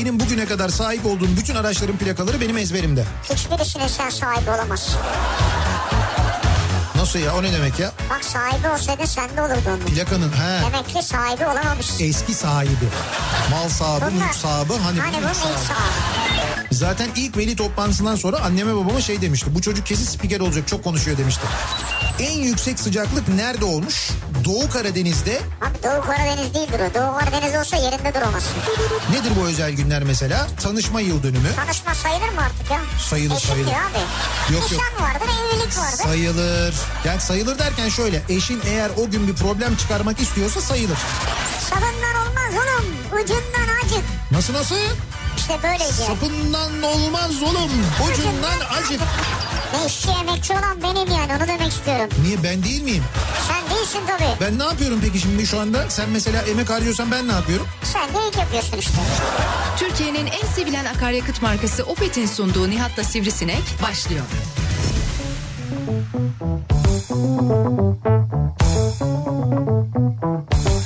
[0.00, 3.04] benim bugüne kadar sahip olduğum bütün araçların plakaları benim ezberimde.
[3.34, 5.00] Hiçbirisine sen sahibi olamazsın.
[6.96, 7.92] Nasıl ya o ne demek ya?
[8.10, 9.78] Bak sahibi olsaydı sende olurdu onun.
[9.78, 10.62] Plakanın he.
[10.66, 12.04] Demek ki sahibi olamamışsın.
[12.04, 12.88] Eski sahibi.
[13.50, 14.72] Mal sahibi, Bunlar- mülk sahibi.
[14.72, 16.74] Hani, Hani bu mülk sahibi.
[16.74, 19.54] Zaten ilk veli toplantısından sonra anneme babama şey demişti.
[19.54, 21.42] Bu çocuk kesin spiker olacak çok konuşuyor demişti.
[22.20, 24.10] En yüksek sıcaklık nerede olmuş?
[24.50, 25.40] Doğu Karadeniz'de.
[25.60, 26.94] Abi Doğu Karadeniz değildir o.
[26.94, 28.52] Doğu Karadeniz olsa yerinde duramazsın.
[29.10, 30.46] Nedir bu özel günler mesela?
[30.62, 31.54] Tanışma yıl dönümü.
[31.56, 32.80] Tanışma sayılır mı artık ya?
[33.10, 33.70] Sayılır, Eşittir sayılır.
[33.70, 34.52] abi.
[34.54, 34.80] Yok, yok.
[34.82, 36.04] Nişan vardır, evlilik vardır.
[36.04, 36.74] Sayılır.
[37.04, 38.22] Yani sayılır derken şöyle.
[38.28, 40.98] Eşin eğer o gün bir problem çıkarmak istiyorsa sayılır.
[41.70, 42.86] Sabından olmaz oğlum.
[43.22, 44.04] Ucundan acık.
[44.30, 44.76] Nasıl nasıl?
[45.36, 45.92] İşte böyleydi.
[45.92, 47.70] Sapından olmaz oğlum.
[48.12, 49.00] Ucundan acık.
[49.74, 52.08] Ne işçi emekçi olan benim yani onu demek istiyorum.
[52.24, 53.04] Niye ben değil miyim?
[53.48, 54.40] Sen değilsin tabii.
[54.40, 55.90] Ben ne yapıyorum peki şimdi şu anda?
[55.90, 57.66] Sen mesela emek harcıyorsan ben ne yapıyorum?
[57.82, 58.98] Sen de ilk yapıyorsun işte.
[59.78, 64.24] Türkiye'nin en sevilen akaryakıt markası Opet'in sunduğu Nihat'la Sivrisinek başlıyor.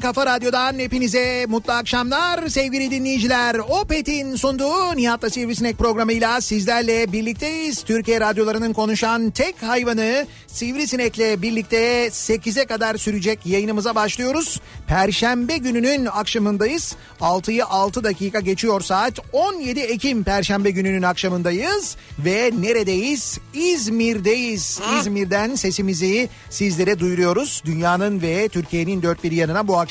[0.00, 3.54] kafa radyodan hepinize mutlu akşamlar sevgili dinleyiciler.
[3.54, 7.82] Opet'in sunduğu Nihat'la Sivrisinek programıyla sizlerle birlikteyiz.
[7.82, 14.60] Türkiye radyolarının konuşan tek hayvanı Sivrisinek'le birlikte 8'e kadar sürecek yayınımıza başlıyoruz.
[14.86, 16.96] Perşembe gününün akşamındayız.
[17.20, 19.18] 6'yı 6 dakika geçiyor saat.
[19.32, 21.96] 17 Ekim Perşembe gününün akşamındayız.
[22.18, 23.38] Ve neredeyiz?
[23.54, 24.80] İzmir'deyiz.
[24.98, 27.62] İzmir'den sesimizi sizlere duyuruyoruz.
[27.64, 29.89] Dünyanın ve Türkiye'nin dört bir yanına bu akşam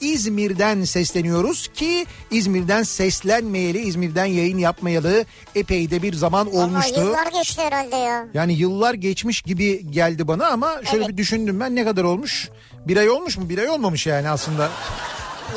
[0.00, 5.24] İzmir'den sesleniyoruz ki İzmir'den seslenmeyeli, İzmir'den yayın yapmayalı
[5.54, 7.00] epey de bir zaman Ama olmuştu.
[7.00, 8.26] yıllar geçti herhalde ya.
[8.34, 11.08] Yani yıllar geçmiş gibi geldi bana ama şöyle Evet.
[11.08, 12.48] bir düşündüm ben ne kadar olmuş?
[12.88, 13.48] Bir ay olmuş mu?
[13.48, 14.70] Bir ay olmamış yani aslında.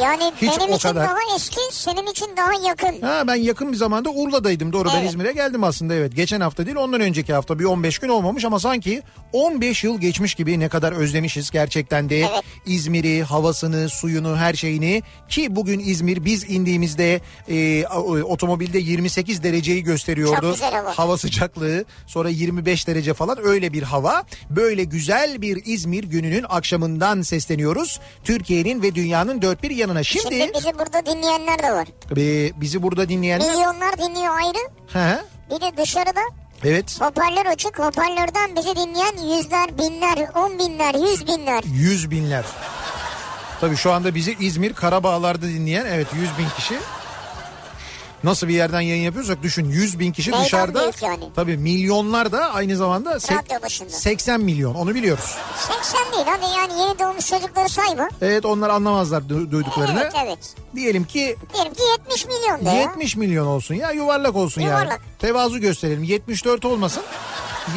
[0.01, 1.03] Yani Hiç benim için kadar.
[1.07, 3.01] daha eski, senin için daha yakın.
[3.01, 5.09] Ha ben yakın bir zamanda Urla'daydım doğru ben Evet.
[5.09, 6.15] İzmir'e geldim aslında evet.
[6.15, 9.01] Geçen hafta değil ondan önceki hafta bir 15 gün olmamış ama sanki
[9.33, 12.43] 15 yıl geçmiş gibi ne kadar özlemişiz gerçekten de Evet.
[12.65, 17.85] İzmir'i, havasını, suyunu, her şeyini ki bugün İzmir biz indiğimizde e,
[18.23, 20.41] otomobilde 28 dereceyi gösteriyordu.
[20.41, 20.97] Çok güzel hava.
[20.97, 24.23] Hava sıcaklığı sonra 25 derece falan öyle bir hava.
[24.49, 27.99] Böyle güzel bir İzmir gününün akşamından sesleniyoruz.
[28.23, 30.03] Türkiye'nin ve dünyanın dört bir yanına.
[30.03, 31.87] Şimdi, Şimdi bizi burada dinleyenler de var.
[32.17, 33.51] e, bizi burada dinleyenler...
[33.51, 34.57] Milyonlar dinliyor ayrı.
[34.93, 35.17] He,
[35.55, 36.21] Bir de dışarıda
[36.63, 37.01] evet.
[37.01, 37.79] hoparlör açık.
[37.79, 41.63] Hoparlörden bizi dinleyen yüzler, binler, on binler, yüz binler.
[41.65, 42.45] Yüz binler.
[43.61, 46.75] Tabii şu anda bizi İzmir Karabağlar'da dinleyen evet yüz bin kişi.
[48.23, 50.91] Nasıl bir yerden yayın yapıyorsak düşün 100 bin kişi Meydan dışarıda.
[51.01, 51.23] yani.
[51.35, 53.89] Tabii milyonlar da aynı zamanda sek- Radyo başında.
[53.89, 55.35] 80 milyon onu biliyoruz.
[55.57, 58.01] 80 değil hadi yani yeni doğmuş çocukları say bu.
[58.25, 59.99] Evet onlar anlamazlar du- duyduklarını.
[60.03, 60.55] Evet evet.
[60.75, 62.81] Diyelim ki Diyelim ki 70 milyon da ya.
[62.81, 64.69] 70 milyon olsun ya yuvarlak olsun yani.
[64.71, 65.01] Yuvarlak.
[65.19, 67.03] Tevazu gösterelim 74 olmasın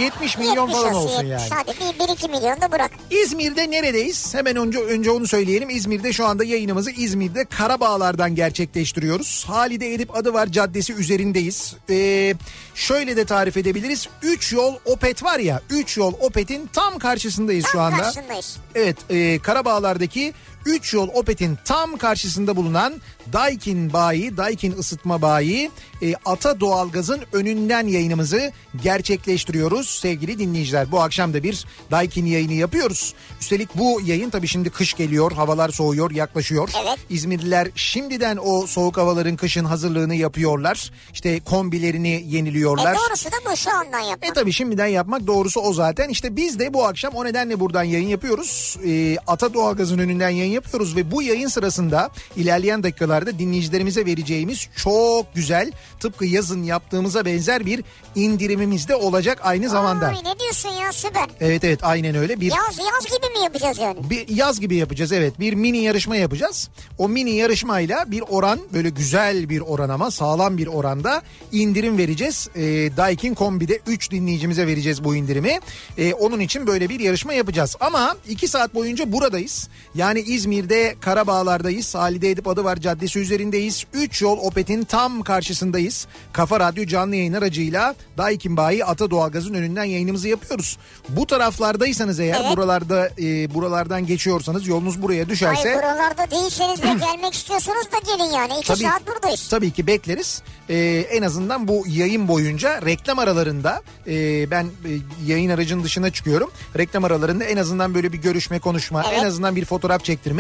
[0.00, 1.50] 70 milyon 70 falan olsun, olsun 70.
[1.50, 1.50] yani.
[1.66, 2.91] Hadi bir, bir iki milyon da bırak.
[3.10, 4.34] İzmir'de neredeyiz?
[4.34, 5.70] Hemen önce önce onu söyleyelim.
[5.70, 9.44] İzmir'de şu anda yayınımızı İzmir'de Karabağlar'dan gerçekleştiriyoruz.
[9.48, 11.75] Halide Edip adı var caddesi üzerindeyiz.
[11.91, 12.34] Ee,
[12.75, 14.08] şöyle de tarif edebiliriz.
[14.22, 17.97] 3 yol Opet var ya 3 yol Opet'in tam karşısındayız şu Tam anda.
[18.02, 18.56] karşısındayız.
[18.75, 20.32] Evet e, Karabağlar'daki
[20.67, 22.94] 3 yol Opet'in tam karşısında bulunan
[23.32, 25.70] Daikin Bayi, Daikin ısıtma bayi
[26.03, 30.93] e, Ata Doğalgaz'ın önünden yayınımızı gerçekleştiriyoruz sevgili dinleyiciler.
[30.93, 33.14] Bu akşam da bir Daikin yayını yapıyoruz.
[33.41, 36.69] Üstelik bu yayın tabii şimdi kış geliyor, havalar soğuyor, yaklaşıyor.
[36.85, 36.99] Evet.
[37.11, 40.91] İzmirliler şimdiden o soğuk havaların kışın hazırlığını yapıyorlar.
[41.12, 42.94] İşte kombilerini yeniliyorlar.
[42.94, 44.35] E doğrusu da bu şu andan E yapmak.
[44.35, 46.08] tabii şimdiden yapmak doğrusu o zaten.
[46.08, 48.76] İşte biz de bu akşam o nedenle buradan yayın yapıyoruz.
[48.87, 55.34] Ee, Ata Doğalgaz'ın önünden yayın yapıyoruz ve bu yayın sırasında ilerleyen dakikalarda dinleyicilerimize vereceğimiz çok
[55.34, 57.84] güzel tıpkı yazın yaptığımıza benzer bir
[58.14, 60.06] indirimimiz de olacak aynı zamanda.
[60.06, 61.26] Ay ne diyorsun ya süper.
[61.40, 64.10] Evet evet aynen öyle bir Yaz yaz gibi mi yapacağız yani?
[64.10, 66.69] bir yaz gibi yapacağız evet bir mini yarışma yapacağız.
[66.98, 71.22] O mini yarışmayla bir oran böyle güzel bir oran ama sağlam bir oranda
[71.52, 72.48] indirim vereceğiz.
[72.55, 72.62] E,
[72.96, 75.60] Daikin Kombi'de 3 dinleyicimize vereceğiz bu indirimi.
[75.98, 77.76] E, onun için böyle bir yarışma yapacağız.
[77.81, 79.69] Ama 2 saat boyunca buradayız.
[79.94, 81.94] Yani İzmir'de Karabağlar'dayız.
[81.94, 83.85] Halide Edip Adıvar Caddesi üzerindeyiz.
[83.93, 86.06] 3 yol Opet'in tam karşısındayız.
[86.33, 90.79] Kafa Radyo canlı yayın aracıyla Daikin Bayi Ata Doğalgaz'ın önünden yayınımızı yapıyoruz.
[91.09, 92.56] Bu taraflardaysanız eğer Evet.
[92.56, 98.33] buralarda e, buralardan geçiyorsanız yolunuz buraya düşerse Hayır buralarda değilseniz de gelmek istiyorsunuz da gelin
[98.37, 98.53] yani.
[98.59, 98.79] İki Tabii.
[98.83, 99.49] saat buradayız.
[99.49, 100.43] Tabii ki bekleriz.
[100.71, 104.91] Ee, en azından bu yayın boyunca reklam aralarında e, ben e,
[105.27, 106.50] yayın aracının dışına çıkıyorum.
[106.79, 109.19] Reklam aralarında en azından böyle bir görüşme, konuşma, Evet.
[109.23, 110.31] en azından bir fotoğraf çektirme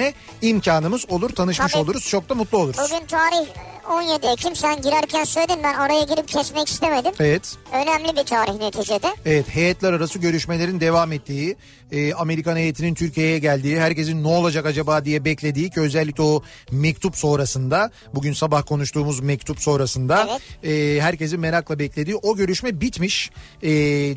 [0.42, 1.82] imkanımız olur, tanışmış Tabii.
[1.82, 2.08] oluruz.
[2.08, 2.80] Çok da mutlu oluruz.
[2.90, 3.46] Bugün tarih
[3.90, 7.12] 17 Ekim sen girerken söyledin ben araya girip kesmek istemedim.
[7.20, 7.56] Evet.
[7.72, 9.14] Önemli bir tarih neticede.
[9.26, 11.56] Evet heyetler arası görüşmelerin devam ettiği,
[11.92, 17.16] e, Amerikan heyetinin Türkiye'ye geldiği, herkesin ne olacak acaba diye beklediği ki özellikle o mektup
[17.16, 23.30] sonrasında, bugün sabah konuştuğumuz mektup sonrasında e, herkesin merakla beklediği o görüşme bitmiş.
[23.62, 23.70] E,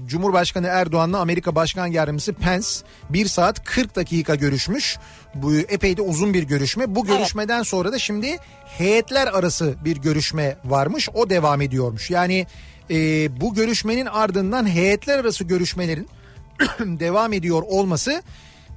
[0.07, 2.67] Cumhurbaşkanı Erdoğan'la Amerika Başkan Yardımcısı Pence
[3.09, 4.97] 1 saat 40 dakika görüşmüş.
[5.35, 6.95] Bu epey de uzun bir görüşme.
[6.95, 8.37] Bu görüşmeden sonra da şimdi
[8.77, 11.09] heyetler arası bir görüşme varmış.
[11.13, 12.09] O devam ediyormuş.
[12.09, 12.47] Yani
[12.89, 12.95] e,
[13.41, 16.09] bu görüşmenin ardından heyetler arası görüşmelerin
[16.79, 18.23] devam ediyor olması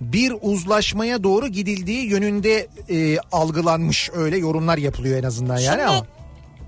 [0.01, 6.07] bir uzlaşmaya doğru gidildiği yönünde e, algılanmış öyle yorumlar yapılıyor en azından yani Şimdi ama.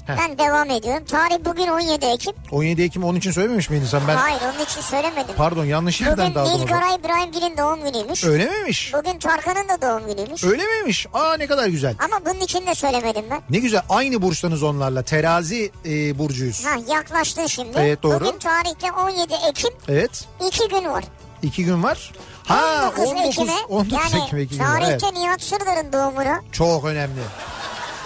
[0.08, 1.04] Ben devam ediyorum.
[1.04, 2.32] Tarih bugün 17 Ekim.
[2.50, 4.16] 17 Ekim onun için söylememiş miydin sen ben?
[4.16, 5.34] Hayır onun için söylemedim.
[5.36, 6.52] Pardon yanlış yerden Bugün daldım.
[6.52, 6.66] zaman.
[6.66, 8.24] Nilgara İbrahimgil'in doğum günüymüş.
[8.24, 8.92] Öyle miymiş?
[8.94, 10.44] Bugün Tarkan'ın da doğum günüymüş.
[10.44, 11.06] Öyle miymiş?
[11.14, 11.94] Aa ne kadar güzel.
[12.04, 13.40] Ama bunun için de söylemedim ben.
[13.50, 15.02] Ne güzel aynı burçtanız onlarla.
[15.02, 16.64] Terazi e, burcuyuz.
[16.66, 17.78] Ha yaklaştın şimdi.
[17.78, 18.20] Evet, doğru.
[18.24, 20.24] Bugün tarihte 17 Ekim Evet.
[20.48, 21.04] iki gün var.
[21.42, 22.12] iki gün var.
[22.46, 24.66] Ha 19 19 Ekim'e 19 yani Ekim var.
[24.66, 25.12] tarihte Evet.
[25.18, 27.20] Nihat Sırdar'ın doğumuna Çok önemli.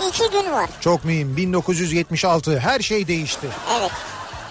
[0.08, 0.70] İki gün var.
[0.81, 1.37] Çok mühim.
[1.37, 3.46] 1976 her şey değişti.
[3.81, 3.91] Evet.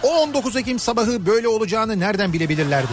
[0.03, 2.91] O 19 Ekim sabahı böyle olacağını nereden bilebilirlerdi?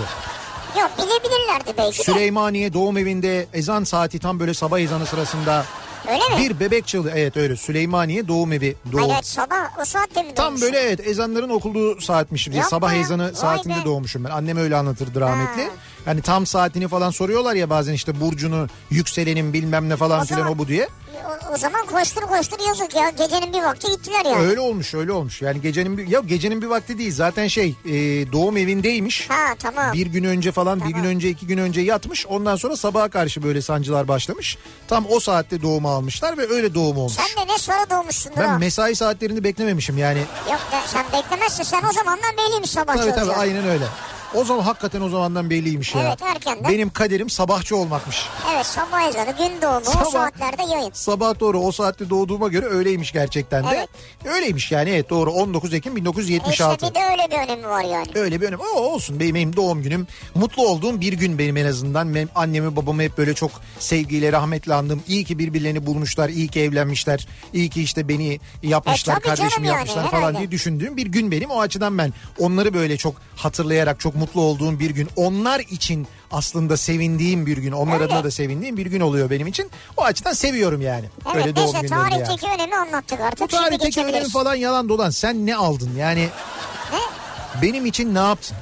[0.80, 2.02] Yok bilebilirlerdi belki.
[2.04, 5.64] Süleymaniye doğum evinde ezan saati tam böyle sabah ezanı sırasında
[6.08, 6.38] Öyle mi?
[6.38, 7.10] bir bebek çığlığı.
[7.14, 8.76] Evet öyle Süleymaniye doğum evi.
[8.92, 9.08] Doğum.
[9.10, 10.66] Hayır sabah o saatte mi Tam doğmuşsun?
[10.72, 12.46] böyle evet ezanların okulduğu saatmiş.
[12.46, 12.98] Yapma Sabah ya.
[13.00, 13.84] ezanı Vay saatinde be.
[13.84, 14.30] doğmuşum ben.
[14.30, 15.62] Annem öyle anlatırdı rahmetli.
[15.64, 15.70] Ha.
[16.04, 20.48] Hani tam saatini falan soruyorlar ya bazen işte burcunu, yükselenin bilmem ne falan O filan
[20.48, 20.88] o bu diye.
[21.28, 23.10] O, o zaman koştur koştur yazık ya.
[23.10, 24.46] Gecenin bir vakti gittiler yani.
[24.46, 25.42] Öyle olmuş öyle olmuş.
[25.42, 27.92] Yani gecenin bir, ya gecenin bir vakti değil zaten şey e,
[28.32, 29.30] doğum evindeymiş.
[29.30, 29.92] Ha tamam.
[29.92, 32.26] Bir gün önce falan bir gün önce iki gün önce yatmış.
[32.26, 34.58] Ondan sonra sabaha karşı böyle sancılar başlamış.
[34.88, 37.12] Tam o saatte doğumu almışlar ve öyle doğum olmuş.
[37.12, 38.58] Sen de ne sonra doğmuşsundur Ben ha.
[38.58, 40.18] mesai saatlerini beklememişim yani.
[40.50, 41.62] Yok sen beklemezsin.
[41.62, 43.84] Sen o zamandan belliymiş sabahçı Tabii tabii aynen öyle.
[44.34, 46.02] O zaman hakikaten o zamandan belliymiş ya.
[46.02, 46.72] Evet, erkenden.
[46.72, 48.26] Benim kaderim sabahçı olmakmış.
[48.54, 50.90] Evet sabah ezanı gün doğumu Sabah- o saatlerde yayın.
[50.92, 53.68] Sabah doğru o saatte doğduğuma göre öyleymiş gerçekten de.
[53.74, 53.88] Evet.
[54.34, 56.86] Öyleymiş yani evet doğru 19 Ekim E 1976.
[56.86, 58.06] işte bir de öyle bir önemi var yani.
[58.14, 58.58] Öyle bir önem.
[58.60, 60.06] O olsun benim, benim doğum günüm.
[60.34, 62.14] Mutlu olduğum bir gün benim en azından.
[62.14, 65.02] Benim annemi babamı hep böyle çok sevgiyle rahmetle andım.
[65.08, 66.28] İyi ki birbirlerini bulmuşlar.
[66.28, 67.26] iyi ki evlenmişler.
[67.52, 69.16] iyi ki işte beni yapmışlar.
[69.16, 70.38] E, kardeşimi yani, yapmışlar falan herhalde.
[70.38, 71.50] diye düşündüğüm bir gün benim.
[71.50, 75.08] O açıdan ben onları böyle çok hatırlayarak çok mutlu olduğum bir gün.
[75.16, 77.72] Onlar için aslında sevindiğim bir gün.
[77.72, 78.04] Onlar Öyle.
[78.04, 79.70] adına da sevindiğim bir gün oluyor benim için.
[79.96, 81.04] O açıdan seviyorum yani.
[81.26, 82.24] Evet Öyle doğum neyse günlerini yani.
[82.24, 83.40] tarihteki önemi anlattık artık.
[83.40, 85.10] Bu tarihteki önemi falan yalan dolan.
[85.10, 86.28] Sen ne aldın yani?
[86.92, 86.98] Ne?
[87.62, 88.56] Benim için ne yaptın?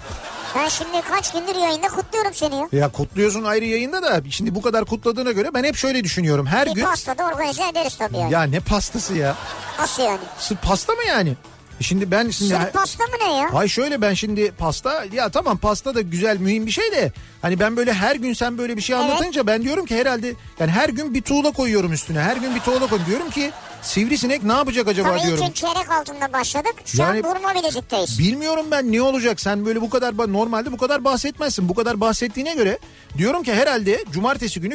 [0.57, 2.69] Ben şimdi kaç gündür yayında kutluyorum seni ya.
[2.73, 6.47] Ya kutluyorsun ayrı yayında da şimdi bu kadar kutladığına göre ben hep şöyle düşünüyorum.
[6.47, 8.33] Her Bir gün pasta da organize ederiz tabii yani.
[8.33, 9.35] ya ne pastası ya?
[9.79, 10.19] Nasıl yani?
[10.39, 11.35] Sırf pasta mı yani?
[11.81, 13.51] E Şimdi ben şimdi Sırf pasta mı ne ya?
[13.55, 17.61] Ay şöyle ben şimdi pasta ya tamam pasta da güzel mühim bir şey de hani
[17.61, 19.05] ben böyle her gün sen böyle bir şey Evet.
[19.11, 22.21] anlatınca ben diyorum ki herhalde yani her gün bir tuğla koyuyorum üstüne.
[22.21, 23.07] Her gün bir tuğla koyuyorum.
[23.07, 23.51] Diyorum ki
[23.83, 25.45] sivrisinek ne yapacak acaba Tabii diyorum.
[25.47, 26.75] gün çeyrek altında başladık.
[26.85, 28.19] Şu Yani- an vurma bilezikteyiz.
[28.19, 31.69] Bilmiyorum ben ne olacak sen böyle bu kadar normalde bu kadar bahsetmezsin.
[31.69, 32.79] Bu kadar bahsettiğine göre
[33.19, 34.75] diyorum ki herhalde cumartesi günü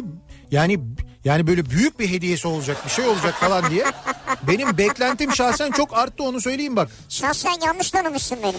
[0.51, 0.79] yani
[1.25, 3.85] yani böyle büyük bir hediyesi olacak bir şey olacak falan diye.
[4.47, 6.89] Benim beklentim şahsen çok arttı onu söyleyeyim bak.
[7.09, 8.53] Şahsen yanlış tanımışsın beni.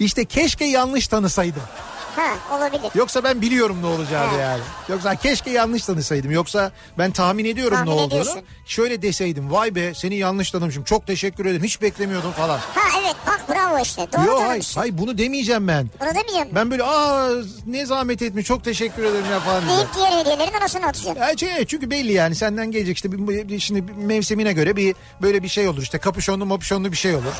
[0.00, 1.62] İşte keşke yanlış tanısaydım.
[2.16, 2.90] Ha olabilir.
[2.94, 4.36] Yoksa ben biliyorum ne olacağını Ha.
[4.40, 4.60] yani.
[4.88, 6.30] Yoksa keşke yanlış tanısaydım.
[6.30, 8.06] Yoksa ben tahmin ediyorum Tahmin ne olduğunu.
[8.06, 8.42] ediyorsun.
[8.66, 12.58] Şöyle deseydim vay be seni yanlış tanımışım çok teşekkür ederim hiç beklemiyordum falan.
[12.58, 14.06] Ha evet bak bravo işte.
[14.12, 15.90] Doğru Yok hayır, hayır bunu demeyeceğim ben.
[16.00, 16.48] Bunu demeyeceğim.
[16.52, 17.28] Ben böyle aa
[17.66, 19.62] ne zahmet etmiş çok teşekkür ederim ya falan.
[19.68, 21.22] Deyip diğer hediyelerin arasına atacaksın.
[21.22, 23.08] Ya şey, çünkü belli yani senden gelecek işte
[23.60, 27.32] şimdi mevsimine göre bir böyle bir şey olur işte kapüşonlu mapüşonlu bir şey olur.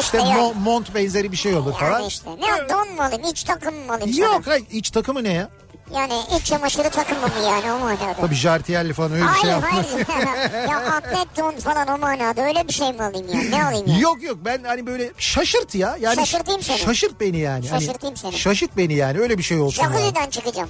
[0.00, 1.92] İşte işte mo- mont benzeri bir şey olur falan.
[1.92, 2.30] Yani işte.
[2.30, 3.22] Ne don mu alayım?
[3.30, 4.26] İç takım mı alayım sana?
[4.26, 5.48] Yok hayır iç takımı ne ya?
[5.94, 8.14] Yani iç çamaşırı takımı mı yani o manada?
[8.20, 9.68] Tabii jartiyerli falan öyle bir şey Hayır yapma.
[9.72, 10.68] hayır.
[10.70, 13.40] ya atlet don falan o manada öyle bir şey mi alayım ya?
[13.50, 13.98] Ne alayım ya?
[13.98, 15.96] Yok yok ben hani böyle şaşırt ya.
[16.00, 16.78] Yani Şaşırtayım seni.
[16.78, 17.68] Şaşırt beni yani.
[17.68, 18.32] Hani Şaşırtayım seni.
[18.38, 19.82] Şaşırt beni yani öyle bir şey olsun.
[19.82, 19.92] yani.
[19.92, 20.68] Jacuzzi'den çıkacağım.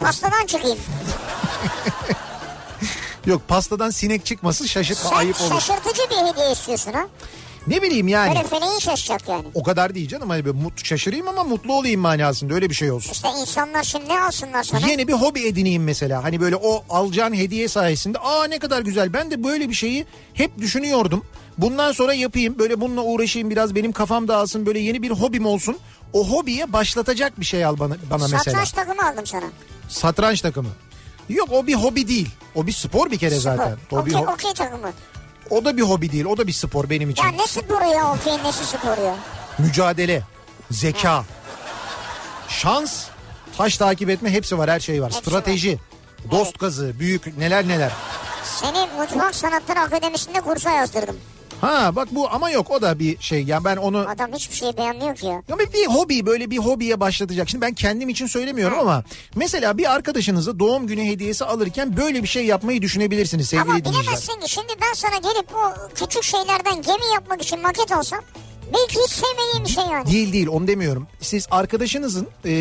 [0.00, 0.78] Pastadan çıkayım.
[3.26, 5.50] Yok pastadan sinek çıkmasın şaşırtma Sen ayıp olur.
[5.60, 7.06] şaşırtıcı bir hediye istiyorsun ha?
[7.66, 8.34] Ne bileyim yani.
[8.34, 9.44] Böyle feleğin şaşacak yani.
[9.54, 13.12] O kadar değil canım hani mut, şaşırayım ama mutlu olayım manasında öyle bir şey olsun.
[13.12, 14.86] İşte insanlar şimdi ne alsınlar sana?
[14.88, 16.24] Yeni bir hobi edineyim mesela.
[16.24, 19.12] Hani böyle o alacağın hediye sayesinde aa ne kadar güzel.
[19.12, 21.24] Ben de böyle bir şeyi hep düşünüyordum.
[21.58, 25.76] Bundan sonra yapayım böyle bununla uğraşayım biraz benim kafam dağılsın böyle yeni bir hobim olsun.
[26.12, 28.38] O hobiye başlatacak bir şey al bana, bana mesela.
[28.38, 29.44] Satranç takımı aldım sana.
[29.88, 30.68] Satranç takımı.
[31.28, 32.28] Yok o bir hobi değil.
[32.54, 33.76] O bir spor bir kere zaten.
[33.92, 34.92] O, Okey bir ho- okey takımı.
[35.50, 36.24] O da bir hobi değil.
[36.24, 37.22] O da bir spor benim için.
[37.24, 39.16] Ya ne sporu ya okey nesi sporu ya?
[39.58, 40.22] Mücadele,
[40.70, 41.24] zeka,
[42.48, 43.04] şans,
[43.56, 44.70] taş takip etme hepsi var.
[44.70, 45.12] Her şey var.
[45.12, 45.78] Hepsi Strateji,
[46.30, 47.92] dost gazı, büyük neler neler.
[48.44, 51.16] Seni Mutfak Sanatları Akademisi'nde kursa yazdırdım.
[51.64, 53.42] Ha bak bu ama yok o da bir şey.
[53.42, 55.42] Yani ben onu Adam hiçbir şey beğenmiyor ki ya.
[55.48, 57.48] ya bir, bir hobi böyle bir hobiye başlatacak.
[57.48, 59.04] Şimdi ben kendim için söylemiyorum ama
[59.34, 64.02] mesela bir arkadaşınıza doğum günü hediyesi alırken böyle bir şey yapmayı düşünebilirsiniz sevgili Ama dinleyiciler.
[64.02, 68.20] bilemezsin ki şimdi ben sana gelip o küçük şeylerden gemi yapmak için maket alsam
[68.74, 70.10] belki hiç sevmediğim bir şey yani.
[70.10, 71.06] Değil değil onu demiyorum.
[71.20, 72.52] Siz arkadaşınızın e,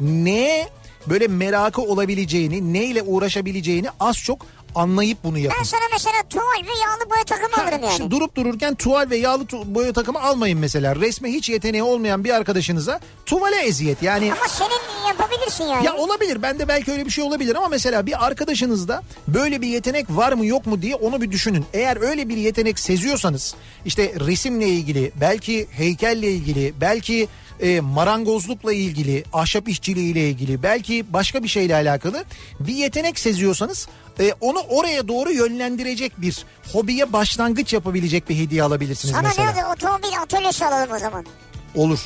[0.00, 0.68] neye
[1.06, 5.56] böyle merakı olabileceğini, neyle uğraşabileceğini az çok anlayıp bunu yapın.
[5.58, 7.96] Ben sana mesela tuval ve yağlı boya takımı alırım yani.
[7.96, 10.96] Şimdi durup dururken tuval ve yağlı tu- boya takımı almayın mesela.
[10.96, 14.02] Resme hiç yeteneği olmayan bir arkadaşınıza tuvale eziyet.
[14.02, 15.86] Yani Ama senin yapabilirsin yani.
[15.86, 20.06] ya olabilir bende belki öyle bir şey olabilir ama mesela bir arkadaşınızda böyle bir yetenek
[20.10, 21.64] var mı yok mu diye onu bir düşünün.
[21.72, 27.28] Eğer öyle bir yetenek seziyorsanız işte resimle ilgili belki heykelle ilgili belki
[27.60, 32.24] e, marangozlukla ilgili ahşap işçiliğiyle ilgili belki başka bir şeyle alakalı
[32.60, 33.88] bir yetenek seziyorsanız
[34.20, 39.52] e, onu oraya doğru yönlendirecek bir hobiye başlangıç yapabilecek bir hediye alabilirsiniz sana mesela.
[39.52, 41.26] ne oldu otomobil atölyesi alalım o zaman.
[41.74, 41.98] Olur.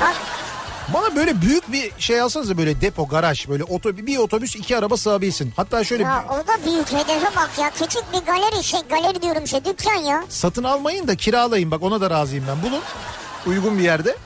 [0.00, 0.16] Bak
[0.94, 4.96] Bana böyle büyük bir şey alsanıza böyle depo, garaj, böyle otobüs, bir otobüs iki araba
[4.96, 5.52] sığabilsin.
[5.56, 7.70] Hatta şöyle ya o da büyük hedefe bak ya.
[7.70, 10.24] Küçük bir galeri şey galeri diyorum şey dükkan ya.
[10.28, 12.62] satın almayın da kiralayın bak ona da razıyım ben.
[12.62, 12.82] Bulun
[13.46, 14.16] uygun bir yerde.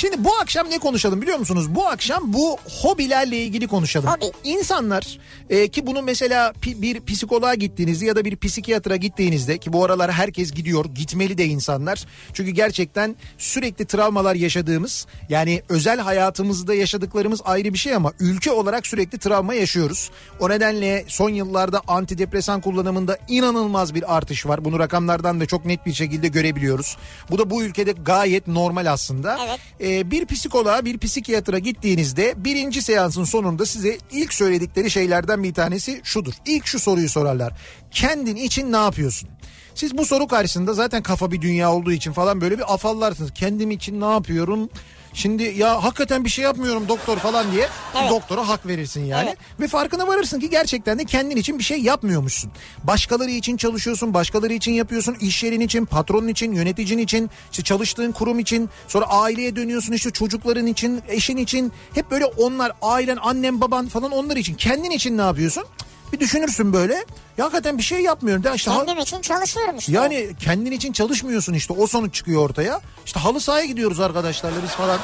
[0.00, 1.74] Şimdi bu akşam ne konuşalım biliyor musunuz?
[1.74, 4.10] Bu akşam bu hobilerle ilgili konuşalım.
[4.10, 4.24] Hobi.
[4.44, 5.18] İnsanlar
[5.50, 9.84] e, ki bunu mesela pi- bir psikoloğa gittiğinizde ya da bir psikiyatra gittiğinizde ki bu
[9.84, 12.06] aralar herkes gidiyor gitmeli de insanlar.
[12.32, 18.86] Çünkü gerçekten sürekli travmalar yaşadığımız yani özel hayatımızda yaşadıklarımız ayrı bir şey ama ülke olarak
[18.86, 20.10] sürekli travma yaşıyoruz.
[20.40, 24.64] O nedenle son yıllarda antidepresan kullanımında inanılmaz bir artış var.
[24.64, 26.96] Bunu rakamlardan da çok net bir şekilde görebiliyoruz.
[27.30, 29.38] Bu da bu ülkede gayet normal aslında.
[29.46, 29.60] Evet.
[29.90, 36.00] Ee, bir psikoloğa bir psikiyatra gittiğinizde birinci seansın sonunda size ilk söyledikleri şeylerden bir tanesi
[36.04, 36.32] şudur.
[36.46, 37.52] İlk şu soruyu sorarlar.
[37.90, 39.28] Kendin için ne yapıyorsun?
[39.74, 43.30] Siz bu soru karşısında zaten kafa bir dünya olduğu için falan böyle bir afallarsınız.
[43.34, 44.70] Kendim için ne yapıyorum?
[45.14, 47.68] Şimdi ya hakikaten bir şey yapmıyorum doktor falan diye
[48.00, 48.10] Evet.
[48.10, 49.28] doktora hak verirsin yani.
[49.28, 49.38] Evet.
[49.60, 52.50] Ve farkına varırsın ki gerçekten de kendin için bir şey yapmıyormuşsun.
[52.84, 58.12] Başkaları için çalışıyorsun, başkaları için yapıyorsun, iş yerin için, patronun için, yöneticin için, işte çalıştığın
[58.12, 61.72] kurum için, sonra aileye dönüyorsun işte çocukların için, eşin için.
[61.94, 64.54] Hep böyle onlar, ailen, annen, baban falan onlar için.
[64.54, 65.64] Kendin için ne yapıyorsun?
[66.12, 66.94] Bir düşünürsün böyle.
[67.38, 68.42] Ya hakikaten bir şey yapmıyorum.
[68.44, 69.92] Ya işte Kendim için çalışıyorum işte.
[69.92, 72.80] yani kendin için çalışmıyorsun işte o sonuç çıkıyor ortaya.
[73.06, 74.98] İşte halı sahaya gidiyoruz arkadaşlarla biz falan.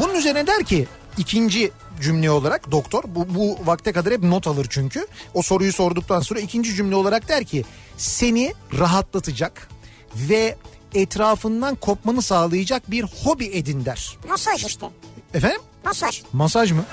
[0.00, 1.70] Bunun üzerine der ki ikinci
[2.02, 5.06] cümle olarak doktor bu, bu vakte kadar hep not alır çünkü.
[5.34, 7.64] O soruyu sorduktan sonra ikinci cümle olarak der ki
[7.96, 9.68] seni rahatlatacak
[10.16, 10.56] ve
[10.94, 14.18] etrafından kopmanı sağlayacak bir hobi edin der.
[14.28, 14.86] Masaj işte.
[15.34, 15.60] Efendim?
[15.84, 16.22] Masaj.
[16.32, 16.84] Masaj mı?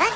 [0.00, 0.06] Ben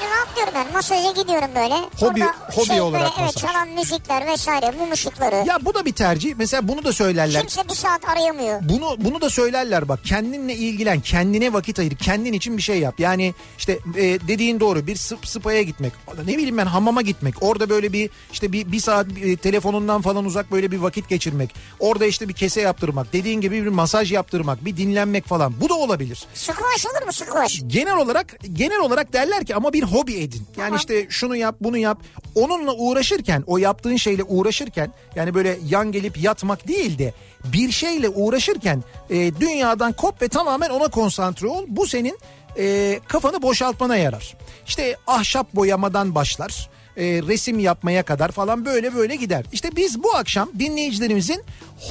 [0.41, 0.73] gidiyorum ben.
[0.73, 1.75] Masaja gidiyorum böyle.
[1.75, 3.43] Hobi- Orada hobi olarak böyle, Evet masaj.
[3.43, 5.45] çalan müzikler vesaire mum ışıkları.
[5.49, 6.35] Ya bu da bir tercih.
[6.37, 7.41] Mesela bunu da söylerler.
[7.41, 8.61] Kimse bir saat arayamıyor.
[8.63, 13.01] Bunu bunu da söylerler bak kendinle ilgilen kendine vakit ayır kendin için bir şey yap
[13.01, 15.93] yani işte e, dediğin doğru bir sıp spaya gitmek
[16.27, 20.25] ne bileyim ben hamama gitmek orada böyle bir işte bir, bir saat e, telefonundan falan
[20.25, 24.65] uzak böyle bir vakit geçirmek orada işte bir kese yaptırmak dediğin gibi bir masaj yaptırmak
[24.65, 27.63] bir dinlenmek falan bu da olabilir Squash olur mu squash?
[27.67, 30.30] genel olarak genel olarak derler ki ama bir hobi edin.
[30.37, 30.77] Yani Tamam.
[30.77, 31.99] işte şunu yap bunu yap.
[32.35, 38.09] Onunla uğraşırken o yaptığın şeyle uğraşırken yani böyle yan gelip yatmak değil de bir şeyle
[38.09, 41.65] uğraşırken e, dünyadan kop ve tamamen ona konsantre ol.
[41.69, 42.19] Bu senin
[42.59, 44.37] e, kafanı boşaltmana yarar.
[44.67, 46.71] İşte ahşap boyamadan başlar.
[46.97, 49.45] e, resim yapmaya kadar falan böyle böyle gider.
[49.53, 51.43] İşte biz bu akşam dinleyicilerimizin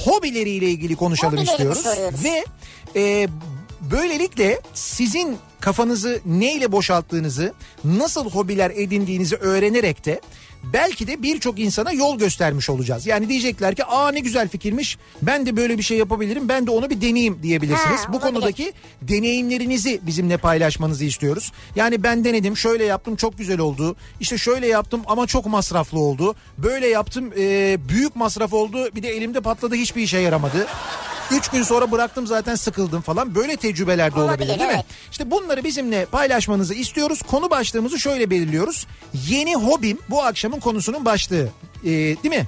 [0.04, 1.82] hobileriyle ilgili konuşalım istiyoruz.
[1.82, 2.24] soruyoruz.
[2.24, 2.44] Ve
[2.96, 3.28] e,
[3.80, 7.52] böylelikle sizin kafanızı neyle boşalttığınızı,
[7.84, 10.20] nasıl hobiler edindiğinizi öğrenerek de
[10.72, 13.06] belki de birçok insana yol göstermiş olacağız.
[13.06, 16.70] Yani diyecekler ki aa ne güzel fikirmiş ben de böyle bir şey yapabilirim ben de
[16.70, 18.00] onu bir deneyeyim diyebilirsiniz.
[18.00, 18.32] Ha, Bu olabilir.
[18.34, 21.52] konudaki deneyimlerinizi bizimle paylaşmanızı istiyoruz.
[21.76, 23.96] Yani ben denedim şöyle yaptım çok güzel oldu.
[24.20, 26.34] İşte şöyle yaptım ama çok masraflı oldu.
[26.58, 30.66] Böyle yaptım e, büyük masraf oldu bir de elimde patladı hiçbir işe yaramadı.
[31.30, 33.34] Üç gün sonra bıraktım zaten sıkıldım falan.
[33.34, 34.84] Böyle tecrübeler de olabilir, değil mi?
[35.10, 37.22] İşte bunları bizimle paylaşmanızı istiyoruz.
[37.22, 38.86] Konu başlığımızı şöyle belirliyoruz.
[39.28, 41.48] Yeni hobim bu akşamın konusunun başlığı.
[41.84, 42.46] Ee, değil mi?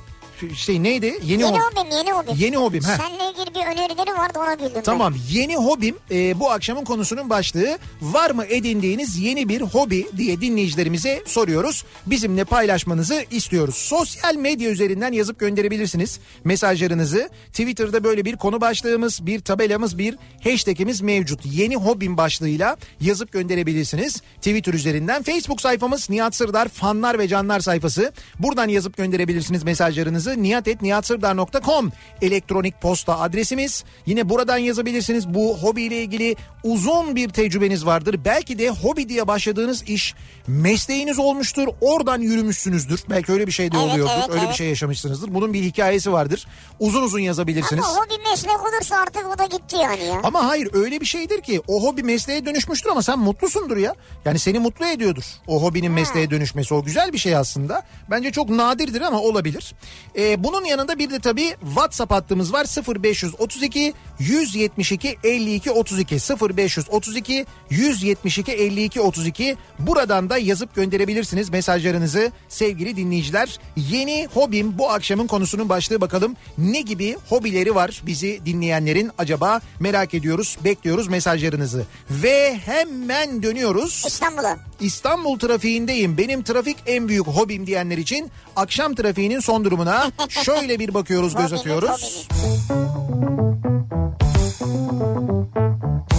[0.57, 1.07] Şey neydi?
[1.25, 2.35] Yeni, Yeni ho- hobim yeni hobim.
[2.37, 2.97] Yeni hobim, heh.
[2.97, 4.83] Seninle ilgili bir önerileri vardı ona güldüm ben.
[4.83, 10.41] Tamam yeni hobim e, bu akşamın konusunun başlığı var mı edindiğiniz yeni bir hobi diye
[10.41, 11.85] dinleyicilerimize soruyoruz.
[12.07, 13.75] Bizimle paylaşmanızı istiyoruz.
[13.75, 17.29] Sosyal medya üzerinden yazıp gönderebilirsiniz mesajlarınızı.
[17.47, 21.41] Twitter'da böyle bir konu başlığımız, bir tabelamız, bir hashtagimiz mevcut.
[21.45, 24.23] Yeni hobim başlığıyla yazıp gönderebilirsiniz.
[24.37, 28.13] Twitter üzerinden Facebook sayfamız Nihat Sırdar fanlar ve canlar sayfası.
[28.39, 30.32] Buradan yazıp gönderebilirsiniz mesajlarınızı.
[30.37, 33.85] nihatetnihatsırdar.com elektronik posta adresimiz.
[34.07, 35.35] Yine buradan yazabilirsiniz.
[35.35, 38.21] Bu hobiyle ilgili uzun bir tecrübeniz vardır.
[38.25, 40.15] Belki de hobi diye başladığınız iş
[40.47, 41.69] mesleğiniz olmuştur.
[41.81, 43.01] Oradan yürümüşsünüzdür.
[43.11, 44.13] Belki öyle bir şey de Evet, oluyordur.
[44.17, 44.57] evet, öyle bir evet.
[44.57, 45.35] şey yaşamışsınızdır.
[45.35, 46.47] Bunun bir hikayesi vardır.
[46.81, 47.85] Uzun uzun yazabilirsiniz.
[47.85, 50.21] Ama hobi meslek olursa artık o da gitti yani ya.
[50.23, 53.95] Ama hayır öyle bir şeydir ki o hobi mesleğe dönüşmüştür ama sen mutlusundur ya.
[54.25, 56.75] Yani seni mutlu ediyordur o hobinin mesleğe dönüşmesi.
[56.75, 57.83] O güzel bir şey aslında.
[58.11, 59.75] Bence çok nadirdir ama olabilir.
[60.17, 62.67] Ee, bunun yanında bir de tabii WhatsApp hattımız var
[63.05, 66.21] 0532 172 52 32
[66.57, 73.59] 0532 172 52 32 buradan da yazıp gönderebilirsiniz mesajlarınızı sevgili dinleyiciler.
[73.77, 80.15] Yeni hobim bu akşamın konusunun başlığı bakalım ne gibi hobileri var bizi dinleyenlerin acaba merak
[80.15, 84.05] ediyoruz bekliyoruz mesajlarınızı ve hemen dönüyoruz.
[84.07, 84.59] İstanbul'a.
[84.81, 86.19] İstanbul trafiğindeyim.
[86.19, 91.45] Benim trafik en büyük hobim diyenler için akşam trafiğinin son durumuna şöyle bir bakıyoruz, göz
[91.45, 92.29] Hobimiz, atıyoruz.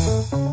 [0.06, 0.30] Hobimiz.
[0.30, 0.53] Kafa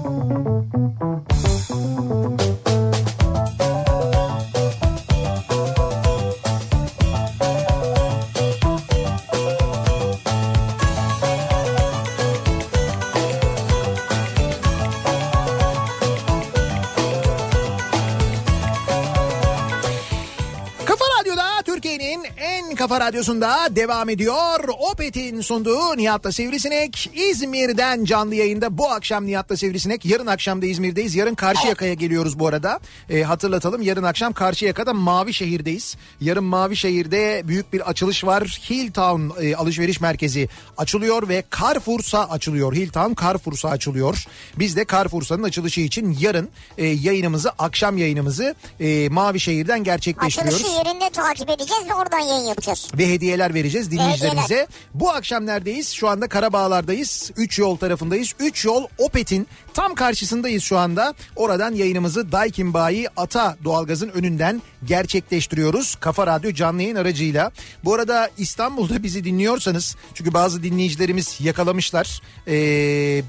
[22.90, 24.68] kafa radyosunda devam ediyor.
[24.92, 27.10] Opet'in sunduğu Nihat'la Sivrisinek.
[27.14, 30.04] İzmir'den canlı yayında bu akşam Nihat'la Sivrisinek.
[30.04, 31.14] Yarın akşam da İzmir'deyiz.
[31.14, 32.80] Yarın Karşıyaka'ya geliyoruz bu arada.
[33.10, 35.96] Ee, hatırlatalım yarın akşam Karşıyaka'da Mavişehir'deyiz.
[36.20, 38.60] Yarın Mavişehir'de büyük bir açılış var.
[38.70, 40.48] Hilltown e, alışveriş merkezi
[40.78, 42.74] açılıyor ve Carrefour'sa açılıyor.
[42.74, 44.26] Hilltown Carrefour'sa açılıyor.
[44.58, 46.48] Biz de Carrefour'sa'nın açılışı için yarın
[46.78, 52.79] e, yayınımızı, akşam yayınımızı e, Mavişehir'den gerçekleştiriyoruz Açılışı yerinde takip edeceğiz ve oradan yayın yapacağız.
[52.98, 54.66] Ve hediyeler vereceğiz dinleyicilerimize.
[54.94, 55.92] Bu akşam neredeyiz?
[55.92, 57.30] Şu anda Karabağlar'dayız.
[57.36, 58.34] 3 yol tarafındayız.
[58.38, 61.14] 3 yol Opet'in tam karşısındayız şu anda.
[61.36, 65.94] Oradan yayınımızı Daikin Bayi Ata doğalgazın önünden gerçekleştiriyoruz.
[65.94, 67.50] Kafa Radyo canlı yayın aracıyla.
[67.84, 72.22] Bu arada İstanbul'da bizi dinliyorsanız çünkü bazı dinleyicilerimiz yakalamışlar.
[72.46, 72.52] Ee,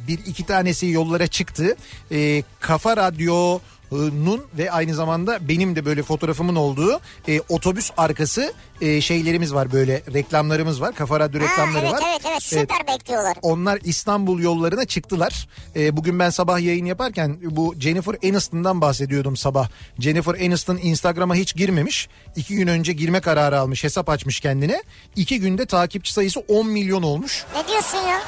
[0.08, 1.76] bir iki tanesi yollara çıktı.
[2.12, 3.60] Ee, Kafa Radyo
[3.92, 9.72] Nun ve aynı zamanda benim de böyle fotoğrafımın olduğu e, otobüs arkası e, şeylerimiz var
[9.72, 10.96] böyle reklamlarımız var.
[10.96, 12.02] Kafa Radyo Ha, reklamları evet var.
[12.12, 13.38] evet evet süper bekliyorlar.
[13.42, 15.48] Onlar İstanbul yollarına çıktılar.
[15.76, 19.70] E, bugün ben sabah yayın yaparken bu Jennifer Aniston'dan bahsediyordum sabah.
[20.00, 22.10] Jennifer Aniston Instagram'a hiç girmemiş.
[22.36, 24.84] İki gün önce girme kararı almış hesap açmış kendine.
[25.16, 27.46] İki günde takipçi sayısı 10 milyon olmuş.
[27.56, 28.22] Ne diyorsun ya?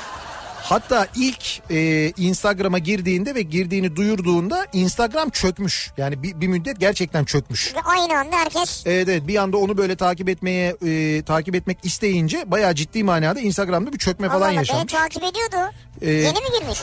[0.63, 5.91] Hatta ilk e, Instagram'a girdiğinde ve girdiğini duyurduğunda Instagram çökmüş.
[5.97, 7.73] Yani bir, bir müddet gerçekten çökmüş.
[7.86, 12.52] Aynı anda herkes Evet evet bir anda onu böyle takip etmeye e, takip etmek isteyince
[12.52, 14.93] bayağı ciddi manada Instagram'da bir çökme falan Allah Allah, beni yaşanmış.
[14.93, 15.71] takip ediyordu.
[16.02, 16.80] Ee, Yeni mi girmiş?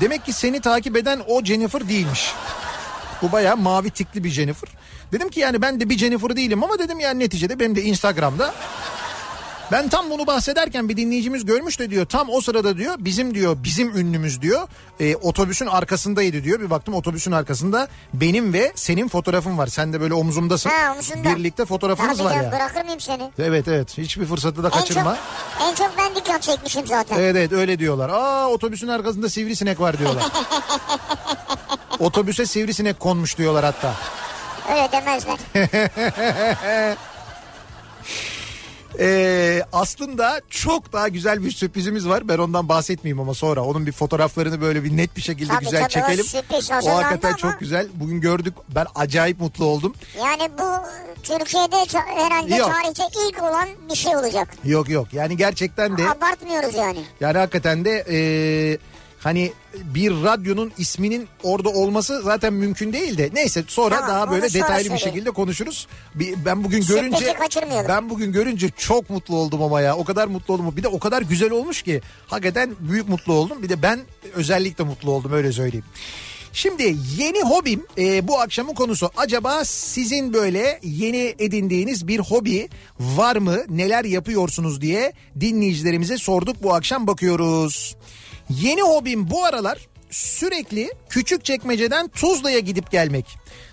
[0.00, 2.32] Demek ki seni takip eden o Jennifer değilmiş.
[3.22, 4.68] Bu bayağı mavi tikli bir Jennifer.
[5.12, 8.54] Dedim ki yani ben de bir Jennifer değilim ama dedim yani neticede benim de Instagram'da
[9.72, 13.56] ben tam bunu bahsederken bir dinleyicimiz görmüş de diyor tam o sırada diyor bizim diyor
[13.64, 14.68] bizim ünlümüz diyor
[15.00, 16.60] e, otobüsün arkasındaydı diyor.
[16.60, 19.66] Bir baktım otobüsün arkasında benim ve senin fotoğrafın var.
[19.66, 20.70] Sen de böyle omzumdasın.
[20.70, 21.36] Ha, omzunda.
[21.36, 22.52] Birlikte fotoğrafımız Tabii var canım, ya.
[22.52, 23.30] bırakır mıyım seni?
[23.38, 25.16] Evet evet hiçbir fırsatı da En çok, kaçırma.
[25.62, 27.16] en çok ben dikkat çekmişim zaten.
[27.18, 28.08] Evet evet öyle diyorlar.
[28.08, 30.24] Aa otobüsün arkasında sivrisinek var diyorlar.
[31.98, 33.94] Otobüse sivrisinek konmuş diyorlar hatta.
[34.72, 35.38] Öyle demezler.
[38.98, 42.28] Ee, aslında çok daha güzel bir sürprizimiz var.
[42.28, 45.88] Ben ondan bahsetmeyeyim ama sonra onun bir fotoğraflarını böyle bir net bir şekilde Tabii, güzel
[45.88, 46.24] tabii, o çekelim.
[46.24, 47.88] sürpriz O hazırlandı hakikaten ama- çok güzel.
[47.94, 48.54] Bugün gördük.
[48.74, 49.94] Ben acayip mutlu oldum.
[50.18, 50.72] Yani bu
[51.22, 51.76] Türkiye'de
[52.16, 52.72] herhalde Yok.
[52.72, 54.48] tarihte ilk olan bir şey olacak.
[54.64, 55.08] Yok yok.
[55.12, 56.98] Yani gerçekten de Abartmıyoruz yani.
[57.20, 58.78] yani hakikaten de ee,
[59.24, 64.46] hani bir radyonun isminin orada olması zaten mümkün değil de neyse sonra Tamam, daha böyle
[64.46, 64.98] detaylı bir söyleyelim.
[64.98, 65.86] şekilde konuşuruz.
[66.14, 67.36] Bir, ben bugün görünce
[67.88, 70.76] ben bugün görünce çok mutlu oldum ama ya o kadar mutlu oldum.
[70.76, 73.62] Bir de o kadar güzel olmuş ki hakikaten büyük mutlu oldum.
[73.62, 74.00] Bir de ben
[74.34, 75.84] özellikle mutlu oldum öyle söyleyeyim.
[76.52, 79.10] Şimdi yeni hobim e, bu akşamın konusu.
[79.16, 82.68] Acaba sizin böyle yeni edindiğiniz bir hobi
[83.00, 83.56] var mı?
[83.68, 87.96] Neler yapıyorsunuz diye dinleyicilerimize sorduk bu akşam bakıyoruz.
[88.50, 89.78] Yeni hobim bu aralar
[90.10, 93.26] sürekli küçük çekmeceden Tuzla'ya gidip gelmek.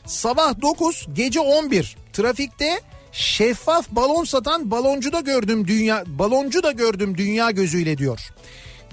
[0.05, 2.81] Sabah 9 gece 11 trafikte
[3.12, 8.19] şeffaf balon satan baloncu da gördüm dünya baloncu da gördüm dünya gözüyle diyor.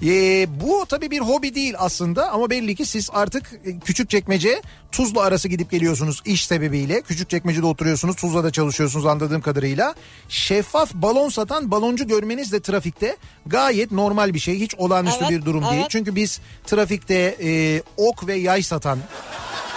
[0.03, 4.61] Ee, bu tabii bir hobi değil aslında ama belli ki siz artık e, küçük çekmece
[4.91, 7.01] Tuzla arası gidip geliyorsunuz iş sebebiyle.
[7.01, 9.95] Küçük çekmecede oturuyorsunuz Tuzla'da çalışıyorsunuz anladığım kadarıyla.
[10.29, 14.59] Şeffaf balon satan baloncu görmeniz de trafikte gayet normal bir şey.
[14.59, 15.73] Hiç olağanüstü Evet, bir durum değil.
[15.75, 15.89] evet.
[15.89, 18.99] Çünkü biz trafikte e, ok ve yay satan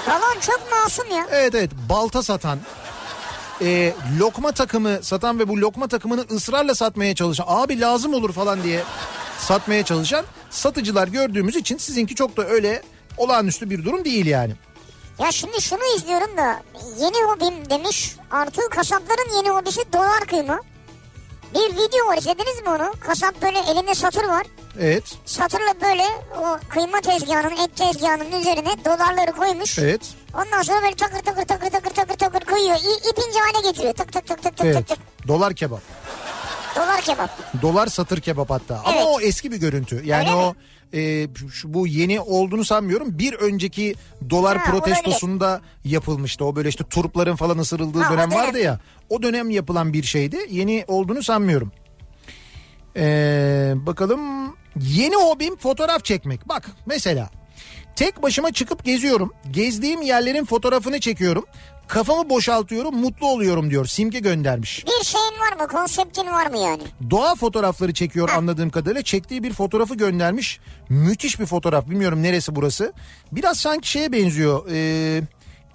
[0.06, 1.26] Balon çok masum ya.
[1.32, 2.58] Evet evet balta satan
[3.62, 8.62] e, lokma takımı satan ve bu lokma takımını ısrarla satmaya çalışan abi lazım olur falan
[8.62, 8.82] diye
[9.46, 12.82] satmaya çalışan satıcılar gördüğümüz için sizinki çok da öyle
[13.16, 14.52] olağanüstü bir durum değil yani.
[15.18, 16.62] Ya şimdi şunu izliyorum da
[16.98, 18.16] yeni hobim demiş.
[18.30, 20.60] Artı kasapların yeni hobisi dolar kıyma.
[21.54, 22.92] Bir video var izlediniz mi onu?
[23.00, 24.46] Kasap böyle elinde satır var.
[24.80, 26.04] Evet Satırla böyle
[26.38, 29.78] o kıyma tezgahının et tezgahının üzerine dolarları koymuş.
[29.78, 30.00] evet
[30.34, 32.76] Ondan sonra böyle takır takır takır takır takır takır koyuyor.
[32.76, 33.94] İ, ipince hale getiriyor.
[33.94, 35.28] Tık tık tık tık tık evet tık tık.
[35.28, 35.80] dolar kebap.
[36.76, 37.62] Dolar kebap.
[37.62, 38.80] Dolar satır kebap hatta.
[38.84, 39.06] Ama Evet.
[39.08, 40.02] o eski bir görüntü.
[40.04, 40.54] Yani Öyle o
[40.94, 43.18] e, şu, bu yeni olduğunu sanmıyorum.
[43.18, 43.94] Bir önceki
[44.30, 46.44] dolar Ha, protestosunda yapılmıştı.
[46.44, 48.42] O böyle işte turpların falan ısırıldığı Ha, dönem dönem.
[48.46, 48.80] vardı ya.
[49.10, 50.36] O dönem yapılan bir şeydi.
[50.50, 51.72] Yeni olduğunu sanmıyorum.
[52.96, 54.20] Ee, bakalım
[54.80, 56.48] yeni hobim fotoğraf çekmek.
[56.48, 57.30] Bak mesela
[57.96, 59.32] tek başıma çıkıp geziyorum.
[59.50, 61.44] Gezdiğim yerlerin fotoğrafını çekiyorum.
[61.88, 63.86] Kafamı boşaltıyorum, mutlu oluyorum diyor.
[63.86, 64.84] Simge göndermiş.
[64.86, 65.68] Bir şeyin var mı?
[65.68, 66.82] Konseptin var mı yani?
[67.10, 69.02] Doğa fotoğrafları çekiyor anladığım kadarıyla.
[69.02, 70.60] Çektiği bir fotoğrafı göndermiş.
[70.88, 71.90] Müthiş bir fotoğraf.
[71.90, 72.92] Bilmiyorum neresi burası.
[73.32, 74.66] Biraz sanki şeye benziyor.
[74.70, 75.22] Ee,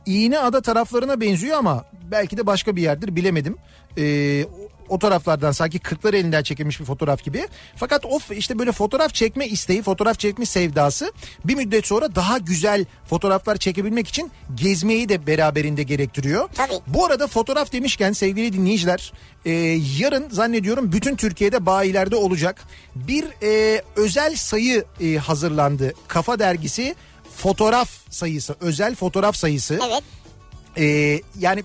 [0.05, 3.57] İğneada taraflarına benziyor ama belki de başka bir yerdir bilemedim.
[3.97, 4.45] Ee,
[4.89, 7.47] o taraflardan sanki kırklar elinden çekilmiş bir fotoğraf gibi.
[7.76, 11.13] Fakat o işte böyle fotoğraf çekme isteği, fotoğraf çekme sevdası
[11.45, 16.50] bir müddet sonra daha güzel fotoğraflar çekebilmek için gezmeyi de beraberinde gerektiriyor.
[16.56, 16.73] Tabii.
[16.88, 19.13] Bu arada fotoğraf demişken sevgili dinleyiciler
[19.45, 19.52] e,
[20.00, 22.63] yarın zannediyorum bütün Türkiye'de bayilerde olacak
[22.95, 25.93] bir e, özel sayı e, hazırlandı.
[26.08, 26.95] Kafa dergisi
[27.38, 29.80] fotoğraf sayısı özel fotoğraf sayısı.
[29.89, 30.04] Evet.
[30.78, 31.63] Ee, yani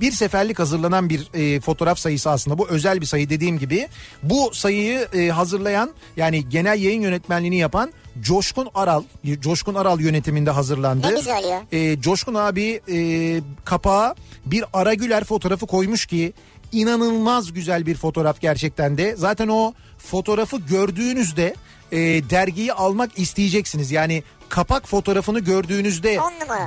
[0.00, 3.88] bir seferlik hazırlanan bir e, fotoğraf sayısı aslında bu özel bir sayı dediğim gibi
[4.22, 9.02] bu sayıyı e, hazırlayan yani genel yayın yönetmenliğini yapan Coşkun Aral
[9.40, 11.06] Coşkun Aral yönetiminde hazırlandı.
[11.06, 11.62] Ne güzel ya.
[11.72, 14.14] E, Coşkun abi e, kapağa
[14.46, 16.32] bir Ara Güler fotoğrafı koymuş ki
[16.72, 19.16] inanılmaz güzel bir fotoğraf gerçekten de.
[19.16, 21.54] Zaten o fotoğrafı gördüğünüzde
[21.92, 21.98] e,
[22.30, 23.90] dergiyi almak isteyeceksiniz.
[23.90, 26.18] Yani kapak fotoğrafını gördüğünüzde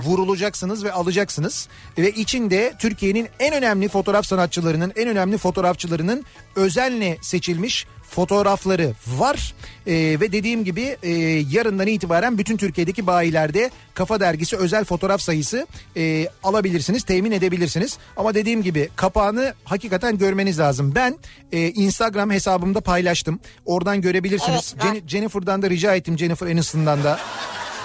[0.04, 1.68] vurulacaksınız ve alacaksınız.
[1.98, 9.54] Ve içinde Türkiye'nin en önemli fotoğraf sanatçılarının, en önemli fotoğrafçılarının özenle seçilmiş fotoğrafları var.
[9.88, 11.10] Ee, ve dediğim gibi e,
[11.52, 15.68] yarından itibaren bütün Türkiye'deki bayilerde Kafa Dergisi özel fotoğraf sayısı
[15.98, 17.98] e, alabilirsiniz, temin edebilirsiniz.
[18.18, 20.96] Ama dediğim gibi kapağını hakikaten görmeniz lazım.
[20.96, 21.18] Ben
[21.52, 23.40] e, Instagram hesabımda paylaştım.
[23.66, 24.76] Oradan görebilirsiniz.
[24.82, 24.96] Evet.
[24.96, 27.20] Jen- Jennifer'dan da rica ettim Jennifer Aniston'dan da.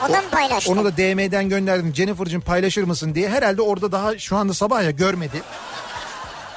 [0.05, 0.73] O da mı paylaştı?
[0.73, 1.95] Onu da DM'den gönderdim.
[1.95, 3.29] Jennifer'cığım paylaşır mısın diye.
[3.29, 5.43] Herhalde orada daha şu anda sabah ya görmedi.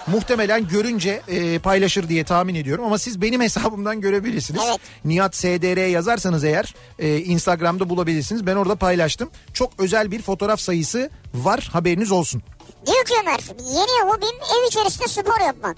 [0.07, 4.61] Muhtemelen görünce e, paylaşır diye tahmin ediyorum ama siz benim hesabımdan görebilirsiniz.
[4.69, 4.79] Evet.
[5.05, 8.45] Nihat SDR yazarsanız eğer e, Instagram'da bulabilirsiniz.
[8.45, 9.29] Ben orada paylaştım.
[9.53, 12.41] Çok özel bir fotoğraf sayısı var haberiniz olsun.
[12.85, 13.39] Diyor ki Ömer
[13.73, 15.77] yeni hobim ev içerisinde spor yapmak.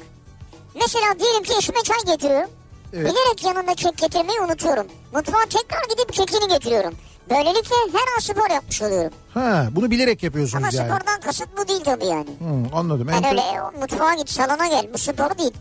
[0.76, 2.50] Mesela diyelim ki eşime çay getiriyorum.
[2.94, 3.06] Evet.
[3.06, 4.88] Bilerek yanında kek getirmeyi unutuyorum.
[5.14, 6.94] Mutfağa tekrar gidip kekini getiriyorum.
[7.30, 9.12] Böylelikle her an spor yapmış oluyorum.
[9.34, 10.90] Ha, bunu bilerek yapıyorsunuz Ama yani.
[10.98, 12.30] spordan kasıt bu değil tabii yani.
[12.40, 13.08] Hmm, anladım.
[13.08, 15.54] Ben Enter- öyle o mutfağa git salona gel bu spor değil.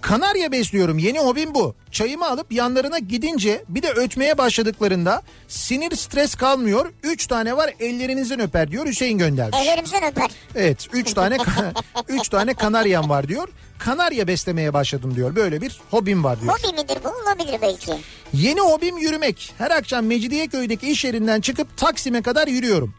[0.00, 0.98] Kanarya besliyorum.
[0.98, 1.74] Yeni hobim bu.
[1.90, 6.92] Çayımı alıp yanlarına gidince bir de ötmeye başladıklarında sinir stres kalmıyor.
[7.02, 9.58] Üç tane var ellerinizden öper diyor Hüseyin göndermiş.
[9.62, 10.30] Ellerimizden öper.
[10.54, 11.36] Evet üç tane
[12.08, 13.48] üç tane kanaryam var diyor.
[13.78, 15.36] Kanarya beslemeye başladım diyor.
[15.36, 16.52] Böyle bir hobim var diyor.
[16.58, 17.92] Hobi midir bu olabilir belki.
[18.32, 19.54] Yeni hobim yürümek.
[19.58, 22.94] Her akşam Mecidiyeköy'deki iş yerinden çıkıp Taksim'e kadar yürüyorum.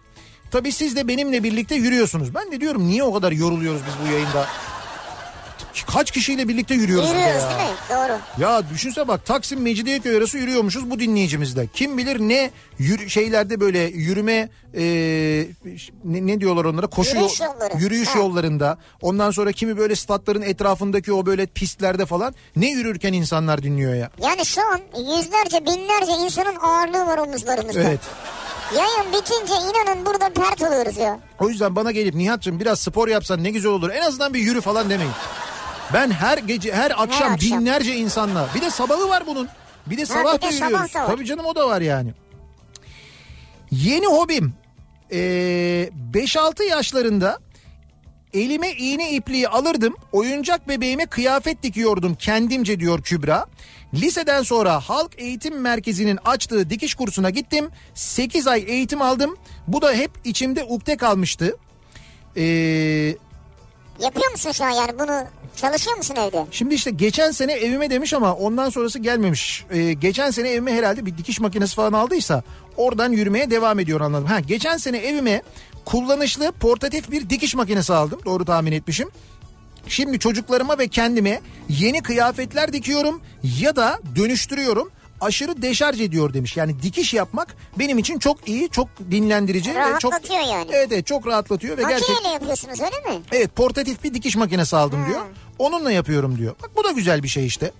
[0.51, 2.35] Tabii siz de benimle birlikte yürüyorsunuz.
[2.35, 4.47] Ben de diyorum niye o kadar yoruluyoruz biz bu yayında?
[5.93, 7.49] Kaç kişiyle birlikte yürüyoruz Yürüyoruz ya.
[7.49, 7.75] değil mi?
[7.89, 8.41] Doğru.
[8.41, 11.67] Ya düşünse bak Taksim Mecidiyeköy arası yürüyormuşuz bu dinleyicimizde.
[11.73, 14.81] Kim bilir ne yürü, şeylerde böyle yürüme e,
[16.03, 17.77] ne, ne diyorlar onlara koşu Yürüyüş yol- yolları.
[17.77, 18.19] yürüyüş Ha.
[18.19, 18.77] yollarında.
[19.01, 24.09] Ondan sonra kimi böyle statların etrafındaki o böyle pistlerde falan ne yürürken insanlar dinliyor ya.
[24.23, 27.81] Yani şu an yüzlerce binlerce insanın ağırlığı var omuzlarımızda.
[27.81, 27.99] Evet.
[28.77, 31.19] Yayın bitince inanın burada pert oluyoruz ya.
[31.39, 33.89] O yüzden bana gelip Nihat'cığım biraz spor yapsan ne güzel olur.
[33.89, 35.11] En azından bir yürü falan demeyin.
[35.93, 37.59] Ben her gece her akşam, akşam.
[37.59, 39.47] binlerce insanla bir de sabahı var bunun.
[39.85, 40.93] Bir de sabah de da sabah yürüyoruz.
[40.93, 41.07] da var.
[41.07, 42.13] Tabii canım o da var yani.
[43.71, 44.53] Yeni hobim.
[45.11, 47.39] Ee, 5-6 yaşlarında
[48.33, 49.95] elime iğne ipliği alırdım.
[50.11, 53.45] Oyuncak bebeğime kıyafet dikiyordum kendimce diyor Kübra.
[53.93, 57.69] Liseden sonra Halk Eğitim Merkezi'nin açtığı dikiş kursuna gittim.
[57.95, 59.37] 8 ay eğitim aldım.
[59.67, 61.57] Bu da hep içimde ukde kalmıştı.
[62.37, 63.15] Ee,
[64.01, 65.23] Yapıyor musun şu an yani bunu
[65.55, 66.45] çalışıyor musun evde?
[66.51, 69.65] Şimdi işte geçen sene evime demiş ama ondan sonrası gelmemiş.
[69.71, 72.43] Ee, geçen sene evime herhalde bir dikiş makinesi falan aldıysa
[72.77, 74.25] oradan yürümeye devam ediyor anladım.
[74.25, 75.41] Ha geçen sene evime
[75.85, 78.19] kullanışlı portatif bir dikiş makinesi aldım.
[78.25, 79.09] Doğru tahmin etmişim.
[79.87, 83.21] Şimdi çocuklarıma ve kendime yeni kıyafetler dikiyorum
[83.59, 84.91] ya da dönüştürüyorum.
[85.21, 86.57] Aşırı deşarj ediyor demiş.
[86.57, 89.69] Yani dikiş yapmak benim için çok iyi, çok dinlendirici.
[89.69, 90.69] ve çok, Rahatlatıyor yani.
[90.73, 93.23] Evet, evet çok rahatlatıyor ve Makineyle gerçekten yapıyorsunuz öyle mi?
[93.31, 95.21] Evet portatif bir dikiş makinesi aldım diyor.
[95.59, 96.55] Onunla yapıyorum diyor.
[96.63, 97.71] Bak bu da güzel bir şey işte.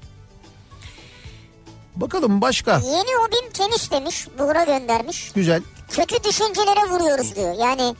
[1.95, 2.71] Bakalım başka.
[2.71, 4.27] Yeni hobim tenis demiş.
[4.39, 5.31] Buğra göndermiş.
[5.35, 5.61] Güzel.
[5.89, 7.55] Kötü düşüncelere vuruyoruz diyor.
[7.59, 7.95] Yani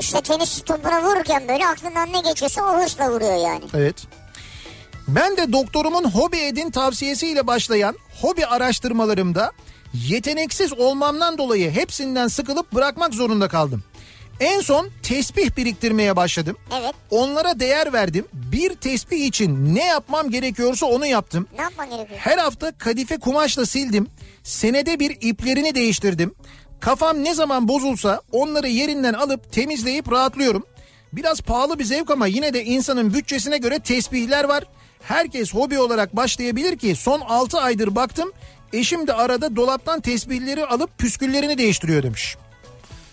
[0.00, 3.64] işte tenis topuna vururken böyle aklından ne geçiyorsa o hırsla vuruyor yani.
[3.74, 3.96] Evet.
[5.08, 9.52] Ben de doktorumun hobi edin tavsiyesiyle başlayan hobi araştırmalarımda
[9.94, 13.82] yeteneksiz olmamdan dolayı hepsinden sıkılıp bırakmak zorunda kaldım.
[14.40, 16.56] En son tesbih biriktirmeye başladım.
[16.80, 16.94] Evet.
[17.10, 18.26] Onlara değer verdim.
[18.32, 21.46] Bir tesbih için ne yapmam gerekiyorsa onu yaptım.
[21.56, 22.18] Ne yapman gerekiyor?
[22.20, 24.06] Her hafta kadife kumaşla sildim.
[24.42, 26.34] Senede bir iplerini değiştirdim.
[26.80, 30.66] Kafam ne zaman bozulsa onları yerinden alıp temizleyip rahatlıyorum.
[31.12, 34.64] Biraz pahalı bir zevk ama yine de insanın bütçesine göre tesbihler var.
[35.02, 38.32] Herkes hobi olarak başlayabilir ki son 6 aydır baktım.
[38.72, 42.36] Eşim de arada dolaptan tesbihleri alıp püsküllerini değiştiriyor demiş.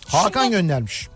[0.06, 1.08] Hakan Şimdi- göndermiş.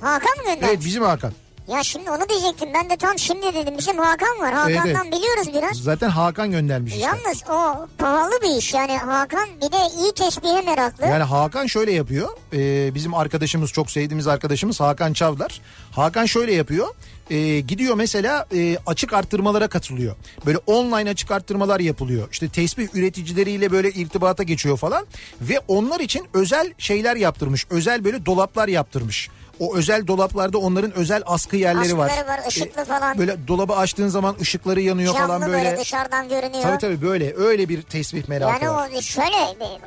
[0.00, 0.68] Hakan mı göndermiş?
[0.68, 1.32] Evet bizim Hakan.
[1.68, 2.68] Ya şimdi onu diyecektim.
[2.74, 3.74] Ben de tam şimdi dedim.
[3.78, 4.52] Bizim Hakan var.
[4.54, 5.12] Hakan'dan Evet, evet.
[5.12, 5.76] biliyoruz biraz.
[5.76, 7.04] Zaten Hakan göndermiş işte.
[7.06, 8.74] Yalnız o pahalı bir iş.
[8.74, 11.06] Yani Hakan bir de iyi tesbihe meraklı.
[11.06, 12.28] Yani Hakan şöyle yapıyor.
[12.52, 15.60] Ee, bizim arkadaşımız çok sevdiğimiz arkadaşımız Hakan Çavdar.
[15.92, 16.88] Hakan şöyle yapıyor.
[17.30, 20.16] Ee, gidiyor mesela e, açık arttırmalara katılıyor.
[20.46, 22.28] Böyle online açık arttırmalar yapılıyor.
[22.32, 25.06] İşte tesbih üreticileriyle böyle irtibata geçiyor falan.
[25.40, 27.66] Ve onlar için özel şeyler yaptırmış.
[27.70, 29.28] Özel böyle dolaplar yaptırmış.
[29.60, 32.06] O özel dolaplarda onların özel askı yerleri var.
[32.10, 33.18] Askıları var, ışıklı falan.
[33.18, 35.64] Böyle dolabı açtığın zaman ışıkları yanıyor Camlı falan böyle.
[35.64, 35.78] böyle.
[35.78, 36.62] dışarıdan görünüyor.
[36.62, 38.90] Tabii tabii böyle öyle bir tesbih merakı Yani var.
[38.98, 39.36] o şöyle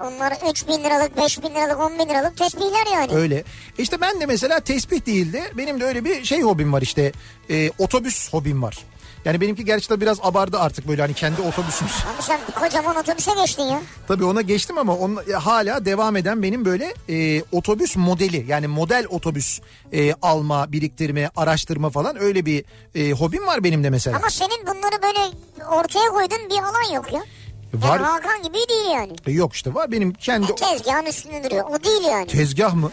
[0.07, 3.13] onlar 3 bin liralık 5 bin liralık 10 bin liralık tesbihler yani.
[3.13, 3.43] Öyle.
[3.77, 7.11] İşte ben de mesela tesbih değil de benim de öyle bir şey hobim var işte.
[7.49, 8.77] Ee, otobüs hobim var.
[9.25, 11.93] Yani benimki gerçi de biraz abardı artık böyle hani kendi otobüsümüz.
[12.13, 13.81] Ama sen kocaman otobüse geçtin ya.
[14.07, 19.05] Tabii ona geçtim ama on, hala devam eden benim böyle e, otobüs modeli yani model
[19.09, 19.59] otobüs
[19.93, 24.17] e, alma, biriktirme, araştırma falan öyle bir e, hobim var benim de mesela.
[24.17, 25.19] Ama senin bunları böyle
[25.67, 27.21] ortaya koyduğun bir alan yok ya.
[27.73, 27.87] Var.
[27.99, 29.11] Yani Hakan gibi değil yani.
[29.27, 31.65] E, yok işte var benim kendi E, tezgahın üstünde duruyor.
[31.69, 32.27] O değil yani.
[32.27, 32.91] tezgah mı?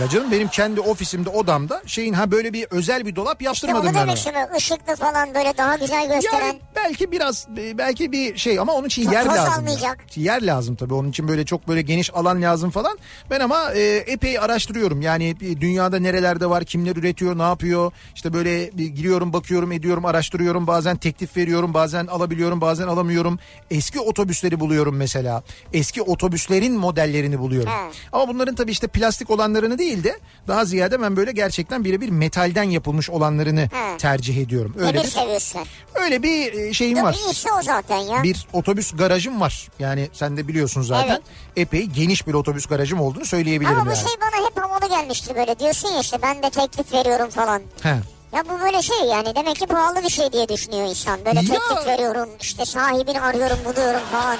[0.00, 3.86] Ya canım benim kendi ofisimde odamda şeyin ha böyle bir özel bir dolap İşte yaptırmadım
[3.88, 4.04] onu ben.
[4.04, 4.12] ona.
[4.12, 4.40] istiyorum.
[4.58, 6.46] Işıklı falan böyle daha güzel gösteren.
[6.46, 7.46] Yani belki biraz
[7.78, 9.52] belki bir şey ama onun için Toz yer lazım.
[9.54, 9.98] almayacak.
[10.16, 12.98] Yer lazım tabii onun için böyle çok böyle geniş alan lazım falan.
[13.30, 15.02] Ben ama e, epey araştırıyorum.
[15.02, 17.92] Yani dünyada nerelerde var, kimler üretiyor, ne yapıyor.
[18.14, 20.66] İşte böyle bir giriyorum, bakıyorum, ediyorum, araştırıyorum.
[20.66, 23.38] Bazen teklif veriyorum, bazen alabiliyorum, bazen alamıyorum.
[23.70, 25.42] Eski otobüsleri buluyorum mesela.
[25.72, 27.70] Eski otobüslerin modellerini buluyorum.
[27.72, 27.90] He.
[28.12, 30.18] Ama bunların tabii işte plastik olanlarını değil de
[30.48, 33.96] daha ziyade ben böyle gerçekten birebir metalden yapılmış olanlarını He.
[33.98, 34.74] tercih ediyorum.
[34.78, 35.60] Öyle Demir bir seviyorsun.
[35.94, 37.16] öyle bir e, şeyim Dur var.
[37.26, 38.22] iyisi o zaten ya.
[38.22, 39.68] Bir otobüs garajım var.
[39.78, 41.08] Yani sen de biliyorsun zaten.
[41.10, 41.22] Evet.
[41.56, 43.98] Epey geniş bir otobüs garajım olduğunu söyleyebilirim Ama bu yani.
[43.98, 45.58] şey bana hep havalı gelmiştir böyle.
[45.58, 47.62] Diyorsun ya işte ben de teklif veriyorum falan.
[47.82, 47.96] He.
[48.32, 51.18] Ya bu böyle şey yani demek ki pahalı bir şey diye düşünüyor insan.
[51.24, 51.44] Böyle Ya.
[51.46, 54.36] teklif veriyorum işte sahibini arıyorum buluyorum falan.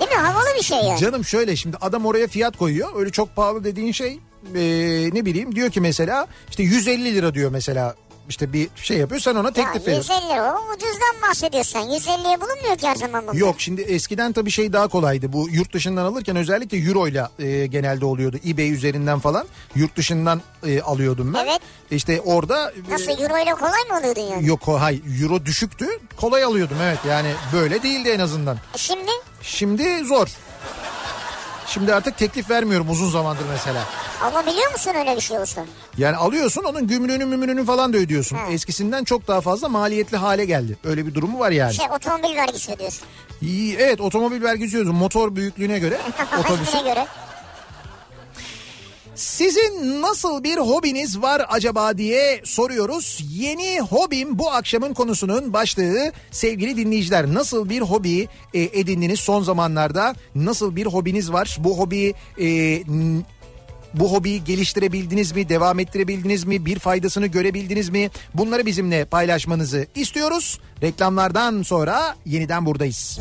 [0.00, 0.16] Değil mi?
[0.16, 0.98] Havalı bir şey yani.
[0.98, 2.88] Canım şöyle şimdi adam oraya fiyat koyuyor.
[2.96, 4.20] Öyle çok pahalı dediğin şey
[4.54, 4.60] e,
[5.12, 7.94] ne bileyim diyor ki mesela işte 150 lira diyor mesela.
[8.28, 10.14] işte bir şey yapıyor sen ona teklif veriyorsun.
[10.14, 11.78] 150 lira o ucuzdan bahsediyorsun.
[11.78, 13.34] 150'ye bulunmuyor ki her zaman bunlar.
[13.34, 15.32] Yok şimdi eskiden tabii şey daha kolaydı.
[15.32, 18.36] Bu yurt dışından alırken özellikle euro ile e, genelde oluyordu.
[18.48, 21.44] eBay üzerinden falan yurt dışından e, alıyordum ben.
[21.44, 21.60] Evet.
[21.90, 24.46] İşte orada e, Nasıl euro ile kolay mı alıyordun yani?
[24.48, 25.86] yok o hay euro düşüktü.
[26.16, 26.98] Kolay alıyordum evet.
[27.08, 28.56] Yani böyle değildi en azından.
[28.74, 29.10] E Şimdi
[29.42, 30.28] Şimdi zor.
[31.70, 33.84] Şimdi artık teklif vermiyorum uzun zamandır mesela.
[34.24, 35.64] alabiliyor musun öyle bir şey olsa?
[35.98, 38.36] Yani alıyorsun onun gümrüğünü mümrünü falan da ödüyorsun.
[38.36, 38.46] Ha.
[38.50, 40.76] Eskisinden çok daha fazla maliyetli hale geldi.
[40.84, 41.74] Öyle bir durumu var yani.
[41.74, 43.02] Şey otomobil vergisi ödüyorsun.
[43.42, 44.94] İyi, Evet otomobil vergisi ödüyorsun.
[44.94, 45.98] Motor büyüklüğüne göre
[46.38, 46.54] otobüsün.
[46.54, 47.06] Otobüsüne göre.
[49.20, 53.24] Sizin nasıl bir hobiniz var acaba diye soruyoruz.
[53.30, 57.26] Yeni hobim bu akşamın konusunun başlığı sevgili dinleyiciler.
[57.34, 60.14] Nasıl bir hobi e, edindiniz son zamanlarda?
[60.34, 61.56] Nasıl bir hobiniz var?
[61.60, 62.46] Bu hobi e,
[63.94, 65.48] bu hobiyi geliştirebildiniz mi?
[65.48, 66.66] Devam ettirebildiniz mi?
[66.66, 68.10] Bir faydasını görebildiniz mi?
[68.34, 70.60] Bunları bizimle paylaşmanızı istiyoruz.
[70.82, 73.20] Reklamlardan sonra yeniden buradayız.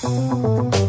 [0.00, 0.87] Kafa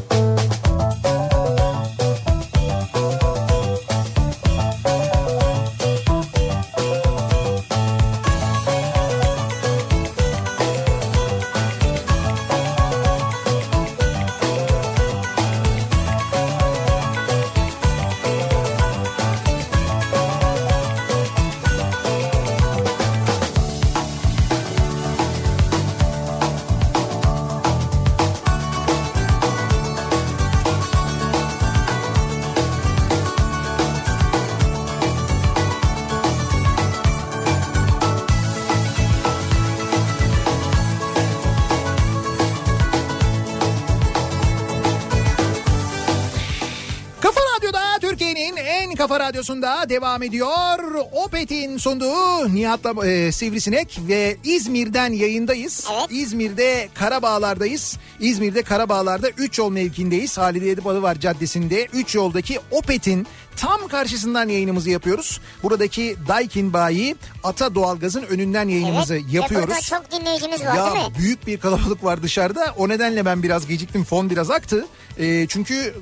[49.00, 51.06] kafa radyosunda devam ediyor.
[51.12, 55.88] Opet'in sunduğu Nihat'la e, Sivrisinek ve İzmir'den yayındayız.
[55.94, 56.08] Evet.
[56.12, 57.98] İzmir'de Karabağlar'dayız.
[58.20, 60.38] İzmir'de Karabağlar'da 3 yol mevkindeyiz.
[60.38, 63.28] Halide Edip Adıvar Caddesi'nde 3 yoldaki Opet'in
[63.60, 65.40] tam karşısından yayınımızı yapıyoruz.
[65.64, 69.26] Buradaki Daikin Bayi Ata Doğalgaz'ın önünden yayınımızı Evet.
[69.34, 69.68] Ve yapıyoruz.
[69.70, 71.14] burada çok dinleyicimiz var Ya değil mi?
[71.20, 72.74] büyük bir kalabalık var dışarıda.
[72.78, 74.04] O nedenle ben biraz geciktim.
[74.04, 74.86] Fon biraz aktı.
[75.18, 75.96] Ee, çünkü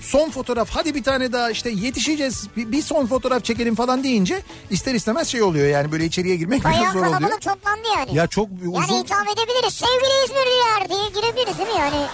[0.00, 2.46] son fotoğraf hadi bir tane daha işte yetişeceğiz.
[2.56, 6.60] Bir, bir son fotoğraf çekelim falan deyince ister istemez şey oluyor yani böyle içeriye girmek
[6.64, 7.12] biraz Bayağı zor oluyor.
[7.12, 8.14] kalabalık toplandı yani.
[8.16, 9.74] Ya çok Yani uzun hitap edebiliriz.
[9.74, 12.06] Sevgili İzmirliler diye girebiliriz değil mi yani?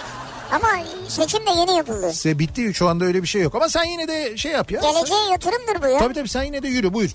[0.53, 0.69] Ama
[1.09, 2.13] seçim de yeni yapıldı.
[2.13, 3.55] Se bitti şu anda öyle bir şey yok.
[3.55, 4.81] Ama sen yine de şey yap ya.
[4.81, 5.99] Geleceğe yatırımdır bu ya.
[5.99, 7.11] Tabii tabii sen yine de yürü buyur.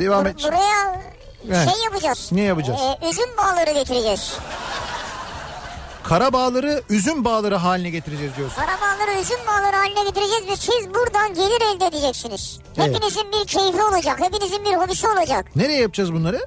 [0.00, 0.44] Devam Bur- et.
[0.44, 1.00] Buraya
[1.48, 1.68] Evet.
[1.70, 2.28] şey yapacağız.
[2.32, 2.80] Ne yapacağız?
[3.02, 4.34] Ee, üzüm bağları getireceğiz.
[6.02, 8.56] Kara bağları üzüm bağları haline getireceğiz diyorsun.
[8.62, 12.58] Karabağları üzüm bağları haline getireceğiz ve siz buradan gelir elde edeceksiniz.
[12.78, 12.88] Evet.
[12.88, 14.20] Hepinizin bir keyfi olacak.
[14.20, 15.56] Hepinizin bir hobisi olacak.
[15.56, 16.46] Nereye yapacağız bunları?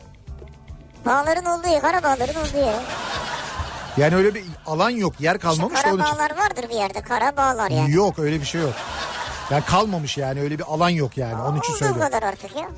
[1.05, 2.75] Bağların olduğu yer, karabağların olduğu yer.
[3.97, 5.13] Yani öyle bir alan yok.
[5.19, 6.13] Yer kalmamış da onun için.
[6.15, 7.01] Karabağlar vardır bir yerde.
[7.01, 7.91] Karabağlar yani.
[7.91, 8.73] Yok öyle bir şey yok.
[9.51, 12.11] Yani kalmamış yani öyle bir alan yok yani onun için Olduğu söylüyorum.
[12.11, 12.69] kadar artık ya.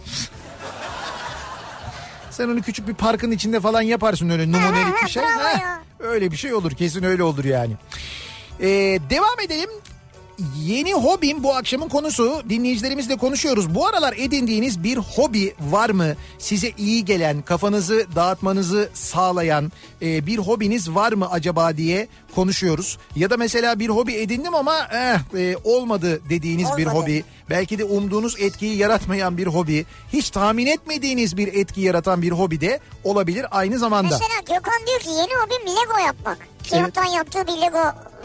[2.31, 5.23] Sen onu küçük bir parkın içinde falan yaparsın öyle numunelik bir şey.
[5.23, 5.79] ya.
[5.99, 7.73] öyle bir şey olur kesin öyle olur yani.
[8.59, 8.65] Ee,
[9.09, 9.69] devam edelim.
[10.63, 12.43] Yeni hobim bu akşamın konusu.
[12.49, 13.75] Dinleyicilerimizle konuşuyoruz.
[13.75, 16.15] Bu aralar edindiğiniz bir hobi var mı?
[16.39, 19.71] Size iyi gelen, kafanızı dağıtmanızı sağlayan
[20.01, 22.97] e, bir hobiniz var mı acaba diye konuşuyoruz.
[23.15, 27.01] Ya da mesela bir hobi edindim ama eh, e, olmadı dediğiniz bir Olmadı.
[27.01, 27.23] hobi.
[27.49, 29.85] Belki de umduğunuz etkiyi yaratmayan bir hobi.
[30.13, 34.09] Hiç tahmin etmediğiniz bir etki yaratan bir hobi de olabilir aynı zamanda.
[34.09, 36.54] Mesela Gökhan diyor ki yeni hobim Lego yapmak.
[36.69, 37.79] Kağıttan yaptığı bir Lego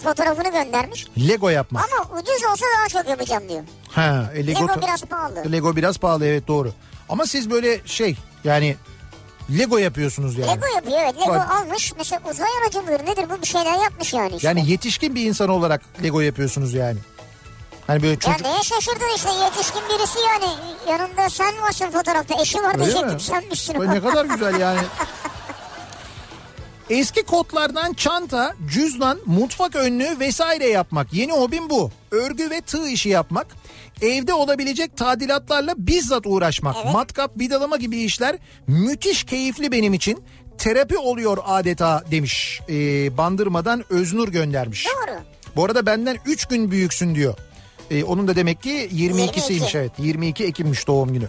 [0.05, 1.07] fotoğrafını göndermiş.
[1.29, 1.85] Lego yapmak.
[1.85, 3.63] Ama ucuz olsa daha çok yapacağım diyor.
[3.91, 5.53] Ha, e, Lego, Lego biraz pahalı.
[5.53, 6.73] Lego biraz pahalı evet doğru.
[7.09, 8.77] Ama siz böyle şey yani
[9.59, 10.51] Lego yapıyorsunuz yani.
[10.51, 11.15] Lego yapıyor evet.
[11.21, 11.51] Lego Bak.
[11.51, 11.93] almış.
[11.99, 14.49] Mesela uzay aracı mıdır nedir bu bir şeyler yapmış yani işte.
[14.49, 16.99] Yani yetişkin bir insan olarak Lego yapıyorsunuz yani.
[17.87, 18.41] Hani böyle Ya çocuk...
[18.41, 20.53] neye şaşırdın işte yetişkin birisi yani.
[20.89, 22.43] Yanında sen varsın fotoğrafta.
[22.43, 23.21] Eşi var Öyle diyecektim mi?
[23.21, 23.81] senmişsin.
[23.81, 24.81] Ay, Ne kadar güzel yani.
[26.91, 31.13] Eski kotlardan çanta, cüzdan, mutfak önlüğü vesaire yapmak.
[31.13, 31.91] Yeni hobim bu.
[32.11, 33.47] Örgü ve tığ işi yapmak.
[34.03, 36.77] Evde olabilecek tadilatlarla bizzat uğraşmak.
[36.85, 36.93] Evet.
[36.93, 38.37] Matkap, vidalama gibi işler
[38.67, 40.23] müthiş keyifli benim için.
[40.59, 42.61] Terapi oluyor adeta demiş.
[42.69, 44.87] Ee, bandırmadan Öznur göndermiş.
[44.87, 45.17] Doğru.
[45.57, 47.35] Bu arada benden 3 gün büyüksün diyor.
[47.91, 49.79] Ee, onun da demek ki 22'siymiş 22.
[49.79, 49.93] evet.
[49.99, 51.29] 22 Ekim'miş doğum günü.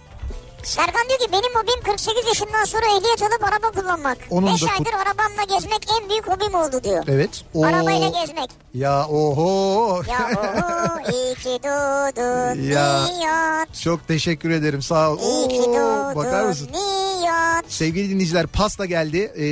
[0.64, 4.18] Serkan diyor ki benim hobim 48 yaşından sonra ehliyet alıp araba kullanmak.
[4.30, 7.03] Onun 5 da kut- aydır arabamla gezmek en büyük hobim oldu diyor.
[7.07, 7.30] Evet.
[7.53, 7.66] Oo.
[7.66, 8.49] Arabayla gezmek.
[8.74, 10.01] Ya oho.
[10.09, 13.03] Ya oho iyi ki doğdun Ya.
[13.05, 13.82] Nihat.
[13.84, 15.20] Çok teşekkür ederim sağ ol.
[15.20, 16.70] İyi ki doğdun bakar mısın?
[16.74, 17.66] Nihat.
[17.68, 19.45] Sevgili dinleyiciler pasta geldi ee,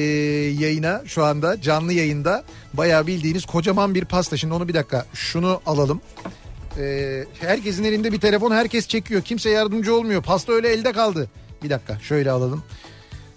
[0.64, 2.44] yayına şu anda canlı yayında.
[2.74, 4.38] Bayağı bildiğiniz kocaman bir pasta.
[4.38, 6.02] Şimdi onu bir dakika şunu alalım.
[6.80, 9.22] Ee, herkesin elinde bir telefon herkes çekiyor.
[9.22, 10.24] Kimse yardımcı olmuyor.
[10.24, 11.30] Pasta öyle elde kaldı.
[11.64, 12.64] Bir dakika şöyle alalım.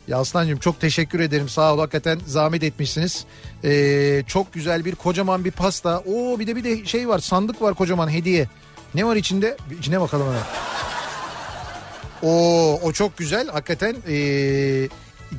[0.08, 3.24] Ya Aslancığım çok teşekkür ederim sağ ol hakikaten zahmet etmişsiniz.
[3.64, 5.98] Ee, çok güzel bir kocaman bir pasta.
[5.98, 8.48] Oo bir de bir de şey var sandık var kocaman hediye.
[8.94, 9.56] Ne var içinde?
[9.78, 10.42] İçine bakalım hemen.
[12.22, 13.96] Oo o çok güzel hakikaten.
[14.08, 14.88] Ee,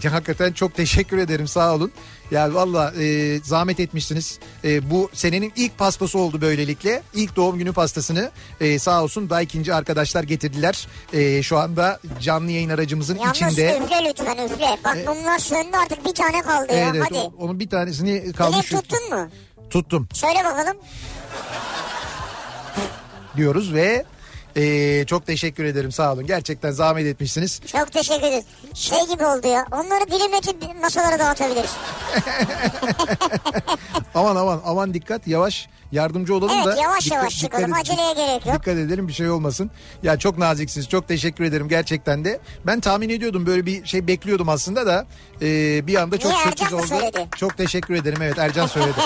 [0.10, 1.92] hakikaten çok teşekkür ederim sağ olun.
[2.34, 4.40] Ya valla e, zahmet etmişsiniz.
[4.64, 7.04] E, bu senenin ilk pastası oldu böylelikle.
[7.16, 8.32] İlk doğum günü pastasını
[8.62, 10.88] e, sağ olsun Daikinci arkadaşlar getirdiler.
[11.14, 13.80] E, şu anda canlı yayın aracımızın Yalnız içinde.
[13.84, 14.78] üfle lütfen üfle.
[14.86, 16.90] Bak bunlar söndü artık bir tane kaldı ya.
[16.96, 17.18] Evet, Hadi.
[17.20, 18.70] o- onun bir tanesini Dilek kalmış.
[18.70, 19.30] tuttun mu?
[19.70, 20.78] Tuttum Söyle bakalım.
[23.38, 24.06] diyoruz ve
[24.56, 26.28] e, çok teşekkür ederim sağ olun.
[26.28, 27.62] Gerçekten zahmet etmişsiniz.
[27.66, 28.46] Çok teşekkür ederiz.
[28.74, 29.66] Şey gibi oldu ya.
[29.72, 31.72] Onları dilimletip masalara dağıtabiliriz.
[34.16, 36.82] Aman aman aman dikkat yavaş yardımcı olalım Evet, da.
[36.82, 37.66] yavaş dikkat- yavaş çıkalım.
[37.66, 38.56] dikkat- Aceleye gerek yok.
[38.56, 39.72] Dikkat edelim bir şey olmasın.
[40.04, 42.40] Ya çok naziksiniz çok teşekkür ederim gerçekten de.
[42.66, 45.06] Ben tahmin ediyordum böyle bir şey bekliyordum aslında da
[45.42, 45.48] e,
[45.88, 46.88] bir anda çok Niye, sürpriz oldu.
[46.88, 47.28] söyledi?
[47.38, 49.00] Çok teşekkür ederim evet Ercan söyledi.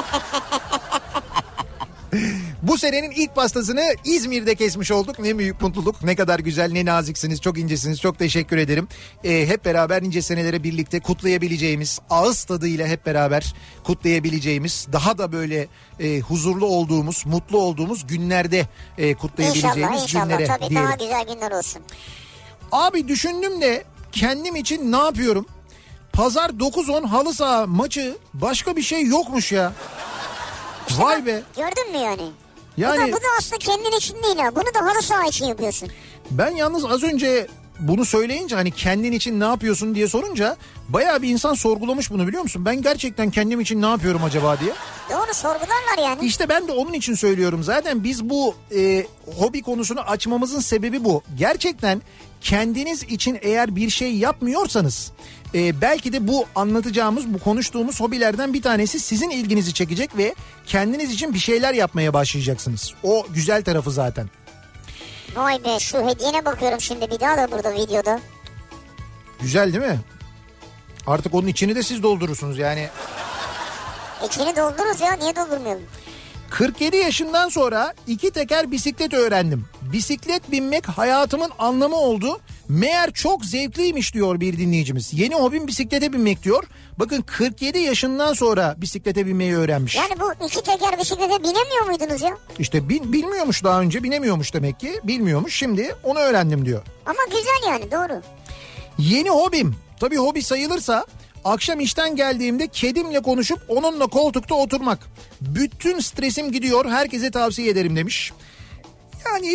[2.68, 5.20] Bu senenin ilk pastasını İzmir'de kesmiş olduk.
[5.20, 6.04] Ne büyük mutluluk.
[6.04, 8.02] Ne kadar güzel, ne naziksiniz, çok incesiniz.
[8.02, 8.88] Çok teşekkür ederim.
[9.24, 13.54] Ee, hep beraber nice senelere birlikte kutlayabileceğimiz, ağız tadıyla hep beraber
[13.84, 15.68] kutlayabileceğimiz, daha da böyle
[16.00, 18.66] e, huzurlu olduğumuz, mutlu olduğumuz günlerde
[18.98, 20.24] e, kutlayabileceğimiz İnşallah inşallah.
[20.24, 20.88] günlere Tabii diyelim.
[20.88, 21.82] daha güzel günler olsun.
[22.72, 25.46] Abi düşündüm de kendim için ne yapıyorum?
[26.14, 29.74] Pazar 9-10 halı saha maçı başka bir şey yokmuş ya.
[30.98, 31.42] Vay be.
[31.58, 32.30] Gördün mü yani?
[32.78, 34.56] Yani- Bu da, bu da aslında kendin için değil ha.
[34.56, 35.90] Bunu da halı saha için yapıyorsun.
[36.32, 37.48] Ben yalnız az önce
[37.80, 40.58] bunu söyleyince hani kendin için ne yapıyorsun diye sorunca
[40.90, 42.66] bayağı bir insan sorgulamış bunu biliyor musun?
[42.66, 44.72] Ben gerçekten kendim için ne yapıyorum acaba diye.
[45.12, 46.26] Doğru sorgularlar yani.
[46.26, 47.64] İşte ben de onun için söylüyorum.
[47.64, 49.06] Zaten biz bu e,
[49.38, 51.22] hobi konusunu açmamızın sebebi bu.
[51.38, 52.02] Gerçekten
[52.42, 55.12] kendiniz için eğer bir şey yapmıyorsanız
[55.56, 60.36] e, belki de bu anlatacağımız, bu konuştuğumuz hobilerden bir tanesi sizin ilginizi çekecek ve
[60.66, 62.94] kendiniz için bir şeyler yapmaya başlayacaksınız.
[63.04, 64.30] O güzel tarafı zaten.
[65.36, 68.20] Vay be şu hediyene bakıyorum şimdi bir daha da burada videoda.
[69.42, 70.00] Güzel değil mi?
[71.08, 72.90] Artık onun içini de siz doldurursunuz yani.
[74.26, 75.84] İçini doldururuz ya niye doldurmayalım?
[76.50, 79.66] 47 yaşından sonra iki teker bisiklet öğrendim.
[79.82, 82.40] Bisiklet binmek hayatımın anlamı oldu.
[82.70, 85.14] Meğer çok zevkliymiş diyor bir dinleyicimiz.
[85.14, 86.64] Yeni hobim bisiklete binmek diyor.
[87.00, 89.96] Bakın 47 yaşından sonra bisiklete binmeyi öğrenmiş.
[89.96, 92.38] Yani bu iki teker bisiklete binemiyor muydunuz ya?
[92.60, 95.00] İşte bin, bilmiyormuş daha önce binemiyormuş demek ki.
[95.04, 96.82] Bilmiyormuş şimdi onu öğrendim diyor.
[97.06, 98.22] Ama güzel yani doğru.
[98.98, 99.76] Yeni hobim.
[100.00, 101.06] Tabii hobi sayılırsa
[101.46, 105.00] akşam işten geldiğimde kedimle konuşup onunla koltukta oturmak.
[105.42, 108.34] Bütün stresim gidiyor herkese tavsiye ederim demiş.
[109.26, 109.48] Yani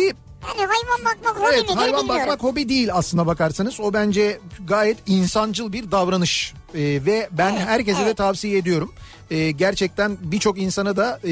[0.47, 2.21] Yani hayvan bakmak hobi evet midir hayvan bilmiyorum.
[2.21, 3.79] bakmak hobi değil aslına bakarsanız.
[3.79, 8.17] O bence gayet insancıl bir davranış Ee, ve ben herkese de evet.
[8.17, 8.93] tavsiye ediyorum.
[9.33, 11.31] Ee, gerçekten birçok insana da e,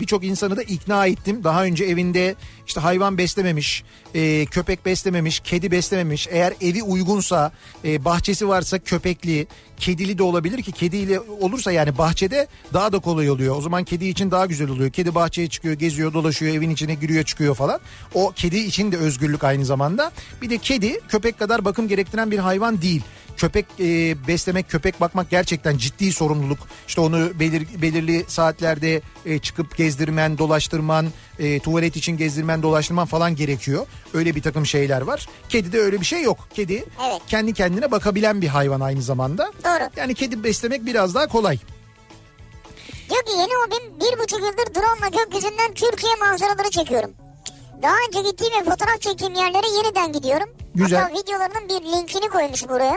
[0.00, 1.44] birçok insanı da ikna ettim.
[1.44, 2.34] Daha önce evinde
[2.66, 3.84] işte hayvan beslememiş,
[4.14, 6.28] e, köpek beslememiş, kedi beslememiş.
[6.30, 7.52] Eğer evi uygunsa,
[7.84, 13.30] e, bahçesi varsa köpekli, kedili de olabilir ki kediyle olursa yani bahçede daha da kolay
[13.30, 13.56] oluyor.
[13.56, 14.90] O zaman kedi için daha güzel oluyor.
[14.90, 17.80] Kedi bahçeye çıkıyor, geziyor, dolaşıyor, evin içine giriyor, çıkıyor falan.
[18.14, 20.12] O kedi için de özgürlük aynı zamanda.
[20.42, 23.02] Bir de kedi köpek kadar bakım gerektiren bir hayvan değil.
[23.36, 26.58] Köpek e, beslemek, köpek bakmak gerçekten ciddi sorumluluk.
[26.88, 31.06] İşte onu belir, belirli saatlerde e, çıkıp gezdirmen, dolaştırman,
[31.38, 33.86] e, tuvalet için gezdirmen, dolaştırman falan gerekiyor.
[34.14, 35.28] Öyle bir takım şeyler var.
[35.48, 36.48] Kedide öyle bir şey yok.
[36.54, 37.22] Kedi Evet.
[37.28, 39.52] kendi kendine bakabilen bir hayvan aynı zamanda.
[39.64, 39.88] Doğru.
[39.96, 41.58] Yani kedi beslemek biraz daha kolay.
[43.10, 47.10] Diyor ki yeni hobim bir buçuk yıldır drone gökyüzünden Türkiye manzaraları çekiyorum.
[47.82, 50.48] Daha önce gittiğim ve fotoğraf çektiğim yerlere yeniden gidiyorum.
[50.74, 51.00] Güzel.
[51.00, 52.96] Hatta videolarının bir linkini koymuş buraya.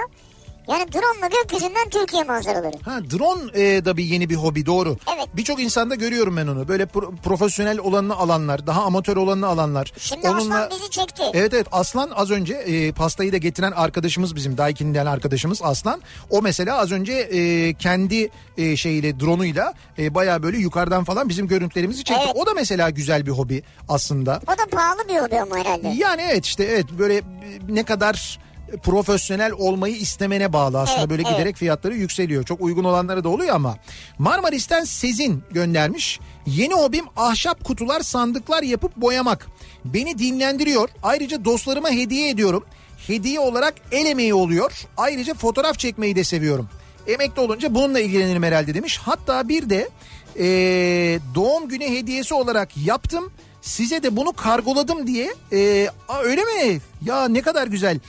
[0.68, 2.78] Yani drone gökyüzünden Türkiye manzaraları.
[2.86, 4.97] Ha drone e, da bir yeni bir hobi doğru.
[5.16, 5.28] Evet.
[5.34, 6.68] Birçok insanda görüyorum ben onu.
[6.68, 9.93] Böyle pro- profesyonel olanını alanlar, daha amatör olanını alanlar.
[9.97, 11.24] Şimdi Aslan bizi çekti.
[11.34, 16.01] Evet evet Aslan az önce e, pastayı da getiren arkadaşımız bizim Daikin'den arkadaşımız Aslan.
[16.30, 21.47] O mesela az önce e, kendi e, şeyiyle drone'uyla e, baya böyle yukarıdan falan bizim
[21.47, 22.24] görüntülerimizi çekti.
[22.26, 22.36] Evet.
[22.36, 24.41] O da mesela güzel bir hobi aslında.
[24.47, 25.93] O da pahalı bir hobi ama herhalde.
[25.97, 27.24] Yani evet işte evet böyle e,
[27.68, 28.39] ne kadar
[28.84, 31.32] profesyonel olmayı istemene bağlı aslında Evet, böyle evet.
[31.38, 32.43] giderek fiyatları yükseliyor.
[32.43, 33.78] Çok uygun olanları da oluyor ama
[34.20, 36.20] Marmaris'ten Sezin göndermiş.
[36.45, 39.47] Yeni hobim ahşap kutular sandıklar yapıp boyamak.
[39.86, 40.89] Beni dinlendiriyor.
[41.03, 42.66] Ayrıca dostlarıma hediye ediyorum.
[43.07, 44.86] Hediye olarak el emeği oluyor.
[44.97, 46.70] Ayrıca fotoğraf çekmeyi de seviyorum.
[47.07, 48.97] Emekli olunca bununla ilgilenirim herhalde demiş.
[48.97, 49.89] Hatta bir de
[50.36, 53.32] eee, doğum günü hediyesi olarak yaptım.
[53.61, 55.34] Size de bunu kargoladım diye.
[55.51, 56.80] Eee, aa, öyle mi?
[57.05, 57.99] Ya ne kadar güzel.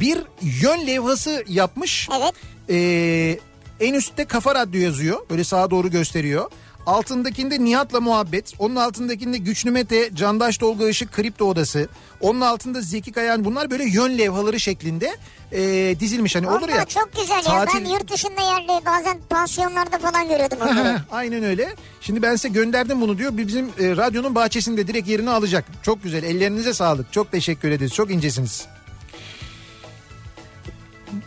[0.00, 2.08] Bir yön levhası yapmış.
[2.18, 2.32] Evet.
[2.70, 3.38] Ee,
[3.80, 5.18] en üstte Kafa Radyo yazıyor.
[5.30, 6.50] Böyle sağa doğru gösteriyor.
[6.86, 8.52] Altındakinde Nihat'la muhabbet.
[8.58, 11.88] Onun altındakinde Güçlü Mete, Candaş Tolga Işık, Kripto Odası.
[12.20, 15.16] Onun altında Zeki Kayan bunlar böyle yön levhaları şeklinde
[15.52, 16.36] ee, dizilmiş.
[16.36, 16.84] Hani olur Onlar ya.
[16.84, 17.42] çok güzel ya.
[17.42, 21.00] tatil- Ben yurt dışında yerde bazen pansiyonlarda falan görüyordum onları.
[21.10, 21.74] Aynen öyle.
[22.00, 23.36] Şimdi ben size gönderdim bunu diyor.
[23.36, 25.64] Bizim e, radyonun bahçesinde direkt yerini alacak.
[25.82, 26.22] Çok güzel.
[26.22, 27.12] Ellerinize sağlık.
[27.12, 27.92] Çok teşekkür ederiz.
[27.92, 28.66] Çok incesiniz.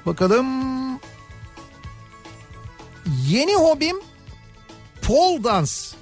[0.07, 0.47] Bakalım.
[3.27, 3.97] Yeni hobim
[5.01, 5.93] pole dans.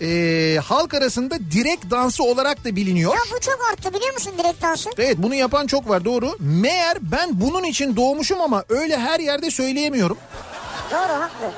[0.00, 3.14] Ee, halk arasında direkt dansı olarak da biliniyor.
[3.14, 4.90] ya bu çok arttı biliyor musun direkt dansı?
[4.98, 6.36] Evet bunu yapan çok var doğru.
[6.38, 10.18] Meğer ben bunun için doğmuşum ama öyle her yerde söyleyemiyorum.
[10.90, 11.52] Doğru haklı.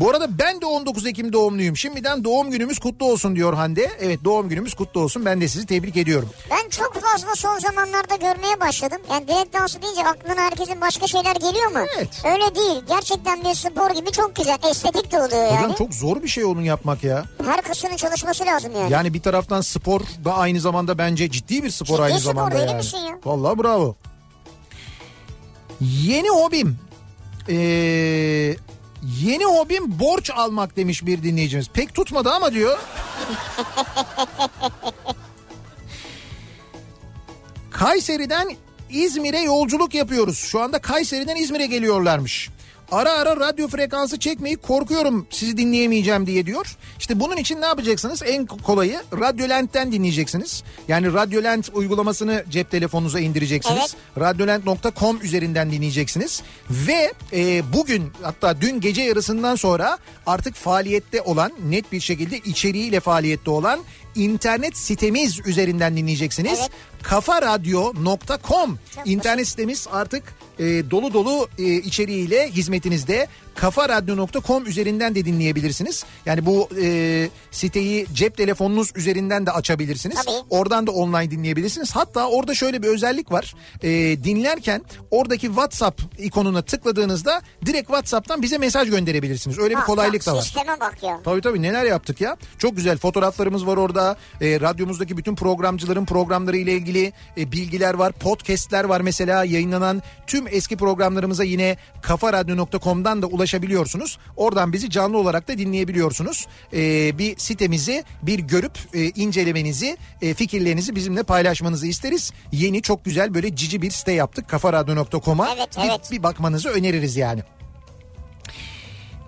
[0.00, 1.76] Bu arada ben de 19 Ekim doğumluyum.
[1.76, 3.90] Şimdiden doğum günümüz kutlu olsun diyor Hande.
[4.00, 5.24] Evet doğum günümüz kutlu olsun.
[5.24, 6.28] Ben de sizi tebrik ediyorum.
[6.50, 8.98] Ben çok fazla son zamanlarda görmeye başladım.
[9.10, 11.78] Yani direkt dansı deyince aklına herkesin başka şeyler geliyor mu?
[11.96, 12.22] Evet.
[12.24, 12.82] Öyle değil.
[12.88, 14.58] Gerçekten bir spor gibi çok güzel.
[14.70, 15.56] Estetik de oluyor yani.
[15.56, 17.24] Hocam çok zor bir şey onun yapmak ya.
[17.44, 18.92] Her kasının çalışması lazım yani.
[18.92, 22.58] Yani bir taraftan spor da aynı zamanda bence ciddi bir spor Ciddi aynı spor, zamanda
[22.58, 22.74] yani.
[22.76, 23.18] misin ya?
[23.24, 23.94] Vallahi bravo.
[25.80, 26.78] Yeni hobim.
[27.48, 28.56] Ee,
[29.02, 31.68] yeni hobim borç almak demiş bir dinleyicimiz.
[31.68, 32.78] Pek tutmadı ama diyor.
[37.70, 38.56] Kayseri'den
[38.90, 40.38] İzmir'e yolculuk yapıyoruz.
[40.38, 42.50] Şu anda Kayseri'den İzmir'e geliyorlarmış.
[42.92, 46.76] Ara ara radyo frekansı çekmeyi korkuyorum sizi dinleyemeyeceğim diye diyor.
[46.98, 48.22] İşte bunun için ne yapacaksınız?
[48.22, 50.62] En kolayı Radyolent'ten dinleyeceksiniz.
[50.88, 53.96] Yani Radyolent uygulamasını cep telefonunuza indireceksiniz.
[54.18, 56.42] Radyolent.com üzerinden dinleyeceksiniz.
[56.70, 63.00] Ve e, bugün hatta dün gece yarısından sonra artık faaliyette olan net bir şekilde içeriğiyle
[63.00, 63.80] faaliyette olan
[64.14, 66.58] internet sitemiz üzerinden dinleyeceksiniz.
[66.58, 66.70] Evet.
[67.02, 70.22] kafaradyo.com internet sitemiz artık
[70.60, 73.28] e, dolu dolu e, içeriğiyle hizmetinizde
[73.60, 76.04] kafaradyo.com üzerinden de dinleyebilirsiniz.
[76.26, 80.16] Yani bu e, siteyi cep telefonunuz üzerinden de açabilirsiniz.
[80.24, 80.34] Tabii.
[80.50, 81.96] Oradan da online dinleyebilirsiniz.
[81.96, 83.54] Hatta orada şöyle bir özellik var.
[83.82, 83.88] E,
[84.24, 89.58] dinlerken oradaki WhatsApp ikonuna tıkladığınızda direkt WhatsApp'tan bize mesaj gönderebilirsiniz.
[89.58, 90.42] Öyle bir kolaylık da var.
[90.42, 91.20] Sisteme bak ya.
[91.24, 92.36] Tabii tabii neler yaptık ya.
[92.58, 94.16] Çok güzel fotoğraflarımız var orada.
[94.40, 98.12] E, radyomuzdaki bütün programcıların programları ile ilgili e, bilgiler var.
[98.12, 104.18] Podcast'ler var mesela yayınlanan tüm eski programlarımıza yine kafaradyo.com'dan da ulaşabiliyorsunuz.
[104.36, 106.46] Oradan bizi canlı olarak da dinleyebiliyorsunuz.
[106.72, 112.32] E, bir sitemizi bir görüp e, incelemenizi, e, fikirlerinizi bizimle paylaşmanızı isteriz.
[112.52, 115.48] Yeni çok güzel böyle cici bir site yaptık kafaradyo.com'a.
[115.56, 116.08] Evet, bir, evet.
[116.12, 117.42] bir bakmanızı öneririz yani.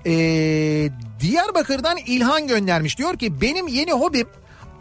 [0.07, 2.99] Ee, Diyarbakır'dan İlhan göndermiş.
[2.99, 4.29] Diyor ki benim yeni hobim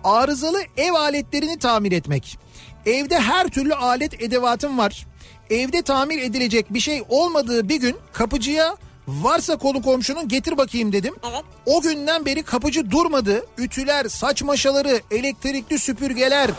[0.03, 2.37] arızalı ev aletlerini tamir etmek.
[2.85, 5.05] Evde her türlü alet edevatım var.
[5.49, 8.77] evde tamir edilecek bir şey olmadığı bir gün kapıcıya
[9.07, 11.15] varsa konu komşunun getir bakayım dedim.
[11.31, 11.43] Evet.
[11.65, 13.45] O günden beri kapıcı durmadı.
[13.57, 16.51] Ütüler, saç maşaları, elektrikli süpürgeler.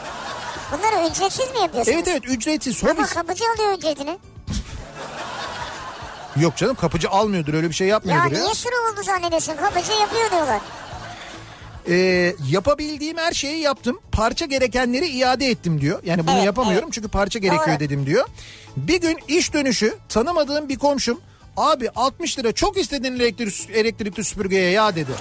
[0.72, 1.88] Bunları ücretsiz mi yapıyorsunuz?
[1.96, 2.84] Evet evet ücretsiz.
[2.84, 3.12] Ama Hobis.
[3.12, 4.18] kapıcı alıyor ücretini.
[6.36, 8.42] Yok canım kapıcı almıyordur öyle bir şey Ya yapmıyordur ya.
[8.42, 9.56] niye sıra oldu zannediyorsun?
[9.56, 10.60] Kapıcı yapıyor diyorlar.
[11.88, 14.00] Ee, yapabildiğim her şeyi yaptım.
[14.12, 16.00] Parça gerekenleri iade ettim diyor.
[16.04, 16.94] Yani bunu Evet, yapamıyorum evet.
[16.94, 17.80] çünkü parça gerekiyor Doğru.
[17.80, 18.28] dedim diyor.
[18.76, 21.20] Bir gün iş dönüşü tanımadığım bir komşum
[21.56, 25.10] abi 60 lira çok istediğin elektrik, elektrikli süpürgeye ya dedi.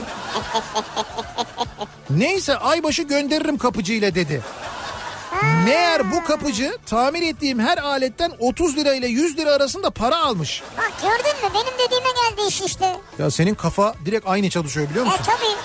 [2.09, 4.41] Neyse aybaşı gönderirim kapıcıyla dedi.
[5.65, 10.63] Meğer bu kapıcı tamir ettiğim her aletten 30 lira ile 100 lira arasında para almış.
[10.77, 12.95] Bak gördün mü benim dediğime geldi iş işte.
[13.19, 15.21] Ya senin kafa direkt aynı çalışıyor biliyor E musun?
[15.25, 15.55] tabii.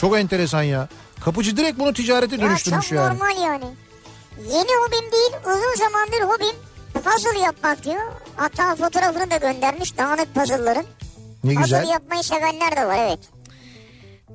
[0.00, 0.88] Çok enteresan ya.
[1.24, 3.18] Kapıcı direkt bunu ticarete Ya dönüştürmüş çok yani.
[3.18, 3.64] normal yani.
[4.38, 6.56] Yeni hobim değil uzun zamandır hobim
[6.92, 8.02] puzzle yapmak diyor.
[8.36, 10.84] Hatta fotoğrafını da göndermiş dağınık puzzle'ların.
[11.44, 11.80] Ne güzel.
[11.80, 13.18] Puzzle yapmayı sevenler de var evet.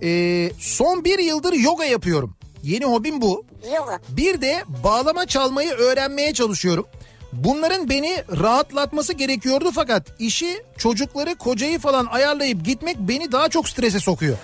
[0.04, 2.36] Ee, son bir yıldır yoga yapıyorum.
[2.64, 3.46] Yeni hobim bu.
[3.76, 4.00] Yoga.
[4.10, 6.86] Bir de bağlama çalmayı öğrenmeye çalışıyorum.
[7.34, 14.00] Bunların beni rahatlatması gerekiyordu fakat işi, çocukları, kocayı falan ayarlayıp gitmek beni daha çok strese
[14.00, 14.38] sokuyor.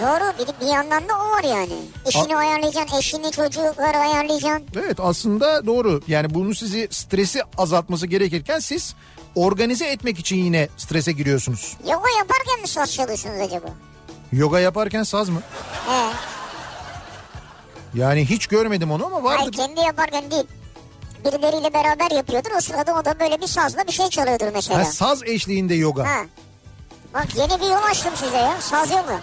[0.00, 1.72] Doğru bir, bir yandan da o var yani.
[2.08, 4.66] İşini ayarlayacaksın, eşini çocukları ayarlayacaksın.
[4.76, 6.02] Evet aslında doğru.
[6.08, 8.94] Yani bunu sizi stresi azaltması gerekirken siz
[9.34, 11.76] organize etmek için yine strese giriyorsunuz.
[11.88, 13.66] Yoga yaparken mi saz çalıyorsunuz acaba?
[14.32, 15.40] Yoga yaparken saz mı?
[15.88, 16.06] He.
[17.94, 19.52] Yani hiç görmedim onu ama Hayır vardır.
[19.52, 20.44] kendi yaparken değil.
[21.24, 22.50] Birileriyle beraber yapıyordur.
[22.58, 24.78] O sırada o da böyle bir sazla bir şey çalıyordur mesela.
[24.80, 26.04] Ha, saz eşliğinde yoga.
[26.08, 26.20] Ha.
[27.14, 28.60] Bak yeni bir yol açtım size ya.
[28.60, 29.20] Saz yoga.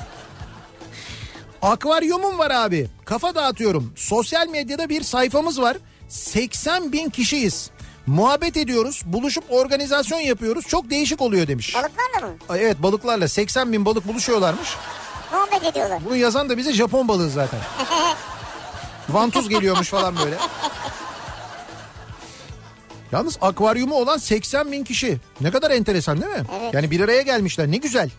[1.64, 2.88] Akvaryumum var abi.
[3.06, 3.94] Kafa dağıtıyorum.
[3.96, 5.78] Sosyal medyada bir sayfamız var.
[6.10, 7.70] 80 bin kişiyiz.
[8.06, 9.02] Muhabbet ediyoruz.
[9.06, 10.68] Buluşup organizasyon yapıyoruz.
[10.68, 11.76] Çok değişik oluyor demiş.
[11.76, 12.38] Balıklarla mı?
[12.50, 14.70] Ay, Evet balıklarla 80 bin balık buluşuyorlarmış.
[15.32, 16.00] Muhabbet ediyorlar.
[16.06, 17.60] Bunu yazan da bize Japon balığı zaten.
[19.10, 20.36] Vantuz geliyormuş falan böyle.
[23.12, 25.18] Yalnız akvaryumu olan 80 bin kişi.
[25.42, 26.44] Ne kadar enteresan değil mi?
[26.62, 26.74] Evet.
[26.74, 27.72] Yani bir araya gelmişler.
[27.72, 28.10] Ne güzel.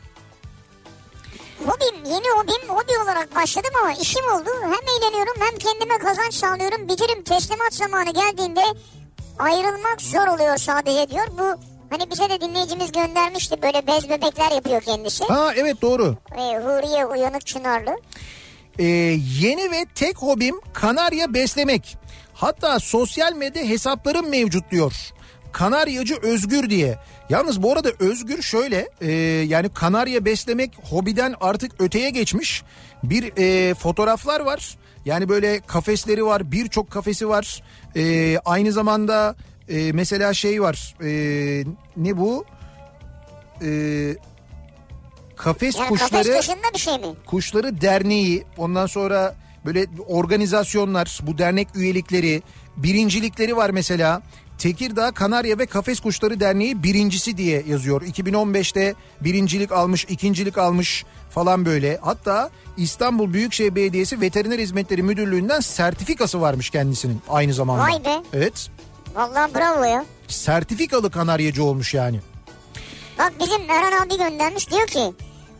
[1.66, 4.50] Hobim, yeni hobim hobi olarak başladım ama işim oldu.
[4.62, 6.88] Hem eğleniyorum hem kendime kazanç sağlıyorum.
[6.88, 8.60] Bitirim teslimat zamanı geldiğinde
[9.38, 11.26] ayrılmak zor oluyor sadece diyor.
[11.38, 11.60] Bu
[11.90, 15.24] hani bize de dinleyicimiz göndermişti böyle bez bebekler yapıyor kendisi.
[15.24, 16.16] Ha evet doğru.
[16.32, 17.96] Ee, Huriye Uyanık Çınarlı.
[18.78, 18.84] Ee,
[19.40, 21.96] yeni ve tek hobim kanarya beslemek.
[22.34, 24.92] Hatta sosyal medya hesaplarım mevcut diyor.
[25.52, 26.98] Kanaryacı Özgür diye.
[27.28, 29.12] Yalnız bu arada Özgür şöyle e,
[29.48, 32.62] yani kanarya beslemek hobiden artık öteye geçmiş.
[33.02, 34.78] Bir e, fotoğraflar var.
[35.04, 37.62] Yani böyle kafesleri var birçok kafesi var.
[37.96, 39.36] E, aynı zamanda
[39.68, 41.10] e, mesela şey var e,
[41.96, 42.44] ne bu?
[43.62, 43.70] E,
[45.36, 47.06] kafes Yani kuşları kafes bir şey mi?
[47.26, 52.42] Kuşları Derneği ondan sonra böyle organizasyonlar bu dernek üyelikleri
[52.76, 54.22] birincilikleri var mesela.
[54.58, 58.02] Tekirdağ Kanarya ve Kafes Kuşları Derneği birincisi diye yazıyor.
[58.02, 61.98] 2015'te birincilik almış, ikincilik almış falan böyle.
[62.02, 67.82] Hatta İstanbul Büyükşehir Belediyesi Veteriner Hizmetleri Müdürlüğü'nden sertifikası varmış kendisinin aynı zamanda.
[67.82, 68.22] Vay be.
[68.32, 68.70] Evet.
[69.14, 70.04] Vallahi bravo ya.
[70.28, 72.20] Sertifikalı kanaryacı olmuş yani.
[73.18, 75.12] Bak bizim Erhan abi göndermiş diyor ki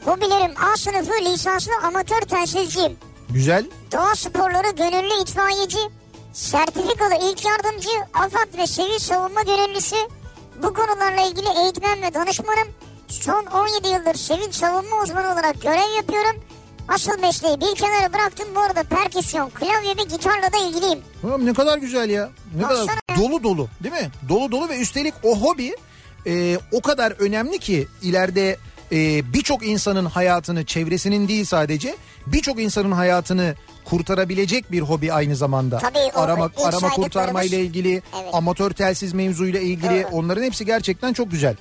[0.05, 2.93] hobilerim A sınıfı lisanslı amatör telsizciyim.
[3.31, 3.67] Güzel.
[3.93, 5.79] Doğa sporları gönüllü itfaiyeci,
[6.35, 9.97] sertifikalı ilk yardımcı, AFAD ve sivil savunma gönüllüsü.
[10.63, 12.69] Bu konularla ilgili eğitmen ve danışmanım.
[13.09, 16.41] Son 17 yıldır sivil savunma uzmanı olarak görev yapıyorum.
[16.89, 18.49] Asıl mesleği bir kenara bıraktım.
[18.55, 20.99] Bu arada perküsyon, klavye ve gitarla da ilgiliyim.
[21.23, 22.31] Tamam ne kadar güzel ya.
[22.57, 24.11] Ne Baksana kadar dolu dolu değil mi?
[24.29, 25.77] Dolu dolu ve üstelik o hobi
[26.27, 28.57] e, o kadar önemli ki ileride
[28.93, 33.55] e, birçok insanın hayatını çevresinin değil sadece birçok insanın hayatını
[33.85, 35.79] kurtarabilecek bir hobi aynı zamanda.
[35.79, 38.35] Tabii o arama arama kurtarma ile ilgili, Evet.
[38.35, 40.17] amatör telsiz mevzuyla ilgili Doğru.
[40.17, 41.57] onların hepsi gerçekten çok güzel.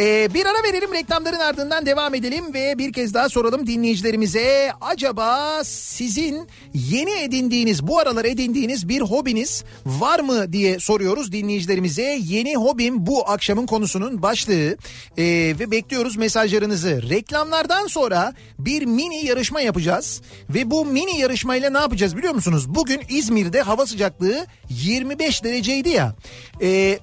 [0.00, 4.72] Ee, bir ara verelim reklamların ardından devam edelim ve bir kez daha soralım dinleyicilerimize.
[4.80, 12.18] Acaba sizin yeni edindiğiniz bu aralar edindiğiniz bir hobiniz var mı diye soruyoruz dinleyicilerimize.
[12.22, 14.76] Yeni hobim bu akşamın konusunun başlığı
[15.18, 15.24] Ee,
[15.58, 17.10] ve bekliyoruz mesajlarınızı.
[17.10, 22.74] Reklamlardan sonra bir mini yarışma yapacağız ve bu mini yarışmayla ne yapacağız biliyor musunuz?
[22.74, 26.14] Bugün İzmir'de hava sıcaklığı 25 dereceydi ya.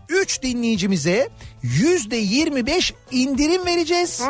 [0.09, 1.29] 3 dinleyicimize
[1.73, 4.21] yüzde 25 indirim vereceğiz.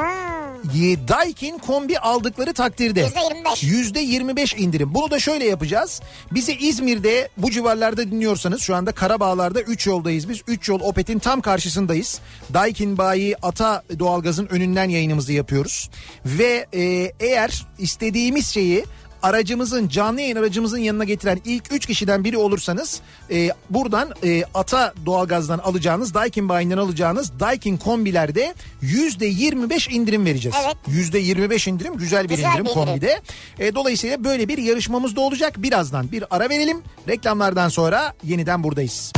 [0.76, 3.64] E, Daikin kombi aldıkları takdirde %25.
[3.64, 4.94] %25 indirim.
[4.94, 6.02] Bunu da şöyle yapacağız.
[6.32, 10.42] Bizi İzmir'de bu civarlarda dinliyorsanız şu anda Karabağlar'da 3 yoldayız biz.
[10.48, 12.20] 3 yol Opet'in tam karşısındayız.
[12.54, 15.90] Daikin Bayi Ata doğalgazın önünden yayınımızı yapıyoruz.
[16.26, 18.86] Ve e, eğer istediğimiz şeyi
[19.24, 23.02] aracımızın canlı yayın aracımızın yanına getiren ilk 3 kişiden biri olursanız
[23.32, 28.54] e, buradan e, Ata doğalgazdan alacağınız Daikin bayinden alacağınız Daikin kombilerde
[28.84, 30.58] %25 indirim vereceğiz.
[30.66, 31.14] Evet.
[31.14, 33.22] %25 indirim güzel bir Güzel indirim bir kombide.
[33.60, 35.54] E, dolayısıyla böyle bir yarışmamız da olacak.
[35.58, 36.82] Birazdan bir ara verelim.
[37.08, 39.12] Reklamlardan sonra yeniden buradayız.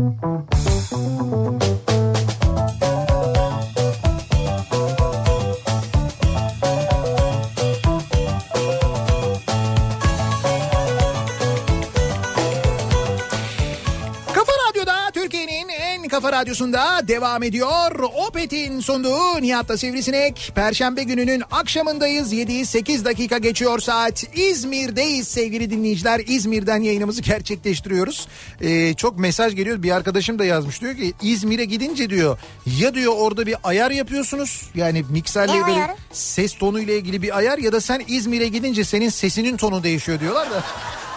[0.00, 0.39] Kafa
[16.30, 18.00] kafa radyosunda devam ediyor.
[18.28, 20.52] Opet'in sunduğu Nihat'ta Sivrisinek.
[20.54, 22.32] Perşembe gününün akşamındayız.
[22.32, 24.24] 7-8 dakika geçiyor saat.
[24.38, 26.20] İzmir'deyiz sevgili dinleyiciler.
[26.26, 28.28] İzmir'den yayınımızı gerçekleştiriyoruz.
[28.60, 29.82] Ee, çok mesaj geliyor.
[29.82, 30.80] Bir arkadaşım da yazmış.
[30.80, 34.62] Diyor ki İzmir'e gidince diyor ya diyor orada bir ayar yapıyorsunuz.
[34.74, 35.96] Yani mikserle böyle ayarı?
[36.12, 40.50] ses tonuyla ilgili bir ayar ya da sen İzmir'e gidince senin sesinin tonu değişiyor diyorlar
[40.50, 40.64] da.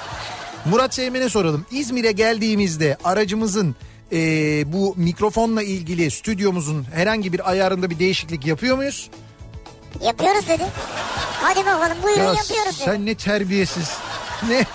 [0.66, 1.66] Murat Seymen'e soralım.
[1.72, 3.76] İzmir'e geldiğimizde aracımızın
[4.14, 4.18] e,
[4.74, 9.09] bu mikrofonla ilgili stüdyomuzun herhangi bir ayarında bir değişiklik yapıyor muyuz?
[10.01, 10.64] Yapıyoruz dedi.
[11.41, 12.86] Hadi bakalım buyurun Ya yapıyoruz dedi.
[12.86, 13.89] sen ne terbiyesiz.
[14.49, 14.66] Ne?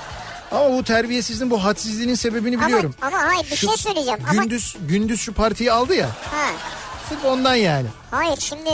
[0.50, 2.94] Ama bu terbiyesizliğin bu hadsizliğinin sebebini biliyorum.
[3.02, 4.20] Ama, hayır bir Şu şey söyleyeceğim.
[4.30, 6.06] Ama Gündüz gündüz şu partiyi aldı ya.
[6.06, 6.46] ha,
[7.08, 7.86] Sırf ondan yani.
[8.10, 8.70] hayır şimdi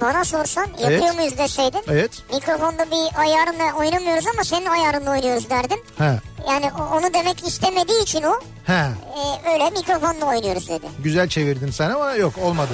[0.00, 1.14] bana sorsan yapıyor Evet.
[1.16, 1.82] muyuz deseydin.
[1.88, 2.10] Evet.
[2.34, 5.78] Mikrofonda bir ayarınla oynamıyoruz ama senin ayarınla oynuyoruz derdim.
[5.98, 6.18] Ha.
[6.48, 8.32] Yani onu demek istemediği için o
[8.66, 8.88] Ha.
[9.44, 10.86] e, öyle mikrofonla oynuyoruz dedi.
[10.98, 12.72] Güzel çevirdin sen ama yok olmadı.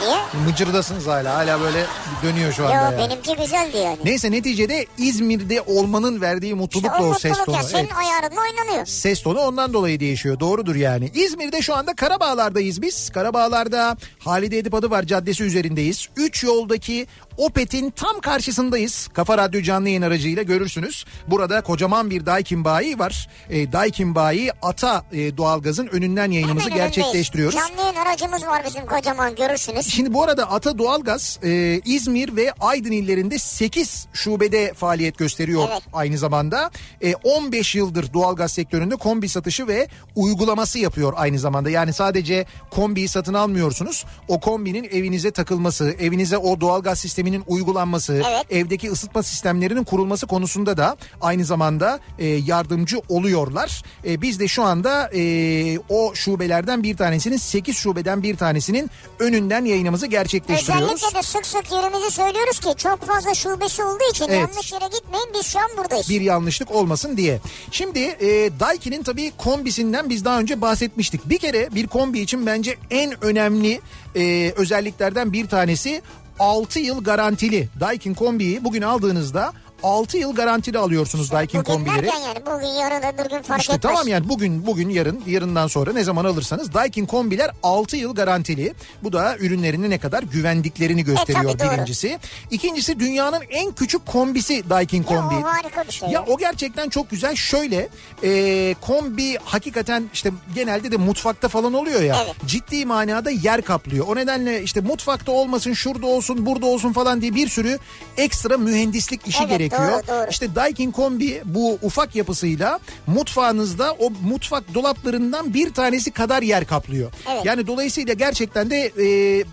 [0.00, 0.18] Niye?
[0.46, 1.34] Mıcırdasınız hala.
[1.34, 1.86] Hala böyle
[2.22, 2.98] dönüyor şu anda Yo yani.
[2.98, 3.98] benimki güzeldi yani.
[4.04, 7.56] Neyse neticede İzmir'de olmanın verdiği İşte mutlulukla o o, ses tonu.
[7.56, 7.92] ya senin Evet.
[7.96, 8.86] ayarınla oynanıyor.
[8.86, 10.40] Ses tonu ondan dolayı değişiyor.
[10.40, 11.10] Doğrudur yani.
[11.14, 13.10] İzmir'de şu anda Karabağlar'dayız biz.
[13.10, 16.08] Karabağlar'da Halide Edip Adıvar Caddesi üzerindeyiz.
[16.16, 17.06] Üç yoldaki
[17.38, 19.08] Opet'in tam karşısındayız.
[19.12, 21.04] Kafa Radyo canlı yayın aracıyla görürsünüz.
[21.26, 23.28] Burada kocaman bir Daikin bayi var.
[23.50, 26.96] E, Daikin bayi Ata e, doğalgazın önünden yayınımızı Hemen önündeyiz.
[26.96, 27.58] gerçekleştiriyoruz.
[27.58, 29.86] Canlı yayın aracımız var bizim kocaman görürsünüz.
[29.86, 35.82] Şimdi bu arada Ata Doğalgaz e, İzmir ve Aydın illerinde 8 şubede faaliyet gösteriyor Evet.
[35.92, 36.70] aynı zamanda.
[37.02, 41.70] E, 15 yıldır doğalgaz sektöründe kombi satışı ve uygulaması yapıyor aynı zamanda.
[41.70, 44.04] Yani sadece kombiyi satın almıyorsunuz.
[44.28, 46.98] O kombinin evinize takılması, evinize o doğalgaz
[47.28, 48.46] sisteminin uygulanması, Evet.
[48.50, 53.82] evdeki ısıtma sistemlerinin kurulması konusunda da aynı zamanda e, yardımcı oluyorlar.
[54.06, 59.64] E, biz de şu anda e, o şubelerden bir tanesinin 8 şubeden bir tanesinin önünden
[59.64, 60.92] yayınımızı gerçekleştiriyoruz.
[60.94, 64.38] Özellikle de sık sık yerimizi söylüyoruz ki çok fazla şubesi olduğu için Evet.
[64.40, 66.08] yanlış yere gitmeyin biz şu an buradayız.
[66.08, 67.40] bir yanlışlık olmasın diye.
[67.70, 71.28] Şimdi e, Daikin'in tabii kombisinden biz daha önce bahsetmiştik.
[71.28, 73.80] Bir kere bir kombi için bence en önemli
[74.16, 76.02] e, özelliklerden bir tanesi
[76.38, 77.68] 6 yıl garantili.
[77.80, 79.52] Daikin kombiyi bugün aldığınızda
[79.82, 82.02] 6 yıl garantili alıyorsunuz Daikin bugün kombileri.
[82.06, 83.92] derken yani bugün yarın öbür gün fark İşte etmez.
[83.92, 88.74] tamam yani bugün bugün yarın yarından sonra ne zaman alırsanız Daikin kombiler 6 yıl garantili.
[89.02, 91.76] Bu da ürünlerini ne kadar güvendiklerini gösteriyor tabii, doğru.
[91.76, 92.18] birincisi.
[92.50, 95.34] İkincisi dünyanın en küçük kombisi Daikin Ya kombi.
[95.34, 96.08] o harika bir şey.
[96.08, 97.34] Ya o gerçekten çok güzel.
[97.36, 97.88] Şöyle
[98.24, 102.16] e, kombi hakikaten işte genelde de mutfakta falan oluyor ya.
[102.24, 102.34] Evet.
[102.46, 104.06] Ciddi manada yer kaplıyor.
[104.08, 107.78] O nedenle işte mutfakta olmasın, şurada olsun, burada olsun falan diye bir sürü
[108.16, 109.67] ekstra mühendislik işi Evet, gerekiyor.
[109.70, 110.30] Doğru, doğru.
[110.30, 117.12] İşte Daikin kombi bu ufak yapısıyla mutfağınızda o mutfak dolaplarından bir tanesi kadar yer kaplıyor.
[117.32, 117.44] Evet.
[117.44, 119.44] Yani dolayısıyla gerçekten de e,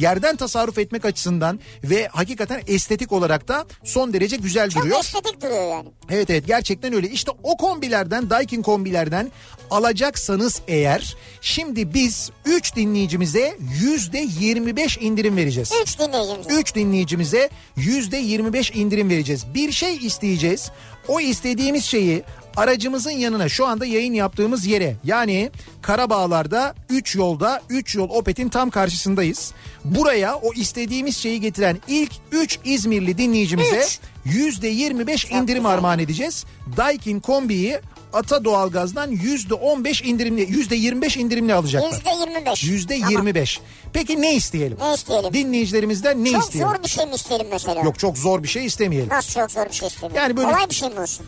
[0.00, 5.00] yerden tasarruf etmek açısından ve hakikaten estetik olarak da son derece güzel Çok duruyor.
[5.00, 5.88] estetik duruyor yani.
[6.10, 7.10] Evet evet gerçekten öyle.
[7.10, 9.30] İşte o kombilerden Daikin kombilerden
[9.70, 15.72] alacaksanız eğer şimdi biz 3 dinleyicimize %25 indirim vereceğiz.
[15.82, 16.46] 3 dinleyicimiz.
[16.58, 19.44] 3 dinleyicimize %25 indirim vereceğiz.
[19.54, 20.70] Bir şey isteyeceğiz.
[21.08, 22.22] O istediğimiz şeyi
[22.56, 25.50] aracımızın yanına şu anda yayın yaptığımız yere yani
[25.82, 29.52] Karabağlar'da 3 yolda 3 yol Opet'in tam karşısındayız.
[29.84, 33.98] Buraya o istediğimiz şeyi getiren ilk 3 İzmirli dinleyicimize Üç.
[34.26, 36.44] %25 indirim armağan edeceğiz.
[36.76, 37.80] Daikin kombiyi
[38.12, 41.90] Ata Doğalgaz'dan %15 indirimli %25 indirimli alacaklar.
[41.90, 42.66] %25.
[42.66, 43.10] Yüzde Tamam.
[43.10, 43.60] 25.
[43.92, 44.78] Peki ne isteyelim?
[44.80, 45.32] Ne isteyelim?
[45.32, 46.70] Dinleyicilerimizden ne Çok isteyelim?
[46.70, 47.80] zor bir şey mi isteyelim mesela?
[47.80, 49.08] Yok çok zor bir şey istemeyelim.
[49.08, 50.16] Nasıl çok zor bir şey isteyelim?
[50.16, 51.26] Yani böyle- Kolay bir şey mi olsun?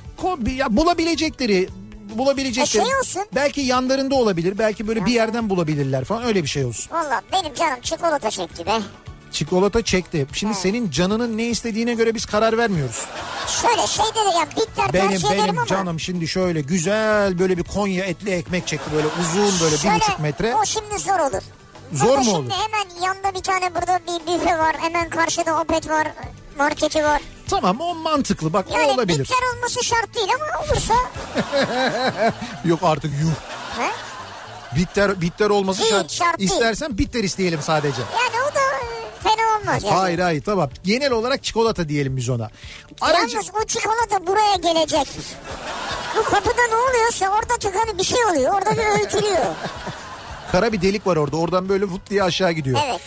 [0.57, 1.69] Ya bulabilecekleri
[2.15, 2.83] bulabilecekleri.
[2.83, 3.23] E şey olsun.
[3.35, 4.59] Belki yanlarında olabilir.
[4.59, 6.93] Belki böyle bir yerden bulabilirler falan öyle bir şey olsun.
[6.95, 8.73] Valla benim canım çikolata çekti be.
[9.39, 10.27] Çikolata çekti.
[10.33, 13.05] Şimdi senin canının ne istediğine göre biz karar vermiyoruz.
[13.63, 15.67] Şöyle şey de yani bitter Benim tercih ederim benim ama.
[15.67, 20.21] canım şimdi şöyle güzel böyle bir Konya etli ekmek çekti böyle uzun böyle bir buçuk
[20.21, 20.55] metre.
[20.55, 21.43] O şimdi zor olur.
[21.93, 22.51] Zor Burada mu şimdi olur?
[22.51, 24.77] hemen yanında bir tane burada bir büfe var.
[24.81, 26.09] Hemen karşıda opet var.
[26.59, 27.23] Marketi var.
[27.51, 29.21] Tamam o mantıklı bak o Yani olabilir.
[29.25, 30.95] bitter olması şart değil ama olursa.
[32.65, 33.31] Yok artık yuh.
[33.83, 33.91] he?
[34.77, 36.11] Bitter, bitter olması Değil, şart.
[36.13, 36.51] şart değil.
[36.51, 38.01] İstersen bitter isteyelim sadece.
[38.01, 38.34] Yani
[39.65, 39.95] olmaz yani.
[39.95, 40.71] Hayır hayır tamam.
[40.85, 42.51] Genel olarak çikolata diyelim biz ona.
[43.01, 43.37] Aracı...
[43.37, 45.09] Yalnız o çikolata buraya gelecek.
[46.17, 48.55] Bu kapıda ne oluyorsa orada tıkanı bir şey oluyor.
[48.55, 49.45] Orada bir öğütülüyor.
[50.53, 51.37] Kara bir delik var orada.
[51.37, 52.81] Oradan böyle vut diye aşağı gidiyor.
[52.87, 53.01] Evet.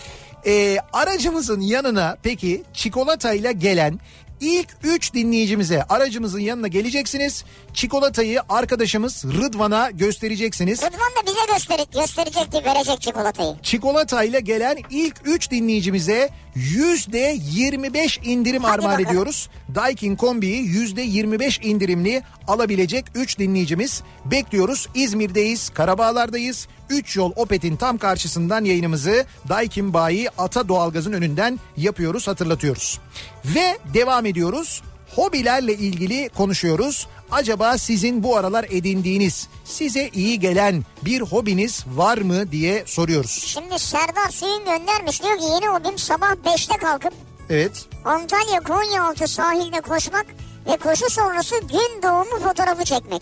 [0.45, 3.99] Ee, aracımızın yanına peki çikolatayla gelen
[4.41, 7.43] ilk 3 dinleyicimize aracımızın yanına geleceksiniz.
[7.73, 10.79] Çikolatayı arkadaşımız Rıdvan'a göstereceksiniz.
[10.79, 13.55] Rıdvan da bize gösterecek, gösterecekti verecek çikolatayı.
[13.63, 19.09] Çikolatayla gelen ilk 3 dinleyicimize %25 indirim Hadi armağan bakalım.
[19.09, 19.49] ediyoruz.
[19.75, 24.87] Daikin Kombi'yi %25 indirimli alabilecek 3 dinleyicimiz bekliyoruz.
[24.95, 26.67] İzmir'deyiz, Karabağlar'dayız.
[26.89, 32.99] 3 yol Opet'in tam karşısından yayınımızı Daikin Bayi Ata Doğalgaz'ın önünden yapıyoruz, hatırlatıyoruz.
[33.45, 34.81] Ve devam ediyoruz.
[35.17, 37.07] Hobilerle ilgili konuşuyoruz.
[37.31, 43.31] Acaba sizin bu aralar edindiğiniz, size iyi gelen bir hobiniz var mı diye soruyoruz.
[43.45, 45.23] Şimdi Serdar Suyun göndermiş.
[45.23, 47.13] Diyor ki yeni hobim sabah 5'te kalkıp
[47.49, 47.85] Evet.
[48.05, 50.25] Antalya Konyaaltı sahilde koşmak
[50.67, 53.21] ve koşu sonrası gün doğumu fotoğrafı çekmek.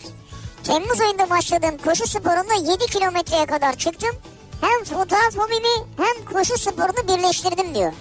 [0.64, 4.16] Temmuz ayında başladığım koşu sporunda 7 kilometreye kadar çıktım.
[4.60, 7.92] Hem fotoğraf hobimi hem koşu sporunu birleştirdim diyor.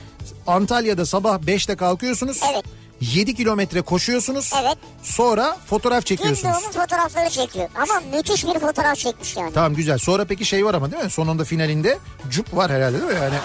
[0.47, 2.41] Antalya'da sabah 5'te kalkıyorsunuz.
[2.53, 2.65] Evet.
[3.13, 4.51] 7 kilometre koşuyorsunuz.
[4.61, 4.77] Evet.
[5.03, 6.53] Sonra fotoğraf çekiyorsunuz.
[6.55, 7.69] doğumu fotoğrafları çekiyor.
[7.75, 9.53] Ama müthiş bir fotoğraf çekmiş yani.
[9.53, 9.97] Tamam güzel.
[9.97, 11.09] Sonra peki şey var ama değil mi?
[11.09, 11.97] Sonunda finalinde
[12.29, 13.19] cup var herhalde değil mi?
[13.23, 13.35] Yani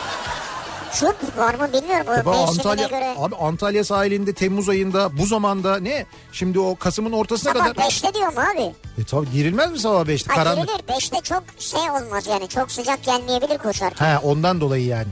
[1.01, 2.07] Çok var mı bilmiyorum.
[2.07, 3.15] Baba mevsimine Antalya göre.
[3.19, 6.07] abi Antalya sahilinde Temmuz ayında bu zamanda ne?
[6.33, 8.75] Şimdi o Kasım'ın ortasına Sabah kadar 5'te diyor mu abi?
[9.03, 10.29] e tabii girilmez mi sabah 5'te?
[10.35, 10.69] Ha Karanlık.
[10.69, 12.49] girilir 5'te çok şey olmaz yani.
[12.49, 14.07] Çok sıcak gelmeyebilir koşarken.
[14.07, 15.09] He ondan dolayı yani.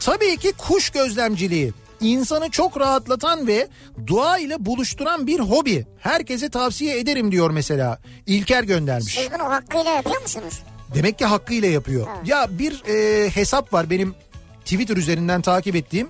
[0.00, 1.72] Tabii ki kuş gözlemciliği.
[2.00, 3.68] İnsanı çok rahatlatan ve
[4.08, 5.86] doğa ile buluşturan bir hobi.
[6.00, 7.98] Herkese tavsiye ederim diyor mesela.
[8.26, 9.14] İlker göndermiş.
[9.14, 10.62] Siz bunu hakkıyla yapıyor musunuz?
[10.94, 12.06] Demek ki hakkıyla yapıyor.
[12.24, 14.14] Ya bir e, hesap var benim
[14.64, 16.08] Twitter üzerinden takip ettiğim.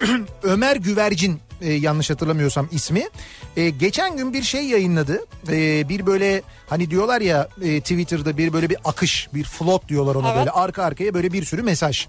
[0.42, 3.08] Ömer Güvercin e, yanlış hatırlamıyorsam ismi.
[3.56, 5.24] E, geçen gün bir şey yayınladı.
[5.48, 10.14] E, bir böyle hani diyorlar ya e, Twitter'da bir böyle bir akış, bir float diyorlar
[10.14, 10.38] ona Evet.
[10.38, 12.06] böyle arka arkaya böyle bir sürü mesaj.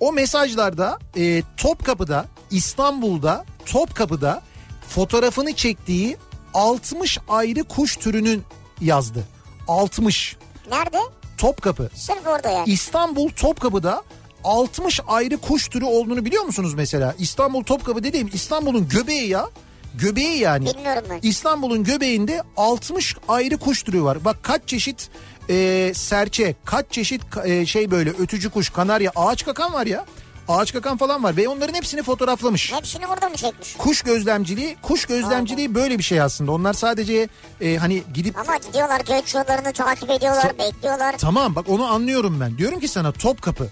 [0.00, 4.42] O mesajlarda e, Topkapı'da İstanbul'da Topkapı'da
[4.88, 6.16] fotoğrafını çektiği
[6.54, 8.42] 60 ayrı kuş türünün
[8.80, 9.24] yazdı.
[9.68, 10.36] 60.
[10.70, 10.98] Nerede?
[11.38, 11.90] Topkapı.
[11.94, 12.70] Sırf orada yani.
[12.70, 14.02] İstanbul Topkapı'da
[14.44, 17.14] 60 ayrı kuş türü olduğunu biliyor musunuz mesela?
[17.18, 19.48] İstanbul Topkapı dediğim İstanbul'un göbeği ya.
[19.94, 20.66] Göbeği yani.
[20.66, 21.18] Bilmiyorum ben.
[21.22, 24.24] İstanbul'un göbeğinde 60 ayrı kuş türü var.
[24.24, 25.10] Bak kaç çeşit
[25.50, 30.04] e, serçe, kaç çeşit e, şey böyle ötücü kuş, kanarya, ağaç kakan var ya.
[30.48, 32.72] Ağaç kakan falan var ve onların hepsini fotoğraflamış.
[32.72, 33.74] Hepsini burada mı çekmiş?
[33.78, 36.52] Kuş gözlemciliği, kuş gözlemciliği böyle bir şey aslında.
[36.52, 37.28] Onlar sadece
[37.60, 41.18] e, hani gidip Ama gidiyorlar göç yollarını takip ediyorlar, Ta- bekliyorlar.
[41.18, 42.58] Tamam bak onu anlıyorum ben.
[42.58, 43.68] Diyorum ki sana Topkapı.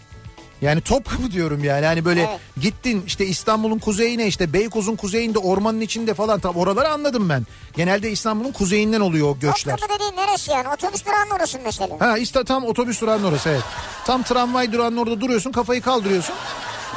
[0.65, 1.87] Yani Topkapı diyorum yani.
[1.87, 2.41] Hani böyle Evet.
[2.61, 6.41] gittin işte İstanbul'un kuzeyine işte Beykoz'un kuzeyinde ormanın içinde falan.
[6.41, 7.47] Tam oraları anladım ben.
[7.77, 9.77] Genelde İstanbul'un kuzeyinden oluyor o göçler.
[9.77, 10.69] Topkapı dediğin neresi yani?
[10.69, 11.97] Otobüs durağının orası mesela.
[11.99, 13.63] Ha işte tam otobüs durağının orası evet.
[14.07, 16.35] Tam tramvay durağının orada duruyorsun kafayı kaldırıyorsun.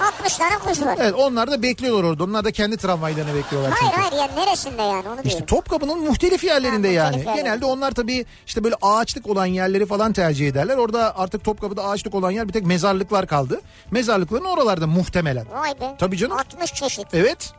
[0.07, 0.95] 60 tane kuş var.
[0.99, 2.23] Evet onlar da bekliyorlar orada.
[2.23, 4.07] Onlar da kendi tramvaylarını bekliyorlar Hayır çünkü.
[4.09, 5.45] hayır yani neresinde yani onu İşte diyorum.
[5.45, 7.07] Topkapı'nın muhtelif yerlerinde Ha, yani.
[7.15, 7.43] muhtelif yerler.
[7.43, 10.77] Genelde onlar tabii işte böyle ağaçlık olan yerleri falan tercih ederler.
[10.77, 13.61] Orada artık Topkapı'da ağaçlık olan yer bir tek mezarlıklar kaldı.
[13.91, 15.45] Mezarlıkların oralarda muhtemelen.
[15.51, 15.95] Vay be.
[15.99, 16.38] Tabii canım.
[16.38, 17.05] 60 çeşit.
[17.13, 17.53] Evet.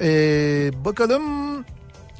[0.00, 1.24] Ee, bakalım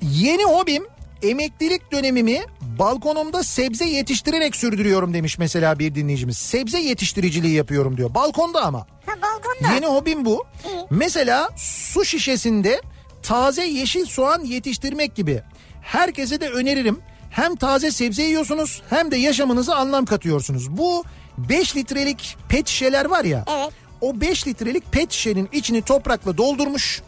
[0.03, 0.87] yeni hobim
[1.23, 6.39] emeklilik dönemimi balkonumda sebze yetiştirerek sürdürüyorum demiş mesela bir dinleyicimiz.
[6.39, 8.15] Sebze yetiştiriciliği yapıyorum diyor.
[8.15, 8.79] Balkonda ama.
[9.07, 9.75] Ha balkonda.
[9.75, 10.45] Yeni hobim bu.
[10.65, 10.87] İyi.
[10.91, 12.81] Mesela su şişesinde
[13.23, 15.43] taze yeşil soğan yetiştirmek gibi.
[15.83, 16.99] Herkese de öneririm.
[17.31, 20.77] Hem taze sebze yiyorsunuz hem de yaşamınıza anlam katıyorsunuz.
[20.77, 21.05] Bu
[21.39, 23.45] 5 litrelik pet şişeler var ya.
[23.51, 23.71] Evet.
[24.01, 27.03] O 5 litrelik pet şişenin içini toprakla doldurmuş.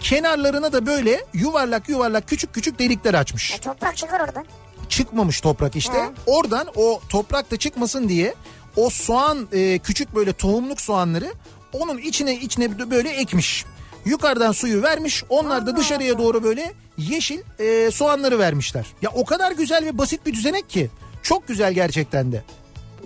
[0.00, 4.44] Kenarlarına da böyle yuvarlak yuvarlak küçük küçük delikler açmış E, toprak çıkar oradan.
[4.88, 5.98] çıkmamış toprak işte.
[5.98, 6.08] Hı.
[6.26, 8.34] Oradan o toprak da çıkmasın diye
[8.76, 11.32] o soğan e, küçük böyle tohumluk soğanları
[11.72, 13.64] onun içine içine böyle ekmiş.
[14.04, 15.24] Yukarıdan suyu vermiş.
[15.28, 18.86] Onlar da dışarıya doğru böyle yeşil e, soğanları vermişler.
[19.02, 20.90] Ya o kadar güzel ve basit bir düzenek ki.
[21.22, 22.42] Çok güzel gerçekten de.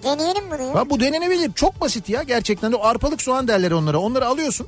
[0.04, 0.90] Deneyelim bunu ya.
[0.90, 1.52] Bu denenebilir.
[1.52, 2.76] Çok basit ya gerçekten de.
[2.76, 3.98] O arpalık soğan derler onlara.
[3.98, 4.66] Onları alıyorsun.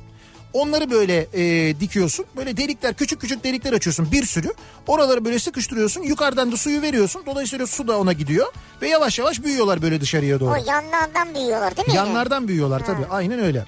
[0.57, 2.25] Onları böyle e, dikiyorsun.
[2.35, 4.53] Böyle delikler küçük küçük delikler açıyorsun bir sürü.
[4.87, 6.01] Oraları böyle sıkıştırıyorsun.
[6.01, 7.23] Yukarıdan da suyu veriyorsun.
[7.25, 8.47] Dolayısıyla su da ona gidiyor.
[8.81, 10.51] Ve yavaş yavaş büyüyorlar böyle dışarıya doğru.
[10.51, 11.95] O yanlardan büyüyorlar değil mi?
[11.95, 13.05] Yanlardan büyüyorlar tabii.
[13.09, 13.65] Aynen öyle.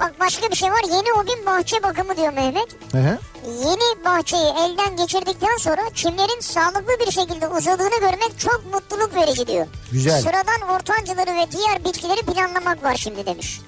[0.00, 0.80] Bak başka bir şey var.
[0.84, 2.76] Yeni hobim bahçe bakımı diyor Mehmet.
[2.92, 3.18] Hı.
[3.46, 9.66] Yeni bahçeyi elden geçirdikten sonra çimlerin sağlıklı bir şekilde uzadığını görmek çok mutluluk verici diyor.
[9.92, 10.20] Güzel.
[10.20, 13.60] Sıradan ortancıları ve diğer bitkileri planlamak var şimdi demiş.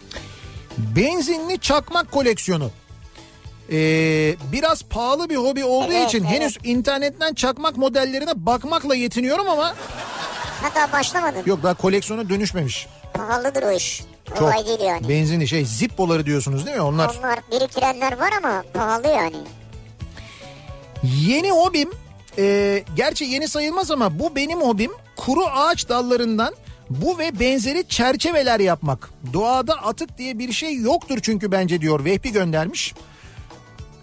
[0.78, 2.70] Benzinli çakmak koleksiyonu.
[3.72, 3.76] Ee,
[4.52, 6.40] biraz pahalı bir hobi olduğu Evet, için evet.
[6.40, 9.74] henüz internetten çakmak modellerine bakmakla yetiniyorum ama
[10.62, 11.42] Hatta başlamadın.
[11.46, 12.86] yok daha koleksiyona dönüşmemiş.
[13.14, 14.02] Pahalıdır o iş.
[14.28, 15.08] Çok Kolay değil yani.
[15.08, 17.16] benzinli şey zippoları diyorsunuz değil mi onlar?
[17.20, 19.36] Onlar biriktirenler var ama pahalı yani.
[21.02, 21.90] Yeni hobim
[22.38, 26.54] e, gerçi yeni sayılmaz ama bu benim hobim kuru ağaç dallarından
[26.90, 29.10] bu ve benzeri çerçeveler yapmak.
[29.32, 32.94] Doğada atık diye bir şey yoktur çünkü bence diyor Vehbi göndermiş.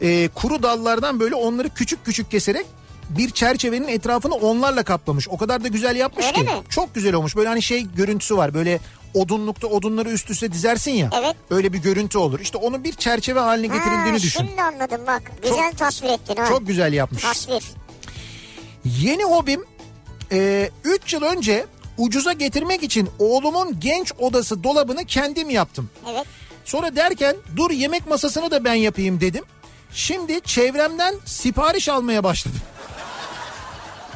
[0.01, 2.65] E, kuru dallardan böyle onları küçük küçük keserek
[3.09, 5.29] bir çerçevenin etrafını onlarla kaplamış.
[5.29, 6.43] O kadar da güzel yapmış Öyle ki.
[6.43, 6.51] mi?
[6.69, 7.35] Çok güzel olmuş.
[7.35, 8.53] Böyle hani şey görüntüsü var.
[8.53, 8.79] Böyle
[9.13, 11.09] odunlukta odunları üst üste dizersin ya.
[11.21, 11.35] Evet.
[11.49, 12.39] Öyle bir görüntü olur.
[12.39, 14.39] İşte onu bir çerçeve haline getirildiğini ha, düşün.
[14.39, 15.31] Şimdi anladım bak.
[15.43, 16.45] Güzel tasvir ettin ha.
[16.45, 17.23] Çok güzel yapmış.
[17.23, 17.63] Tasvir.
[18.85, 19.65] Yeni hobim
[20.83, 21.65] 3 yıl önce
[22.01, 25.89] ucuza getirmek için oğlumun genç odası dolabını kendim yaptım.
[26.11, 26.25] Evet.
[26.65, 29.43] Sonra derken dur yemek masasını da ben yapayım dedim.
[29.93, 32.59] Şimdi çevremden sipariş almaya başladım.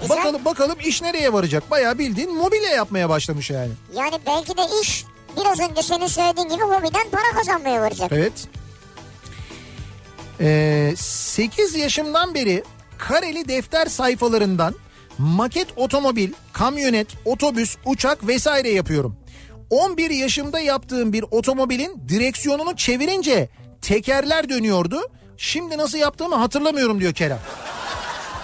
[0.02, 0.18] Güzel.
[0.18, 1.72] Bakalım bakalım iş nereye varacak?
[1.72, 3.72] Bayağı bildiğin mobilya yapmaya başlamış yani.
[3.94, 5.06] Yani belki de iş
[5.38, 8.12] biraz önce senin söylediğin gibi hobiden para kazanmaya varacak.
[8.12, 8.48] Evet.
[10.42, 12.64] Ee, 8 yaşımdan beri
[12.98, 14.76] kareli defter sayfalarından
[15.18, 19.18] maket otomobil, kamyonet, otobüs, uçak vesaire yapıyorum.
[19.70, 23.50] 11 yaşımda yaptığım bir otomobilin direksiyonunu çevirince
[23.82, 25.02] tekerler dönüyordu.
[25.38, 27.40] Şimdi nasıl yaptığımı hatırlamıyorum diyor Kerem.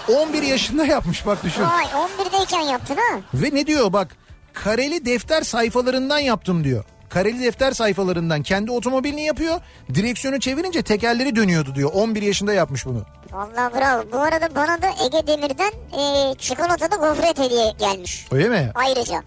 [0.08, 1.62] 11 yaşında yapmış bak düşün.
[1.62, 3.20] Vay 11'deyken yaptın ha.
[3.34, 4.16] Ve ne diyor bak
[4.52, 6.84] kareli defter sayfalarından yaptım diyor.
[7.12, 9.60] Kareli defter sayfalarından kendi otomobilini yapıyor.
[9.94, 11.90] Direksiyonu çevirince tekerleri dönüyordu diyor.
[11.94, 13.02] 11 yaşında yapmış bunu.
[13.32, 14.04] Vallahi bravo.
[14.12, 18.26] Bu arada bana da Ege Demir'den e, çikolatalı gofret hediye gelmiş.
[18.32, 18.70] Öyle mi?
[18.74, 19.22] Ayrıca.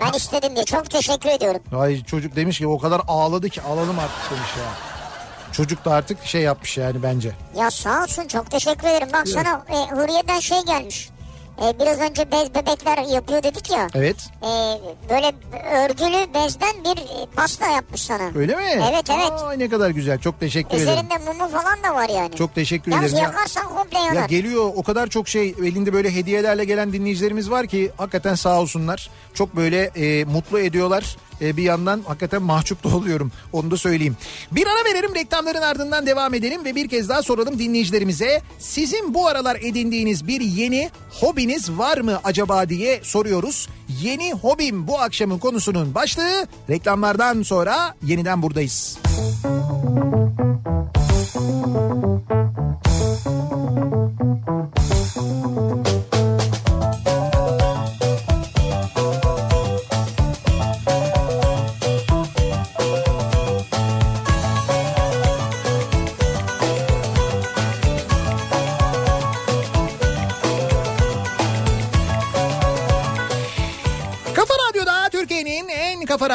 [0.00, 1.60] Ben istedim diye çok teşekkür ediyorum.
[1.76, 4.64] Ay çocuk demiş ki o kadar ağladı ki alalım artık demiş ya.
[5.52, 7.32] Çocuk da artık şey yapmış yani bence.
[7.56, 9.08] Ya sağ olsun çok teşekkür ederim.
[9.12, 11.08] Bak sana e, Huriye'den şey gelmiş.
[11.62, 13.88] E, biraz önce bez bebekler yapıyor dedik ya.
[13.94, 14.16] Evet.
[14.42, 14.50] E,
[15.10, 15.32] böyle
[15.84, 18.30] örgülü bezden bir e, pasta yapmış sana.
[18.36, 18.62] Öyle mi?
[18.92, 19.32] Evet evet.
[19.46, 20.18] Ay ne kadar güzel.
[20.18, 20.82] Çok teşekkür ederim.
[20.82, 22.36] Üzerinde mumu falan da var yani.
[22.36, 23.24] Çok teşekkür Yalnız ederim.
[23.24, 24.14] Ya- yakarsan komple yanar.
[24.14, 28.60] Ya geliyor o kadar çok şey elinde böyle hediyelerle gelen dinleyicilerimiz var ki hakikaten sağ
[28.60, 29.10] olsunlar.
[29.34, 31.16] Çok böyle e, mutlu ediyorlar.
[31.42, 33.32] E, bir yandan hakikaten mahcup da oluyorum.
[33.52, 34.16] Onu da söyleyeyim.
[34.52, 38.42] Bir ara verelim reklamların ardından devam edelim ve bir kez daha soralım dinleyicilerimize.
[38.58, 43.68] Sizin bu aralar edindiğiniz bir yeni hobiniz var mı acaba diye soruyoruz.
[44.02, 46.46] Yeni hobim bu akşamın konusunun başlığı.
[46.70, 48.98] Reklamlardan sonra yeniden buradayız.
[49.02, 50.31] Kafa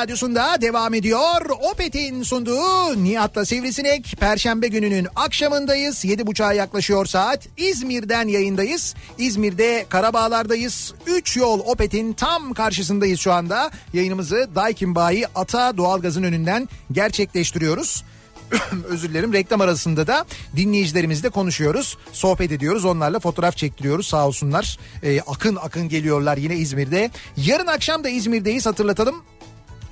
[0.07, 1.49] radyosunda devam ediyor.
[1.71, 4.15] Opet'in sunduğu Nihat'la Sivrisinek.
[4.19, 6.05] Perşembe gününün akşamındayız.
[6.05, 7.47] 7.30'a yaklaşıyor saat.
[7.57, 8.95] İzmir'den yayındayız.
[9.17, 10.93] İzmir'de Karabağlar'dayız.
[11.07, 13.71] 3 yol Opet'in tam karşısındayız şu anda.
[13.93, 18.03] Yayınımızı Daikin Bayi Ata Doğalgaz'ın önünden gerçekleştiriyoruz.
[18.89, 21.97] özür dilerim reklam arasında da dinleyicilerimizle konuşuyoruz.
[22.13, 22.85] Sohbet ediyoruz.
[22.85, 24.79] Onlarla fotoğraf çektiriyoruz sağ olsunlar.
[25.03, 27.11] Ee, akın akın geliyorlar yine İzmir'de.
[27.37, 29.23] Yarın akşam da İzmir'deyiz hatırlatalım.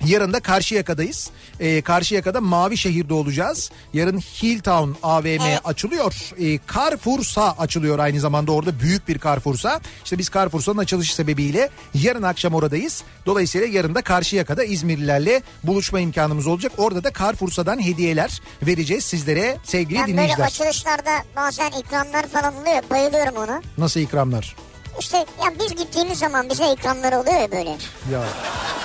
[0.06, 1.30] Yarın da Karşıyaka'dayız.
[1.60, 3.72] Ee, Karşıyaka'da Mavi Şehir'de olacağız.
[3.94, 5.60] Yarın Hilltown AVM Evet.
[5.64, 6.14] açılıyor.
[6.42, 9.82] Ee, Carrefour'sa açılıyor aynı zamanda orada büyük bir Carrefour'sa.
[10.04, 13.04] İşte biz Carrefour'sa'nın açılışı sebebiyle yarın akşam oradayız.
[13.26, 16.72] Dolayısıyla yarın da Karşıyaka'da İzmirlilerle buluşma imkanımız olacak.
[16.78, 20.46] Orada da Carrefour'sa'dan hediyeler vereceğiz sizlere sevgili Ben böyle dinleyiciler.
[20.46, 22.84] açılışlarda bazen ikramlar falan oluyor.
[22.90, 23.62] Bayılıyorum ona.
[23.78, 24.56] Nasıl ikramlar?
[25.00, 27.70] İşte ya biz gittiğimiz zaman bize ikramlar oluyor ya böyle.
[28.12, 28.24] Ya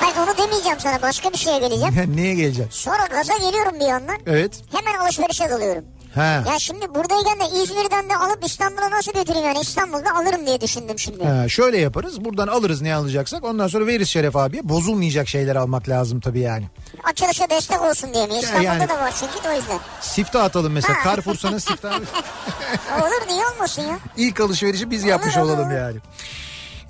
[0.00, 2.16] Hayır onu demeyeceğim sana başka bir şeye geleceğim.
[2.16, 2.70] neye geleceksin?
[2.70, 4.16] Sonra gaza geliyorum bir yandan.
[4.26, 4.61] Evet.
[4.72, 5.84] Hemen alışverişe dalıyorum.
[6.14, 6.20] He.
[6.20, 10.98] Ya şimdi buradayken de İzmir'den de alıp İstanbul'a nasıl götüreyim yani İstanbul'da alırım diye düşündüm
[10.98, 11.24] şimdi.
[11.24, 12.24] He, şöyle yaparız.
[12.24, 13.44] Buradan alırız ne alacaksak.
[13.44, 14.68] Ondan sonra veririz Şeref abiye.
[14.68, 16.64] Bozulmayacak şeyler almak lazım tabii yani.
[17.04, 18.38] Açılışa destek olsun diye mi?
[18.38, 19.78] İstanbul'da yani- da var çünkü de o yüzden.
[20.00, 20.98] Sifte atalım mesela.
[20.98, 21.04] Ha.
[21.04, 21.88] Carrefour'sanın sifte
[22.98, 23.98] Olur niye olmasın ya?
[24.16, 25.54] İlk alışverişi biz yapmış Olur, olur.
[25.54, 25.96] olalım yani.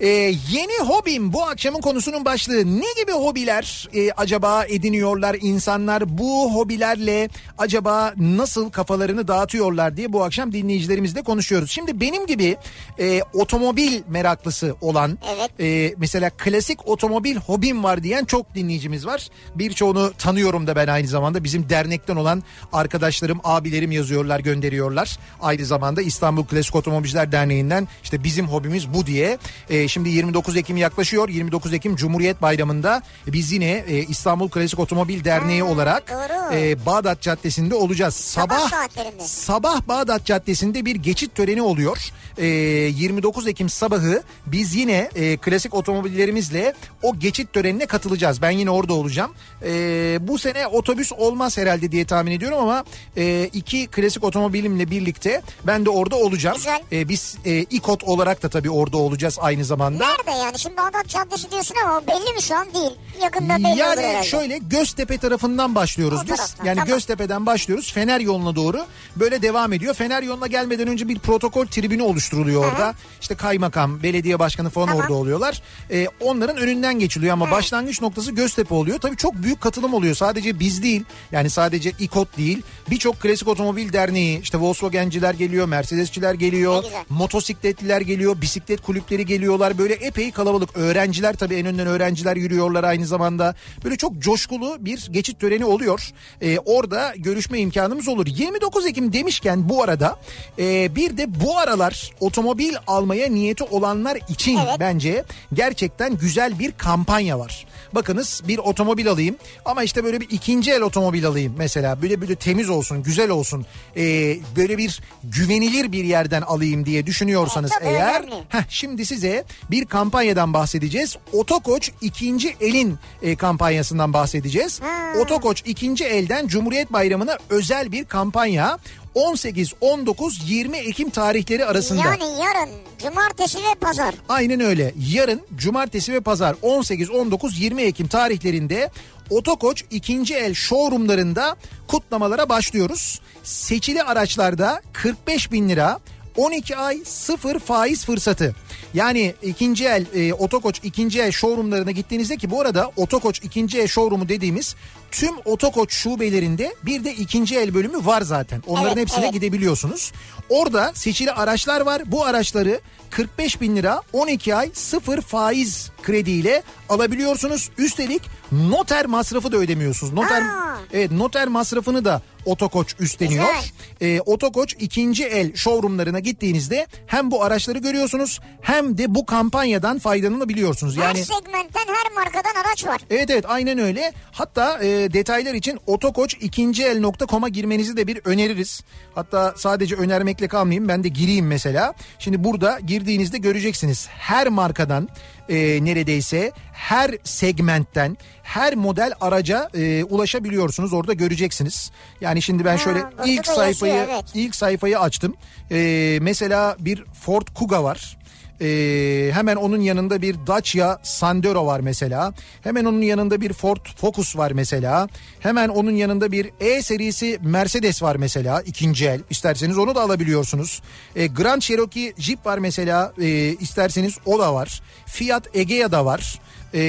[0.01, 0.09] Ee,
[0.51, 2.80] yeni hobim bu akşamın konusunun başlığı.
[2.80, 6.18] Ne gibi hobiler e, acaba ediniyorlar insanlar?
[6.18, 7.28] Bu hobilerle
[7.59, 11.70] acaba nasıl kafalarını dağıtıyorlar diye bu akşam dinleyicilerimizle konuşuyoruz.
[11.70, 12.57] Şimdi benim gibi
[12.98, 15.51] e, otomobil meraklısı olan Evet.
[15.61, 19.28] e, mesela klasik otomobil hobim var diyen çok dinleyicimiz var.
[19.55, 21.44] Birçoğunu tanıyorum da ben aynı zamanda.
[21.44, 22.42] Bizim dernekten olan
[22.72, 25.18] arkadaşlarım, abilerim yazıyorlar, gönderiyorlar.
[25.42, 29.38] Aynı zamanda İstanbul Klasik Otomobilciler Derneği'nden işte bizim hobimiz bu diye.
[29.70, 31.28] E, şimdi 29 Ekim yaklaşıyor.
[31.28, 36.55] 29 Ekim Cumhuriyet Bayramı'nda biz yine e, İstanbul Klasik Otomobil Derneği Ha, olarak doğru.
[36.57, 38.14] e, Bağdat Caddesi'nde olacağız.
[38.14, 38.91] Sabah Sabah.
[39.26, 41.99] Sabah Bağdat Caddesi'nde bir geçit töreni oluyor.
[42.38, 48.43] Ee, 29 Ekim sabahı biz yine e, klasik otomobillerimizle o geçit törenine katılacağız.
[48.43, 49.30] Ben yine orada olacağım.
[49.64, 52.84] Ee, bu sene otobüs olmaz herhalde diye tahmin ediyorum ama
[53.16, 56.57] e, iki klasik otomobilimle birlikte ben de orada olacağım.
[56.57, 56.82] Güzel.
[56.93, 59.80] Ee, biz e, İKOT olarak da tabii orada olacağız aynı zamanda.
[59.89, 60.59] Nerede yani?
[60.59, 62.91] Şimdi Bağdat Caddesi diyorsun ama belli mi şu an değil.
[63.22, 64.26] Yakında belli olur Yani herhalde.
[64.26, 66.37] şöyle Göztepe tarafından başlıyoruz O biz.
[66.37, 66.89] taraftan, yani tamam.
[66.89, 67.93] Göztepe'den başlıyoruz.
[67.93, 69.95] Fener yoluna doğru böyle devam ediyor.
[69.95, 72.95] Fener yoluna gelmeden önce bir protokol tribünü oluşturuluyor orada.
[73.20, 75.03] İşte kaymakam, belediye başkanı falan Tamam.
[75.03, 75.62] orada oluyorlar.
[75.91, 78.99] Ee, onların önünden geçiliyor ama başlangıç noktası Göztepe oluyor.
[78.99, 80.14] Tabii çok büyük katılım oluyor.
[80.14, 81.05] Sadece biz değil.
[81.33, 82.62] Yani sadece İKOT değil.
[82.91, 89.69] Birçok klasik otomobil derneği, işte Volkswagen'ciler geliyor, Mercedes'çiler geliyor, motosikletliler geliyor, bisiklet kulüpleri geliyorlar.
[89.78, 90.76] Böyle epey kalabalık.
[90.76, 93.54] Öğrenciler tabii en önden öğrenciler yürüyorlar aynı zamanda.
[93.84, 96.10] Böyle çok coşkulu bir geçit töreni oluyor.
[96.42, 98.26] Ee, orada görüşme imkanımız olur.
[98.26, 100.18] 29 Ekim demişken bu arada
[100.58, 104.76] e, bir de bu aralar otomobil almaya niyeti olanlar için Evet.
[104.80, 107.66] bence gerçekten güzel bir kampanya var.
[107.95, 112.03] Bakınız bir otomobil alayım ama işte böyle bir ikinci el otomobil alayım mesela.
[112.03, 113.66] Böyle böyle temiz olsun, güzel olsun.
[113.97, 118.24] Ee, böyle bir güvenilir bir yerden alayım diye düşünüyorsanız Evet, eğer...
[118.49, 121.16] Heh, şimdi size bir kampanyadan bahsedeceğiz.
[121.32, 124.80] Otokoç ikinci elin e, kampanyasından bahsedeceğiz.
[124.80, 125.20] Hmm.
[125.20, 128.78] Otokoç ikinci elden Cumhuriyet Bayramı'na özel bir kampanya.
[129.14, 132.00] 18, 19, 20 Ekim tarihleri arasında.
[132.00, 134.14] Yani yarın cumartesi ve pazar.
[134.28, 134.94] Aynen öyle.
[135.12, 138.90] Yarın cumartesi ve pazar 18, 19, 20 Ekim tarihlerinde
[139.30, 141.56] Otokoç ikinci el showroomlarında
[141.86, 143.20] kutlamalara başlıyoruz.
[143.42, 146.00] Seçili araçlarda 45 bin lira
[146.36, 148.54] 12 ay sıfır faiz fırsatı.
[148.95, 153.87] Yani ikinci el e, Otokoç ikinci el showroomlarına gittiğinizde ki bu arada Otokoç ikinci el
[153.87, 154.76] showroomu dediğimiz
[155.11, 158.62] tüm Otokoç şubelerinde bir de ikinci el bölümü var zaten.
[158.66, 159.33] Onların Evet, hepsine evet.
[159.35, 160.12] gidebiliyorsunuz.
[160.49, 162.03] Orada seçili araçlar var.
[162.07, 167.70] Bu araçları 45 bin lira 12 ay sıfır faiz krediyle alabiliyorsunuz.
[167.78, 168.22] Üstelik
[168.53, 170.12] noter masrafı da ödemiyorsunuz.
[170.12, 170.78] Noter Aa.
[170.93, 173.45] evet noter masrafını da Otokoç üstleniyor.
[173.45, 173.70] Güzel.
[174.16, 180.96] Ee, Otokoç ikinci el showroomlarına gittiğinizde hem bu araçları görüyorsunuz hem de bu kampanyadan faydalanabiliyorsunuz.
[180.96, 183.00] Her Yani segmentten her markadan araç var.
[183.10, 184.12] Evet evet aynen öyle.
[184.32, 188.82] Hatta e, detaylar için otokoç ikinci el.com'a girmenizi de bir öneririz.
[189.14, 191.94] Hatta sadece önermekle kalmayayım ben de gireyim mesela.
[192.18, 195.08] Şimdi burada girdiğinizde göreceksiniz her markadan
[195.48, 201.90] e, neredeyse her segmentten her model araca e, ulaşabiliyorsunuz orada göreceksiniz.
[202.20, 204.24] Yani şimdi ben Ha, şöyle burada ilk sayfayı yazıyor, evet.
[204.34, 205.34] ilk sayfayı açtım.
[205.70, 208.19] E, mesela bir Ford Kuga var.
[208.61, 212.34] Ee, hemen onun yanında bir Dacia Sandero var mesela.
[212.62, 215.08] Hemen onun yanında bir Ford Focus var mesela.
[215.40, 219.20] Hemen onun yanında bir E serisi Mercedes var mesela ikinci el.
[219.30, 220.82] İsterseniz onu da alabiliyorsunuz.
[221.16, 223.12] Ee, Grand Cherokee Jeep var mesela.
[223.20, 223.26] Ee,
[223.61, 224.82] isterseniz o da var.
[225.06, 226.40] Fiat Egea da var.
[226.74, 226.80] Ee,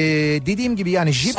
[0.46, 1.36] dediğim gibi yani Jeep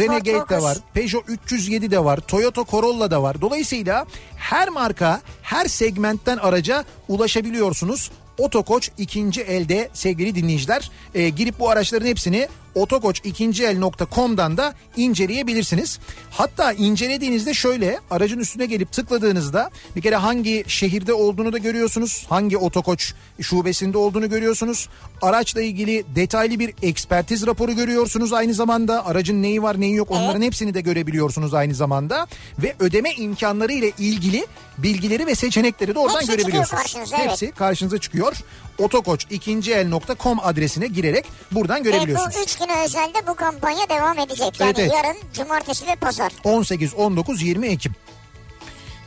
[0.00, 0.78] Renegade de var.
[0.94, 2.20] Peugeot 307 de var.
[2.20, 3.40] Toyota Corolla da var.
[3.40, 4.06] Dolayısıyla
[4.36, 8.10] her marka, her segmentten araca ulaşabiliyorsunuz.
[8.38, 10.90] Otokoç ikinci elde sevgili dinleyiciler.
[11.14, 15.98] Ee, girip bu araçların hepsini otokoç.ikinciel.com'dan da inceleyebilirsiniz.
[16.30, 22.26] Hatta incelediğinizde şöyle aracın üstüne gelip tıkladığınızda bir kere hangi şehirde olduğunu da görüyorsunuz.
[22.28, 24.88] Hangi otokoç şubesinde olduğunu görüyorsunuz.
[25.22, 29.06] Araçla ilgili detaylı bir ekspertiz raporu görüyorsunuz aynı zamanda.
[29.06, 32.26] Aracın neyi var neyi yok onların hepsini de görebiliyorsunuz aynı zamanda.
[32.58, 34.46] Ve ödeme imkanları ile ilgili
[34.78, 36.82] bilgileri ve seçenekleri de oradan Hepsi görebiliyorsunuz.
[36.82, 37.30] karşınıza, evet.
[37.30, 38.36] Hepsi karşınıza çıkıyor.
[38.78, 42.36] Otokoç ikinciel.com adresine girerek buradan görebiliyorsunuz.
[42.38, 44.60] bu üç güne özelde bu kampanya devam edecek.
[44.60, 44.92] Yani Evet, evet.
[44.94, 46.32] yarın cumartesi ve pazar.
[46.44, 47.92] 18, 19, 20 Ekim.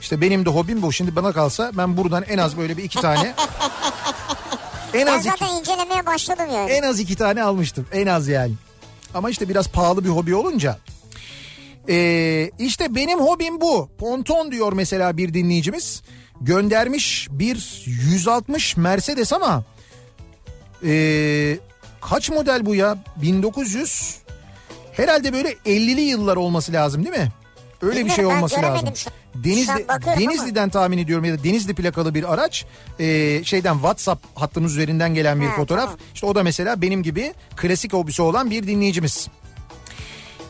[0.02, 0.94] İşte benim de hobim bu.
[0.94, 3.20] Şimdi bana kalsa ben buradan en az böyle bir iki tane
[4.94, 6.72] en Ben az iki, zaten incelemeye başladım yani.
[6.72, 7.88] en az iki tane almıştım.
[7.92, 8.54] En az yani.
[9.14, 10.78] Ama işte biraz pahalı bir hobi olunca.
[11.90, 13.90] Ee, işte benim hobim bu.
[13.98, 16.02] Ponton diyor mesela bir dinleyicimiz.
[16.42, 19.64] Göndermiş bir 160 Mercedes ama
[20.86, 21.58] ee,
[22.10, 22.98] kaç model bu ya?
[23.16, 24.18] 1900
[24.94, 27.32] herhalde böyle 50'li yıllar olması lazım değil mi?
[27.82, 28.90] Öyle bir şey Bilmiyorum, olması lazım.
[28.96, 32.66] şu- Denizli, şu Denizli'den tahmin ediyorum ya da Denizli plakalı bir araç.
[33.00, 35.84] Ee, şeyden WhatsApp hattımız üzerinden gelen bir Ha, fotoğraf.
[35.86, 36.00] tamam.
[36.14, 39.28] İşte o da mesela benim gibi klasik hobisi olan bir dinleyicimiz.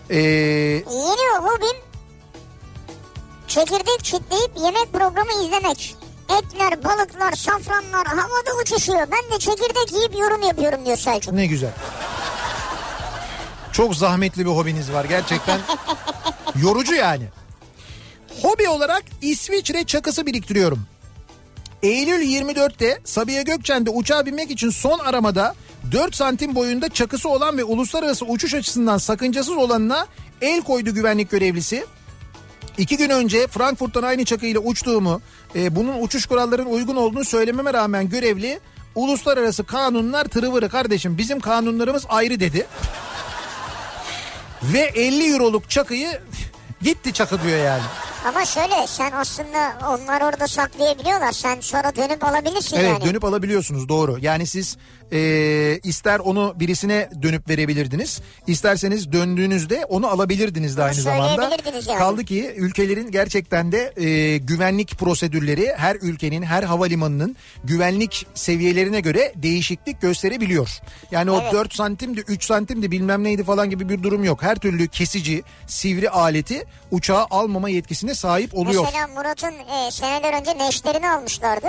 [0.09, 1.77] Ee, Yeni hobim
[3.47, 5.95] çekirdek çitleyip yemek programı izlemek.
[6.29, 9.07] Etler, balıklar, safranlar havada uçuşuyor.
[9.11, 11.33] Ben de çekirdek yiyip yorum yapıyorum diyor Selçuk.
[11.33, 11.71] ne güzel.
[13.71, 15.59] Çok zahmetli bir hobiniz var gerçekten.
[16.61, 17.23] Yorucu yani.
[18.41, 20.81] Hobi olarak İsviçre çakısı biriktiriyorum.
[21.83, 25.55] Eylül 24'te Sabiha Gökçen'de uçağa binmek için son aramada
[25.91, 30.07] 4 santim boyunda çakısı olan ve uluslararası uçuş açısından sakıncasız olanına
[30.41, 31.85] el koydu güvenlik görevlisi.
[32.77, 35.21] İki gün önce Frankfurt'tan aynı çakıyla uçtuğumu,
[35.55, 38.59] e, bunun uçuş kurallarına uygun olduğunu söylememe rağmen görevli
[38.95, 42.67] uluslararası kanunlar tırıvırı kardeşim bizim kanunlarımız ayrı dedi.
[44.63, 46.21] Ve 50 euroluk çakıyı
[46.81, 47.83] gitti çakı diyor yani.
[48.27, 51.31] Ama şöyle sen aslında onlar orada saklayabiliyorlar.
[51.31, 53.05] Sen sonra dönüp alabilirsin Evet yani.
[53.05, 54.17] dönüp alabiliyorsunuz doğru.
[54.21, 54.77] Yani siz
[55.11, 55.19] e,
[55.83, 58.21] ister onu birisine dönüp verebilirdiniz.
[58.47, 61.49] isterseniz döndüğünüzde onu alabilirdiniz de aynı zamanda.
[61.87, 61.97] yani.
[61.99, 69.33] Kaldı ki ülkelerin gerçekten de e, güvenlik prosedürleri her ülkenin her havalimanının güvenlik seviyelerine göre
[69.35, 70.69] değişiklik gösterebiliyor.
[71.11, 71.53] Yani o Evet.
[71.53, 74.43] 4 santimdi 3 santimdi bilmem neydi falan gibi bir durum yok.
[74.43, 78.85] Her türlü kesici sivri aleti uçağa almama yetkisine sahip oluyor.
[78.85, 81.67] Mesela Murat'ın e, seneler önce neşterini almışlardı.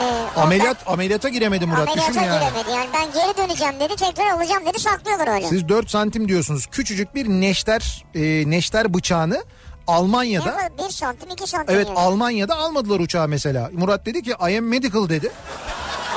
[0.00, 2.38] E, Ameliyat ameliyata giremedi Murat Ameliyata düşün yani.
[2.38, 5.46] giremedi yani ben geri döneceğim dedi tekrar alacağım dedi saklıyorlar öyle.
[5.46, 6.66] Siz 4 santim diyorsunuz.
[6.66, 9.44] Küçücük bir neşter e, neşter bıçağını
[9.86, 11.98] Almanya'da Yani bir santim iki santim evet yani.
[11.98, 13.70] Almanya'da almadılar uçağı mesela.
[13.72, 15.32] Murat dedi ki I am medical dedi.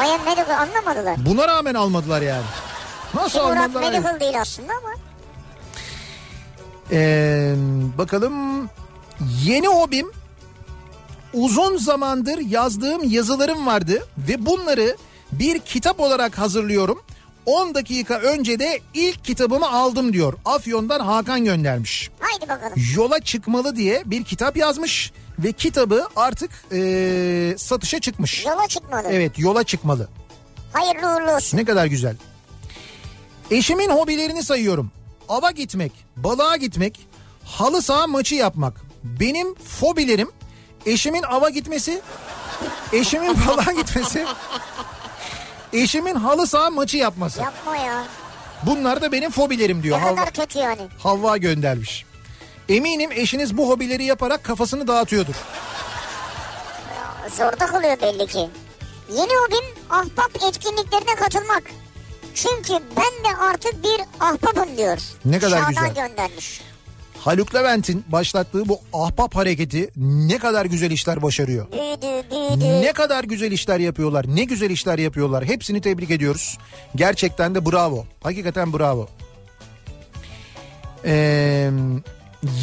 [0.05, 1.15] I am medical anlamadılar.
[1.25, 2.43] Buna rağmen almadılar yani.
[3.13, 4.89] Nasıl Ki Murat medical değil aslında ama.
[6.91, 7.53] Ee,
[7.97, 8.65] bakalım
[9.43, 10.11] yeni hobim
[11.33, 14.97] uzun zamandır yazdığım yazılarım vardı ve bunları
[15.31, 17.01] bir kitap olarak hazırlıyorum.
[17.45, 20.33] 10 dakika önce de ilk kitabımı aldım diyor.
[20.45, 22.09] Afyon'dan Hakan göndermiş.
[22.19, 22.73] Haydi bakalım.
[22.95, 28.45] Yola çıkmalı diye bir kitap yazmış ve kitabı artık ee, satışa çıkmış.
[28.45, 29.07] Yola çıkmalı.
[29.11, 30.07] Evet yola çıkmalı.
[30.73, 31.57] Hayırlı uğurlu olsun.
[31.57, 32.15] Ne kadar güzel.
[33.51, 34.91] Eşimin hobilerini sayıyorum.
[35.29, 37.07] Ava gitmek, balığa gitmek,
[37.45, 38.88] halı saha maçı yapmak.
[39.03, 40.31] Benim fobilerim
[40.85, 42.01] eşimin ava gitmesi,
[42.93, 44.25] eşimin balığa gitmesi,
[45.73, 47.41] eşimin halı saha maçı yapması.
[47.41, 48.03] Yapma ya.
[48.63, 49.97] Bunlar da benim fobilerim diyor.
[49.97, 50.81] Ne Havva, kadar kötü yani.
[50.99, 52.05] Havva göndermiş.
[52.69, 55.35] Eminim eşiniz bu hobileri yaparak kafasını dağıtıyordur.
[57.37, 58.49] Zorda kalıyor belli ki.
[59.13, 61.63] Yeni hobim ahbap etkinliklerine katılmak.
[62.35, 64.97] Çünkü ben de artık bir ahbapım diyor.
[65.25, 66.07] Ne kadar Şadan güzel.
[66.07, 66.61] göndermiş.
[67.19, 71.67] Haluk Levent'in başlattığı bu ahbap hareketi ne kadar güzel işler başarıyor.
[72.81, 74.25] Ne kadar güzel işler yapıyorlar.
[74.35, 75.45] Ne güzel işler yapıyorlar.
[75.45, 76.57] Hepsini tebrik ediyoruz.
[76.95, 78.05] Gerçekten de bravo.
[78.23, 79.07] Hakikaten bravo.
[81.05, 81.71] Ee,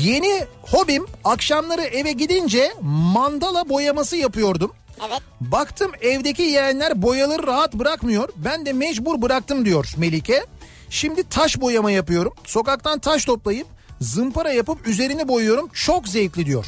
[0.02, 4.72] yeni hobim akşamları eve gidince mandala boyaması yapıyordum.
[5.08, 5.20] Evet.
[5.40, 8.28] Baktım evdeki yeğenler boyaları rahat bırakmıyor.
[8.36, 10.44] Ben de mecbur bıraktım diyor Melike.
[10.90, 12.32] Şimdi taş boyama yapıyorum.
[12.44, 13.66] Sokaktan taş toplayıp
[14.00, 15.68] zımpara yapıp üzerini boyuyorum.
[15.72, 16.66] Çok zevkli diyor.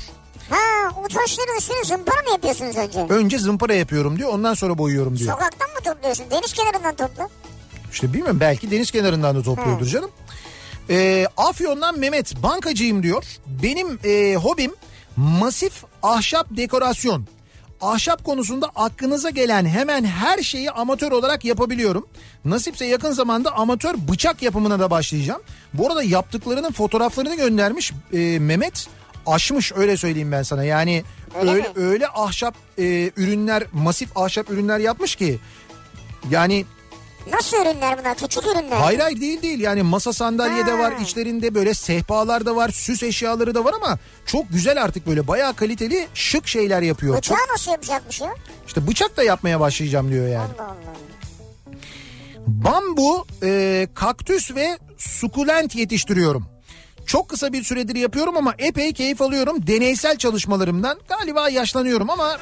[0.51, 3.01] Ha o taşların üstüne zımpara mı yapıyorsunuz önce?
[3.15, 4.31] Önce zımpara yapıyorum diyor.
[4.33, 5.33] Ondan sonra boyuyorum diyor.
[5.33, 6.25] Sokaktan mı topluyorsun?
[6.31, 7.29] Deniz kenarından topla.
[7.93, 9.91] İşte bilmiyorum belki deniz kenarından da topluyordur He.
[9.91, 10.11] canım.
[10.91, 13.25] Ee, Afyon'dan Mehmet bankacıyım diyor.
[13.63, 14.75] Benim e, hobim
[15.17, 17.27] masif ahşap dekorasyon.
[17.81, 22.09] Ahşap konusunda aklınıza gelen hemen her şeyi amatör olarak yapabiliyorum.
[22.45, 25.43] Nasipse yakın zamanda amatör bıçak yapımına da başlayacağım.
[25.75, 28.87] Bu arada yaptıklarının fotoğraflarını göndermiş e, Mehmet.
[29.27, 30.65] Aşmış öyle söyleyeyim ben sana.
[30.65, 31.03] Yani
[31.41, 31.69] Öyle öyle mi?
[31.77, 35.39] öyle ahşap e, ürünler, masif ahşap ürünler yapmış ki
[36.31, 36.65] yani
[37.33, 38.17] Nasıl ürünler bunlar?
[38.17, 38.77] Küçük ürünler.
[38.77, 43.03] Hayır hayır değil değil yani masa sandalye de var içlerinde böyle sehpalar da var süs
[43.03, 47.17] eşyaları da var ama çok güzel artık böyle bayağı kaliteli şık şeyler yapıyor.
[47.17, 48.35] Bıçağı Çok, nasıl yapacakmış ya?
[48.67, 50.49] işte bıçak da yapmaya başlayacağım diyor yani.
[50.59, 50.75] Allah Allah.
[52.47, 56.47] Bambu, e, kaktüs ve sukulent yetiştiriyorum.
[57.07, 60.99] Çok kısa bir süredir yapıyorum ama epey keyif alıyorum deneysel çalışmalarımdan.
[61.09, 62.37] Galiba yaşlanıyorum ama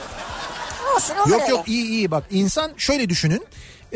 [0.96, 1.50] Olsun olur yok öyle.
[1.50, 3.42] yok iyi iyi bak insan şöyle düşünün.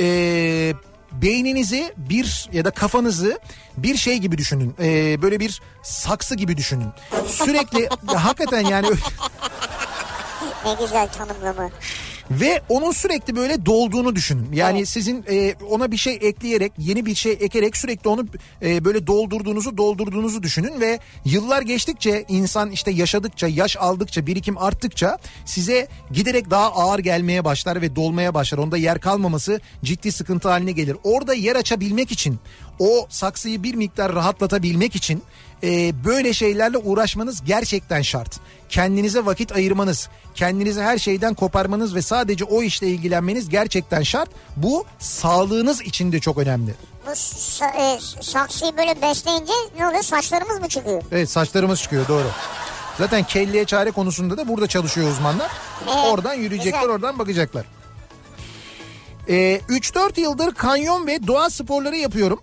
[0.00, 0.74] Ee,
[1.12, 3.38] beyninizi bir ya da kafanızı
[3.76, 4.74] bir şey gibi düşünün.
[4.80, 6.88] Ee, böyle bir saksı gibi düşünün.
[7.26, 8.86] Sürekli hakikaten yani
[10.64, 11.70] Ne güzel tanımlama.
[12.30, 14.52] Ve onun sürekli böyle dolduğunu düşünün.
[14.52, 14.88] Yani Evet.
[14.88, 18.26] sizin e, ona bir şey ekleyerek, yeni bir şey ekerek sürekli onu
[18.62, 25.18] e, böyle doldurduğunuzu, doldurduğunuzu düşünün ve yıllar geçtikçe insan işte yaşadıkça, yaş aldıkça, birikim arttıkça
[25.44, 28.58] size giderek daha ağır gelmeye başlar ve dolmaya başlar.
[28.58, 30.96] Onda yer kalmaması ciddi sıkıntı haline gelir.
[31.04, 32.38] Orada yer açabilmek için,
[32.78, 35.22] o saksıyı bir miktar rahatlatabilmek için
[35.62, 38.40] e, böyle şeylerle uğraşmanız gerçekten şart.
[38.68, 44.30] Kendinize vakit ayırmanız, kendinizi her şeyden koparmanız ve sadece o işle ilgilenmeniz gerçekten şart.
[44.56, 46.74] Bu sağlığınız için de çok önemli.
[47.06, 47.10] Bu
[47.80, 50.02] e, saksıyı böyle besleyince ne oluyor?
[50.02, 51.02] Saçlarımız mı çıkıyor?
[51.12, 52.26] Evet saçlarımız çıkıyor doğru.
[52.98, 55.50] Zaten kelleye çare konusunda da burada çalışıyor uzmanlar.
[55.84, 56.94] Evet, oradan yürüyecekler güzel.
[56.94, 57.66] oradan bakacaklar.
[59.28, 62.40] Ee, 3-4 yıldır kanyon ve doğa sporları yapıyorum.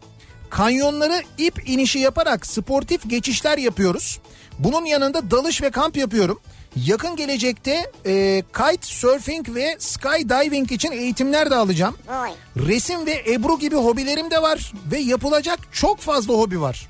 [0.49, 4.19] Kanyonları ip inişi yaparak sportif geçişler yapıyoruz.
[4.59, 6.39] Bunun yanında dalış ve kamp yapıyorum.
[6.75, 11.97] Yakın gelecekte e, kite surfing ve skydiving için eğitimler de alacağım.
[12.57, 16.87] Resim ve Ebru gibi hobilerim de var ve yapılacak çok fazla hobi var.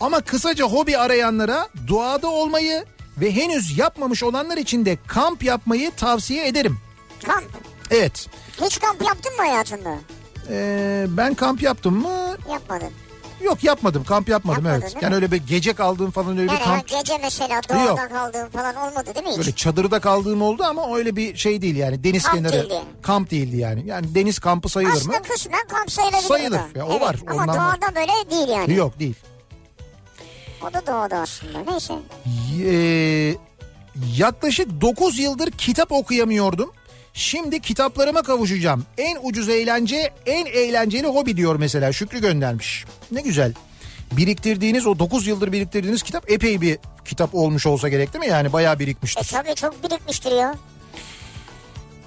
[0.00, 2.84] Ama kısaca hobi arayanlara doğada olmayı
[3.20, 6.78] ve henüz yapmamış olanlar için de kamp yapmayı tavsiye ederim.
[7.24, 7.44] Kamp.
[7.90, 8.26] Evet.
[8.60, 9.98] Hiç kamp yaptın mı hayatında?
[10.50, 12.36] Ee, ben kamp yaptım mı?
[12.52, 12.88] Yapmadın.
[13.42, 14.04] Yok yapmadım.
[14.04, 15.02] Kamp yapmadım Yapmadın, evet.
[15.02, 16.88] Yani öyle bir gece kaldığım falan öyle Yani bir kamp.
[16.88, 17.98] gece mesela doğada Yok.
[18.12, 19.38] kaldığın falan olmadı değil mi hiç?
[19.38, 22.04] Böyle çadırda kaldığım oldu ama öyle bir şey değil yani.
[22.04, 22.80] Deniz Kamp kenarı değildi.
[23.02, 23.82] kamp değildi yani.
[23.86, 24.98] Yani deniz kampı sayılır mı?
[24.98, 26.28] Aslında kısmen kamp sayılabilir.
[26.28, 26.60] Sayılır.
[26.76, 27.80] Ya o var, Ama ondan var.
[27.80, 28.74] doğada böyle değil yani.
[28.74, 29.14] Yok değil.
[30.62, 31.58] O da doğada aslında.
[31.70, 31.94] Neyse.
[32.64, 33.34] Ee,
[34.16, 36.72] yaklaşık 9 yıldır kitap okuyamıyordum.
[37.14, 38.84] Şimdi kitaplarıma kavuşacağım.
[38.98, 41.92] En ucuz eğlence, en eğlenceli hobi diyor mesela.
[41.92, 42.84] Şükrü göndermiş.
[43.12, 43.52] Ne güzel.
[44.12, 48.30] Biriktirdiğiniz o 9 yıldır biriktirdiğiniz kitap epey bir kitap olmuş olsa gerek değil mi?
[48.30, 49.28] Yani bayağı E birikmiştir.
[49.32, 50.54] tabii çok birikmiştir ya.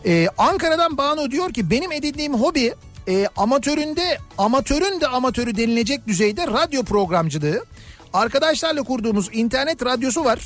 [0.06, 2.74] Ee, Ankara'dan Banu diyor ki benim edindiğim hobi
[3.08, 7.66] e, amatöründe amatörün de amatörü denilecek düzeyde radyo programcılığı.
[8.14, 10.40] Arkadaşlarla kurduğumuz internet radyosu var.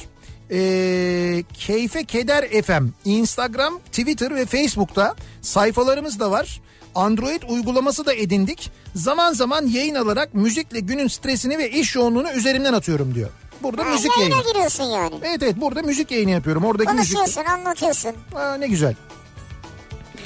[0.51, 6.61] Ee, Keyfe Keder FM Instagram, Twitter ve Facebook'ta sayfalarımız da var.
[6.95, 8.72] Android uygulaması da edindik.
[8.95, 13.30] Zaman zaman yayın alarak müzikle günün stresini ve iş yoğunluğunu üzerimden atıyorum diyor.
[13.63, 14.43] Burada Ha, müzik yayını.
[14.53, 15.15] giriyorsun yani.
[15.23, 16.65] Evet evet burada müzik yayını yapıyorum.
[16.65, 17.15] Oradaki müzik.
[17.17, 18.11] Konuşuyorsun, anlatıyorsun.
[18.35, 18.95] Aa, ne güzel.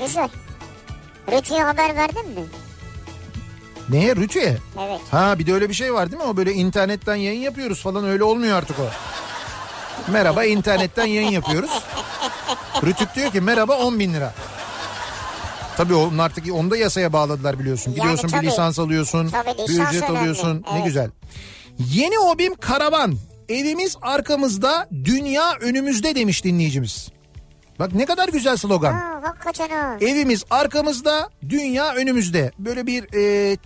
[0.05, 0.29] Güzel.
[1.31, 2.45] Rütü'ye haber verdin mi?
[3.89, 4.15] Neye?
[4.15, 4.57] Rütü'ye?
[4.79, 4.99] Evet.
[5.11, 6.27] Ha bir de öyle bir şey var değil mi?
[6.29, 8.83] O böyle internetten yayın yapıyoruz falan öyle olmuyor artık o.
[10.07, 11.83] Merhaba internetten yayın yapıyoruz.
[12.83, 14.33] Rütük diyor ki merhaba 10 bin lira.
[15.77, 17.91] Tabii onun artık onu da yasaya bağladılar biliyorsun.
[17.91, 18.47] Yani Gidiyorsun bir tabii.
[18.47, 19.29] lisans alıyorsun.
[19.29, 20.19] Tabii, bir lisans ücret önemli.
[20.19, 20.63] alıyorsun.
[20.71, 20.85] Ne Evet.
[20.85, 21.09] güzel.
[21.79, 23.17] Yeni hobim karavan.
[23.49, 27.09] Evimiz arkamızda, dünya önümüzde demiş dinleyicimiz.
[27.79, 28.93] Bak ne kadar güzel slogan.
[28.93, 29.21] Ha.
[30.01, 32.51] Evimiz arkamızda, dünya önümüzde.
[32.59, 33.57] Böyle bir e,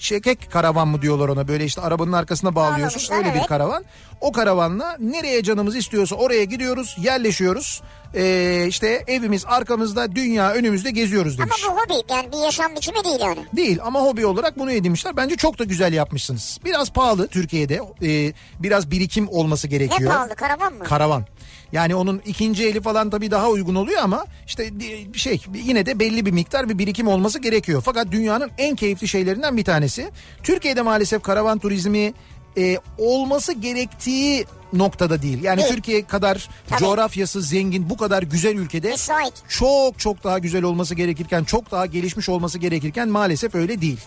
[0.00, 3.46] çekek karavan mı diyorlar ona böyle işte arabanın arkasına bağlıyorsun öyle bir evet.
[3.46, 3.84] karavan.
[4.20, 7.82] O karavanla nereye canımız istiyorsa oraya gidiyoruz yerleşiyoruz.
[8.14, 11.64] E, işte evimiz arkamızda dünya önümüzde geziyoruz Ama demiş.
[11.68, 13.38] bu hobi yani bir yaşam biçimi değil yani.
[13.56, 15.16] Değil ama hobi olarak bunu edinmişler.
[15.16, 16.58] Bence çok da güzel yapmışsınız.
[16.64, 17.80] Biraz pahalı Türkiye'de.
[18.02, 20.10] e, biraz birikim olması Ne gerekiyor.
[20.12, 20.84] pahalı karavan mı?
[20.84, 21.24] Karavan.
[21.72, 24.70] Yani onun ikinci eli falan tabii daha uygun oluyor ama işte
[25.14, 27.82] şey yine de belli bir miktar bir birikim olması gerekiyor.
[27.84, 30.10] Fakat dünyanın en keyifli şeylerinden bir tanesi.
[30.42, 32.12] Türkiye'de maalesef karavan turizmi
[32.58, 35.42] e, olması gerektiği noktada değil.
[35.42, 35.74] Yani Değil.
[35.74, 36.80] Türkiye kadar Tabii.
[36.80, 39.32] coğrafyası zengin bu kadar güzel ülkede Müsait.
[39.48, 43.98] çok çok daha güzel olması gerekirken çok daha gelişmiş olması gerekirken maalesef öyle değil.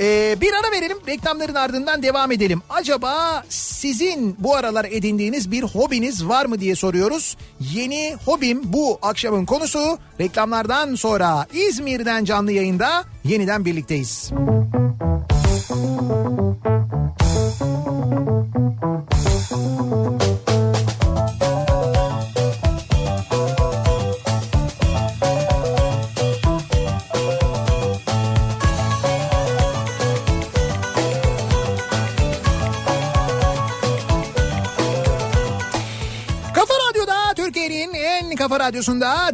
[0.00, 2.62] Ee, bir ara verelim reklamların ardından devam edelim.
[2.68, 7.36] Acaba sizin bu aralar edindiğiniz bir hobiniz var mı diye soruyoruz.
[7.60, 9.98] Yeni hobim bu akşamın konusu.
[10.20, 14.30] Reklamlardan sonra İzmir'den canlı yayında yeniden birlikteyiz.
[14.30, 15.29] Kafa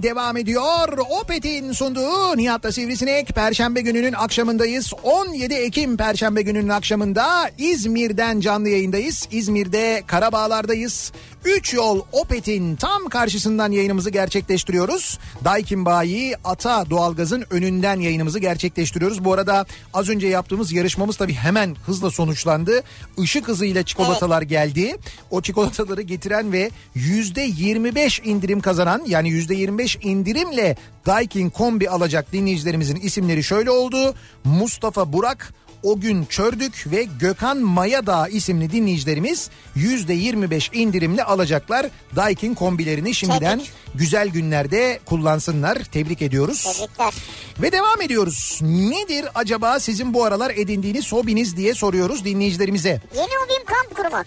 [0.03, 0.99] devam ediyor.
[1.21, 3.29] Opet'in sunduğu Nihat'la Sivrisinek.
[3.29, 4.93] Perşembe gününün akşamındayız.
[5.03, 9.29] 17 Ekim Perşembe gününün akşamında İzmir'den canlı yayındayız.
[9.31, 11.13] İzmir'de Karabağlar'dayız.
[11.45, 15.19] 3 yol Opet'in tam karşısından yayınımızı gerçekleştiriyoruz.
[15.45, 19.25] Daikin Bayi Ata Doğalgaz'ın önünden yayınımızı gerçekleştiriyoruz.
[19.25, 22.83] Bu arada az önce yaptığımız yarışmamız tabii hemen hızla sonuçlandı.
[23.19, 24.97] Işık hızıyla çikolatalar geldi.
[25.31, 30.77] O çikolataları getiren ve %25 indirim kazanan yani %25 indirimle
[31.07, 34.15] Daikin kombi alacak dinleyicilerimizin isimleri şöyle oldu.
[34.45, 35.53] Mustafa Burak,
[35.83, 41.87] o gün Çördük ve Gökhan Mayadağ isimli dinleyicilerimiz %25 indirimle alacaklar
[42.17, 43.73] Daikin kombilerini şimdiden Tebrik.
[43.95, 45.85] güzel günlerde kullansınlar.
[45.85, 46.63] Tebrik ediyoruz.
[46.63, 47.15] Tebrikler.
[47.63, 48.59] Ve devam ediyoruz.
[48.63, 53.01] Nedir acaba sizin bu aralar edindiğiniz hobiniz diye soruyoruz dinleyicilerimize.
[53.17, 54.27] Yeni hobim kamp kurmak.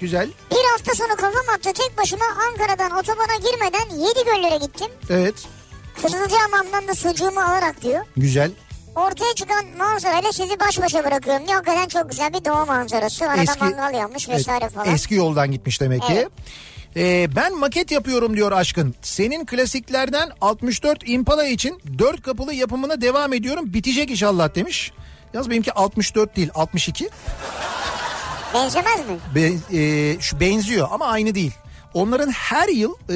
[0.00, 0.28] Güzel.
[0.50, 4.88] Bir hafta sonu kafam attı tek başıma Ankara'dan otobana girmeden yedi göllere gittim.
[5.10, 5.34] Evet.
[6.02, 8.04] Kızılcahamam'dan da sucuğumu alarak diyor.
[8.16, 8.50] Güzel.
[8.96, 11.46] Ortaya çıkan manzarayla sizi baş başa bırakıyorum.
[11.46, 11.54] diyor.
[11.56, 13.24] Hakikaten çok güzel bir doğa manzarası.
[13.30, 14.94] Arada mangal yanmış vesaire Evet, falan.
[14.94, 16.12] Eski yoldan gitmiş demek ki.
[16.12, 16.28] Evet.
[16.96, 18.94] Ee, ben maket yapıyorum diyor aşkın.
[19.02, 23.74] Senin klasiklerden 64 Impala için 4 kapılı yapımına devam ediyorum.
[23.74, 24.92] Bitecek inşallah demiş.
[25.34, 27.08] Yalnız benimki 64 değil 62.
[28.54, 29.16] Benzemez mi?
[29.34, 31.52] Be- e, şu benziyor ama aynı değil.
[31.96, 33.14] Onların her yıl e,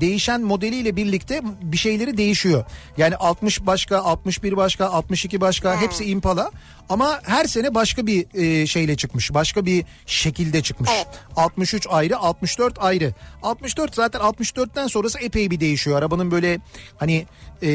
[0.00, 2.64] değişen modeliyle birlikte bir şeyleri değişiyor.
[2.96, 6.50] Yani 60 başka, 61 başka, 62 başka hepsi Impala.
[6.88, 9.34] Ama her sene başka bir e, şeyle çıkmış.
[9.34, 10.90] Başka bir şekilde çıkmış.
[10.94, 11.06] Evet.
[11.36, 13.14] 63 ayrı, 64 ayrı.
[13.42, 15.98] 64 zaten 64'ten sonrası epey bir değişiyor.
[15.98, 16.58] Arabanın böyle
[16.96, 17.26] hani
[17.62, 17.70] e,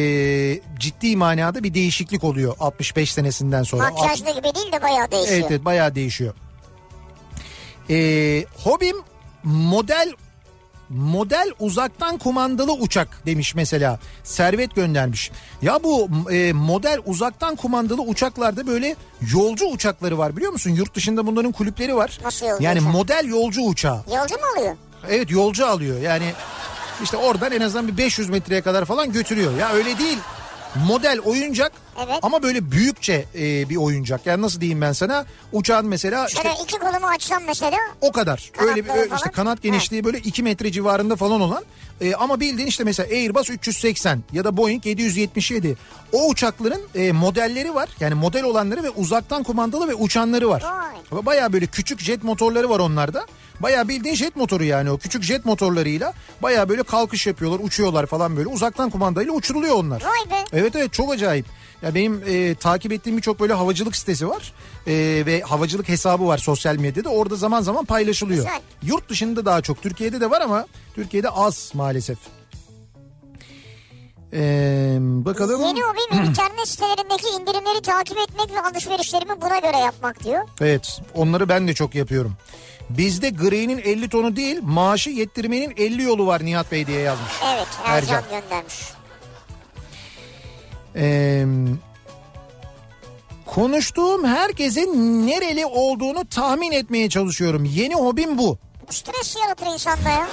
[0.80, 3.92] ciddi manada bir değişiklik oluyor 65 senesinden sonra.
[3.92, 5.40] Makyajlı gibi değil de bayağı değişiyor.
[5.40, 6.34] Evet evet bayağı değişiyor.
[7.90, 8.96] Ee, hobim
[9.44, 10.14] model
[10.96, 14.00] model uzaktan kumandalı uçak demiş mesela.
[14.24, 15.32] Servet göndermiş.
[15.62, 18.96] Ya bu e, model uzaktan kumandalı uçaklarda böyle
[19.34, 20.70] yolcu uçakları var biliyor musun?
[20.72, 22.20] Yurt dışında bunların kulüpleri var.
[22.24, 22.92] Nasıl yolcu Yani uçağı?
[22.92, 24.04] model yolcu uçağı.
[24.16, 24.76] Yolcu mu oluyor?
[25.10, 26.02] Evet yolcu alıyor.
[26.02, 26.34] Yani
[27.04, 29.58] işte oradan en azından bir 500 metreye kadar falan götürüyor.
[29.58, 30.18] Ya öyle değil.
[30.88, 31.72] Model oyuncak
[32.06, 32.20] Evet.
[32.22, 34.26] ama böyle büyükçe e, bir oyuncak.
[34.26, 35.26] Yani nasıl diyeyim ben sana?
[35.52, 38.50] Uçağın mesela işte Şöyle iki kolumu açsam mesela o kadar.
[38.54, 41.64] Kanatları Öyle bir ö- işte kanat genişliği böyle 2 metre civarında falan olan.
[42.02, 45.78] E, ama bildiğin işte mesela Airbus 380 ya da Boeing 777.
[46.12, 47.90] O uçakların e, modelleri var.
[48.00, 50.64] Yani model olanları ve uzaktan kumandalı ve uçanları var.
[51.12, 51.26] Vay.
[51.26, 53.26] Baya böyle küçük jet motorları var onlarda.
[53.60, 58.38] Baya bildiğin jet motoru yani o küçük jet motorlarıyla baya böyle kalkış yapıyorlar, uçuyorlar falan
[58.38, 58.50] böyle.
[58.50, 60.02] Uzaktan kumandayla uçuruluyor onlar.
[60.04, 60.44] Vay be.
[60.54, 61.46] Evet evet çok acayip.
[61.82, 64.54] Ya benim e, takip ettiğim birçok böyle havacılık sitesi var
[64.88, 64.94] E,
[65.26, 67.10] ve havacılık hesabı var sosyal medyada.
[67.10, 68.46] Orada zaman zaman paylaşılıyor.
[68.46, 68.62] Güzel.
[68.84, 69.82] Yurt dışında daha çok.
[69.82, 72.18] Türkiye'de de var ama Türkiye'de az maalesef.
[74.34, 75.62] Ee, bakalım.
[75.62, 80.48] Yeni hobim internet sitelerindeki indirimleri takip etmek ve alışverişlerimi buna göre yapmak diyor.
[80.62, 82.34] Evet onları ben de çok yapıyorum.
[82.90, 87.32] Bizde gri'nin 50 tonu değil maaşı yettirmenin 50 yolu var Nihat Bey diye yazmış.
[87.56, 88.76] Evet Ercan göndermiş.
[90.96, 91.46] Ee,
[93.46, 97.66] konuştuğum herkesin nereli olduğunu tahmin etmeye çalışıyorum.
[97.66, 98.58] Yeni hobim bu.
[98.90, 100.28] Stres yaratır insanda ya.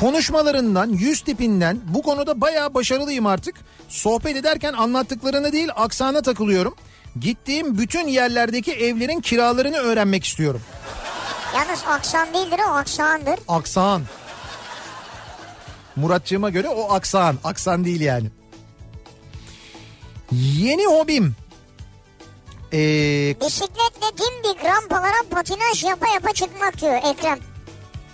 [0.00, 3.54] Konuşmalarından, yüz tipinden bu konuda bayağı başarılıyım artık.
[3.88, 6.74] Sohbet ederken anlattıklarına değil aksana takılıyorum.
[7.20, 10.60] Gittiğim bütün yerlerdeki evlerin kiralarını öğrenmek istiyorum.
[11.54, 13.40] Yalnız aksan değildir o aksandır.
[13.48, 14.02] Aksan.
[15.96, 17.38] Muratçığıma göre o aksan.
[17.44, 18.26] Aksan değil yani.
[20.32, 21.36] Yeni hobim.
[22.72, 22.78] Ee,
[23.40, 27.38] Bisikletle dimdik rampalara patinaj yapa yapa çıkmak diyor Ekrem.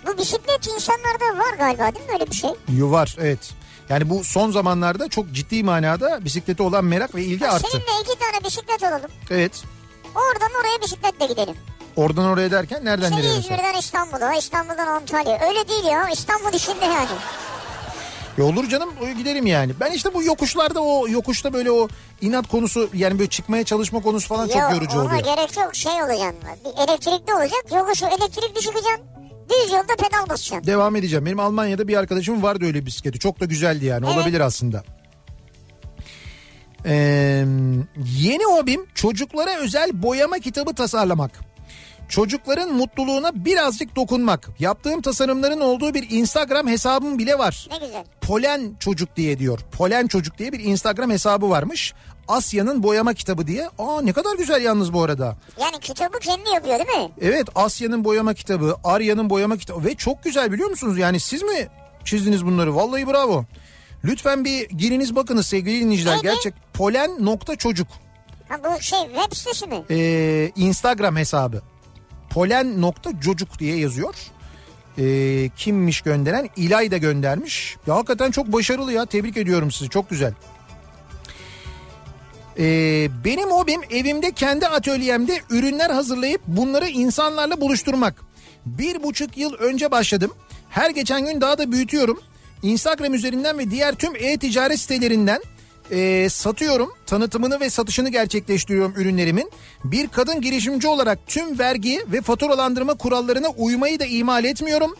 [0.07, 2.49] Bu bisiklet insanlarda var galiba değil mi öyle bir şey?
[2.69, 3.53] var evet.
[3.89, 7.67] Yani bu son zamanlarda çok ciddi manada bisiklete olan merak ve ilgi arttı.
[7.71, 9.11] Seninle iki tane bisiklet alalım.
[9.29, 9.63] Evet.
[10.15, 11.55] Oradan oraya bisikletle gidelim.
[11.95, 13.37] Oradan oraya derken nereden Şey nereye?
[13.39, 15.39] İzmir'den İstanbul'a, İstanbul'dan Antalya.
[15.47, 17.09] Öyle değil ya İstanbul içinde yani.
[18.37, 19.71] Ya olur canım gidelim yani.
[19.79, 21.87] Ben işte bu yokuşlarda o yokuşta böyle o
[22.21, 25.19] inat konusu yani böyle çıkmaya çalışma konusu falan çok Yok, yorucu ona oluyor.
[25.23, 26.35] gerek yok şey olacaksın.
[26.65, 29.03] Bir elektrikli olacak yokuşu elektrikli çıkacaksın.
[29.49, 30.67] Düz yolda pedal basacaksın.
[30.67, 31.25] Devam edeceğim.
[31.25, 33.19] Benim Almanya'da bir arkadaşım vardı öyle bisikleti.
[33.19, 34.05] Çok da güzeldi yani.
[34.05, 34.17] Evet.
[34.17, 34.83] Olabilir aslında.
[36.85, 37.45] Ee,
[38.19, 41.31] yeni hobim çocuklara özel boyama kitabı tasarlamak.
[42.09, 44.49] Çocukların mutluluğuna birazcık dokunmak.
[44.59, 47.67] Yaptığım tasarımların olduğu bir Instagram hesabım bile var.
[47.71, 48.03] Ne güzel.
[48.21, 49.59] Polen Çocuk diye diyor.
[49.71, 51.93] Polen Çocuk diye bir Instagram hesabı varmış.
[52.27, 53.69] Asya'nın boyama kitabı diye.
[53.79, 55.35] Aa ne kadar güzel yalnız bu arada.
[55.61, 57.11] Yani kitabı kendi yapıyor değil mi?
[57.21, 60.97] Evet Asya'nın boyama kitabı, Arya'nın boyama kitabı ve çok güzel biliyor musunuz?
[60.97, 61.67] Yani siz mi
[62.05, 62.75] çizdiniz bunları.
[62.75, 63.45] Vallahi bravo.
[64.03, 66.13] Lütfen bir giriniz bakınız sevgili dinleyiciler.
[66.13, 66.23] Neydi?
[66.23, 67.87] Gerçek polen nokta çocuk.
[68.49, 69.83] Ha bu şey web sitesi mi?
[69.89, 71.61] Ee, Instagram hesabı.
[72.35, 74.15] Polen nokta çocuk diye yazıyor.
[74.97, 76.49] Ee, kimmiş gönderen?
[76.55, 77.77] İlay da göndermiş.
[77.87, 79.05] Ya hakikaten çok başarılı ya.
[79.05, 79.89] Tebrik ediyorum sizi.
[79.89, 80.33] Çok güzel.
[82.59, 88.21] Ee, benim hobim evimde kendi atölyemde ürünler hazırlayıp bunları insanlarla buluşturmak.
[88.65, 90.31] Bir buçuk yıl önce başladım.
[90.69, 92.21] Her geçen gün daha da büyütüyorum.
[92.63, 95.41] Instagram üzerinden ve diğer tüm e-ticaret sitelerinden
[95.91, 96.91] e, satıyorum.
[97.05, 99.51] Tanıtımını ve satışını gerçekleştiriyorum ürünlerimin.
[99.83, 104.95] Bir kadın girişimci olarak tüm vergi ve faturalandırma kurallarına uymayı da ihmal etmiyorum.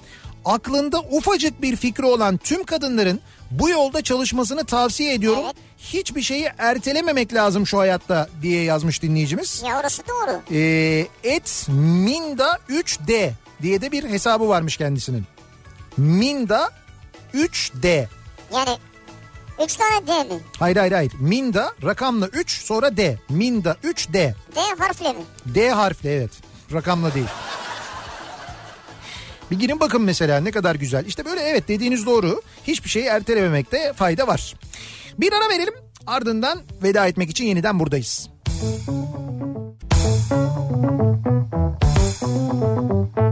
[0.45, 3.19] Aklında ufacık bir fikri olan tüm kadınların
[3.51, 5.41] bu yolda çalışmasını tavsiye ediyorum.
[5.45, 5.55] Evet.
[5.77, 9.63] Hiçbir şeyi ertelememek lazım şu hayatta diye yazmış dinleyicimiz.
[9.67, 10.41] Ya orası doğru.
[10.51, 13.31] Ee, et Minda 3D
[13.61, 15.23] diye de bir hesabı varmış kendisinin.
[15.97, 16.69] Minda
[17.33, 18.07] 3D.
[18.53, 18.77] Yani
[19.63, 20.41] 3 tane D mi?
[20.59, 21.11] Hayır hayır hayır.
[21.19, 23.17] Minda rakamla 3 sonra D.
[23.29, 24.13] Minda 3D.
[24.55, 25.19] D harfle mi?
[25.45, 26.31] D harfli evet.
[26.73, 27.25] Rakamla değil.
[29.51, 31.05] Bir girin bakın mesela ne kadar güzel.
[31.05, 32.41] İşte böyle evet dediğiniz doğru.
[32.67, 34.55] Hiçbir şeyi ertelememekte fayda var.
[35.17, 35.73] Bir ara verelim.
[36.07, 38.29] Ardından veda etmek için yeniden buradayız.
[43.15, 43.24] Kafa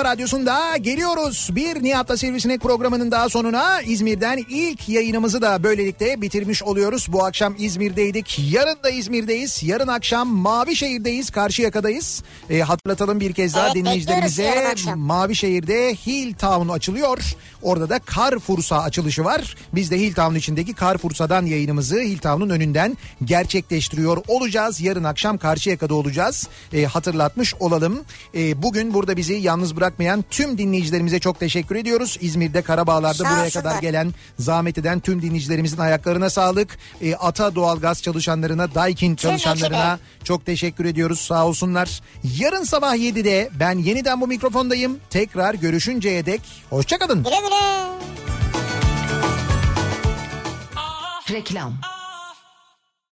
[0.00, 1.50] kafa radyosunda geliyoruz.
[1.52, 7.06] Bir Nihat'la Sivrisinek programının daha sonuna İzmir'den ilk yayınımızı da böylelikle bitirmiş oluyoruz.
[7.12, 8.38] Bu akşam İzmir'deydik.
[8.52, 9.62] Yarın da İzmir'deyiz.
[9.62, 11.30] Yarın akşam Mavişehir'deyiz.
[11.30, 12.22] Karşıyaka'dayız.
[12.50, 14.94] E, hatırlatalım bir kez daha Evet, dinleyicilerimize.
[14.94, 17.34] Mavişehir'de Hilltown açılıyor.
[17.62, 19.56] Orada da Carrefour'sa açılışı var.
[19.74, 24.80] Biz de Hilltown içindeki Carrefour'sadan yayınımızı Hilltown'un önünden gerçekleştiriyor olacağız.
[24.80, 26.48] Yarın akşam Karşıyaka'da olacağız.
[26.72, 28.00] E, hatırlatmış olalım.
[28.34, 32.18] E, bugün burada bizi yalnız bırakmayan tüm dinleyicilerimize çok teşekkür ediyoruz.
[32.20, 33.64] İzmir'de Karabağlar'da Sağ buraya olsunlar.
[33.64, 36.78] kadar gelen zahmet eden tüm dinleyicilerimizin ayaklarına sağlık.
[37.02, 41.20] E, Ata Doğalgaz çalışanlarına, Daikin çalışanlarına çok teşekkür ediyoruz.
[41.20, 42.00] Sağ olsunlar.
[42.38, 44.98] Yarın sabah 7'de ben yeniden bu mikrofondayım.
[45.10, 46.40] Tekrar görüşünceye dek
[46.70, 47.24] hoşçakalın.
[47.24, 47.90] Güle güle.
[51.38, 51.74] Reklam.